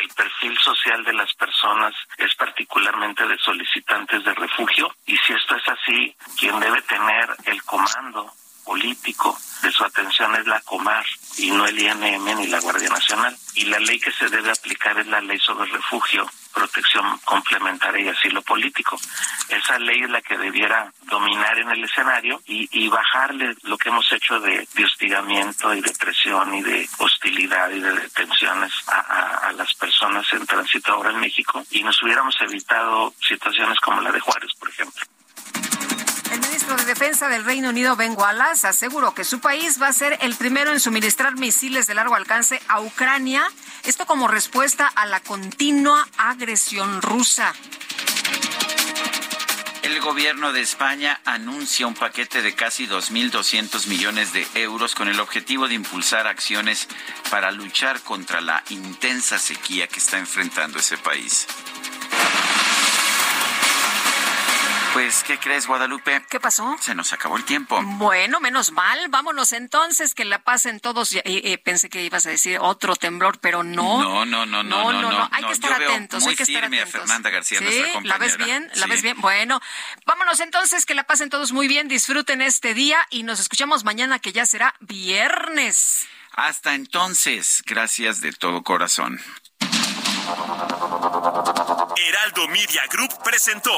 [0.00, 5.56] El perfil social de las personas es particularmente de solicitantes de refugio y si esto
[5.56, 8.32] es así, quien debe tener el comando
[8.64, 11.04] político de su atención es la Comar
[11.38, 13.36] y no el INM ni la Guardia Nacional.
[13.54, 18.08] Y la ley que se debe aplicar es la ley sobre refugio protección complementaria y
[18.08, 18.98] asilo político.
[19.48, 24.10] Esa ley es la que debiera dominar en el escenario y, bajarle lo que hemos
[24.12, 30.26] hecho de, hostigamiento y de presión y de hostilidad y de detenciones a, las personas
[30.32, 34.68] en tránsito ahora en México y nos hubiéramos evitado situaciones como la de Juárez, por
[34.68, 35.04] ejemplo.
[36.32, 39.92] El ministro de Defensa del Reino Unido, Ben Wallace, aseguró que su país va a
[39.92, 43.50] ser el primero en suministrar misiles de largo alcance a Ucrania,
[43.84, 47.54] esto como respuesta a la continua agresión rusa.
[49.82, 55.18] El gobierno de España anuncia un paquete de casi 2.200 millones de euros con el
[55.18, 56.88] objetivo de impulsar acciones
[57.30, 61.46] para luchar contra la intensa sequía que está enfrentando ese país.
[64.94, 66.24] Pues, ¿qué crees, Guadalupe?
[66.28, 66.76] ¿Qué pasó?
[66.80, 67.80] Se nos acabó el tiempo.
[67.82, 69.08] Bueno, menos mal.
[69.10, 71.12] Vámonos entonces, que la pasen todos.
[71.14, 74.02] Eh, pensé que ibas a decir otro temblor, pero no.
[74.02, 75.02] No, no, no, no, no.
[75.02, 76.26] no, Hay que estar atentos.
[76.26, 76.88] hay que estar atentos.
[76.94, 77.84] a Fernanda García, ¿Sí?
[78.04, 78.68] ¿La ves bien?
[78.74, 79.20] ¿La ves bien?
[79.20, 79.60] Bueno,
[80.04, 81.86] vámonos entonces, que la pasen todos muy bien.
[81.86, 86.06] Disfruten este día y nos escuchamos mañana, que ya será viernes.
[86.32, 89.20] Hasta entonces, gracias de todo corazón.
[92.06, 93.72] Heraldo Media Group presentó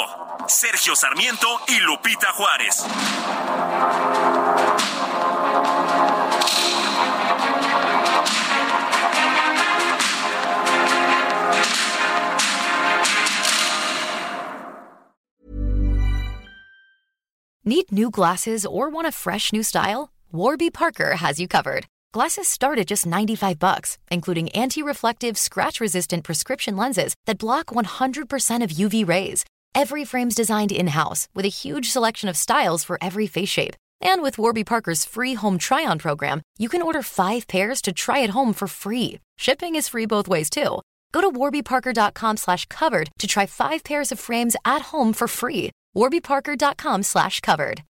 [0.47, 2.85] Sergio Sarmiento y Lupita Juárez.
[17.65, 20.11] Need new glasses or want a fresh new style?
[20.31, 21.87] Warby Parker has you covered.
[22.13, 28.71] Glasses start at just 95 bucks, including anti-reflective, scratch-resistant prescription lenses that block 100% of
[28.71, 29.45] UV rays.
[29.77, 33.77] Every frame's designed in-house with a huge selection of styles for every face shape.
[34.01, 38.25] And with Warby Parker's free home try-on program, you can order 5 pairs to try
[38.25, 39.21] at home for free.
[39.39, 40.81] Shipping is free both ways too.
[41.13, 45.71] Go to warbyparker.com/covered to try 5 pairs of frames at home for free.
[45.95, 47.83] warbyparker.com/covered.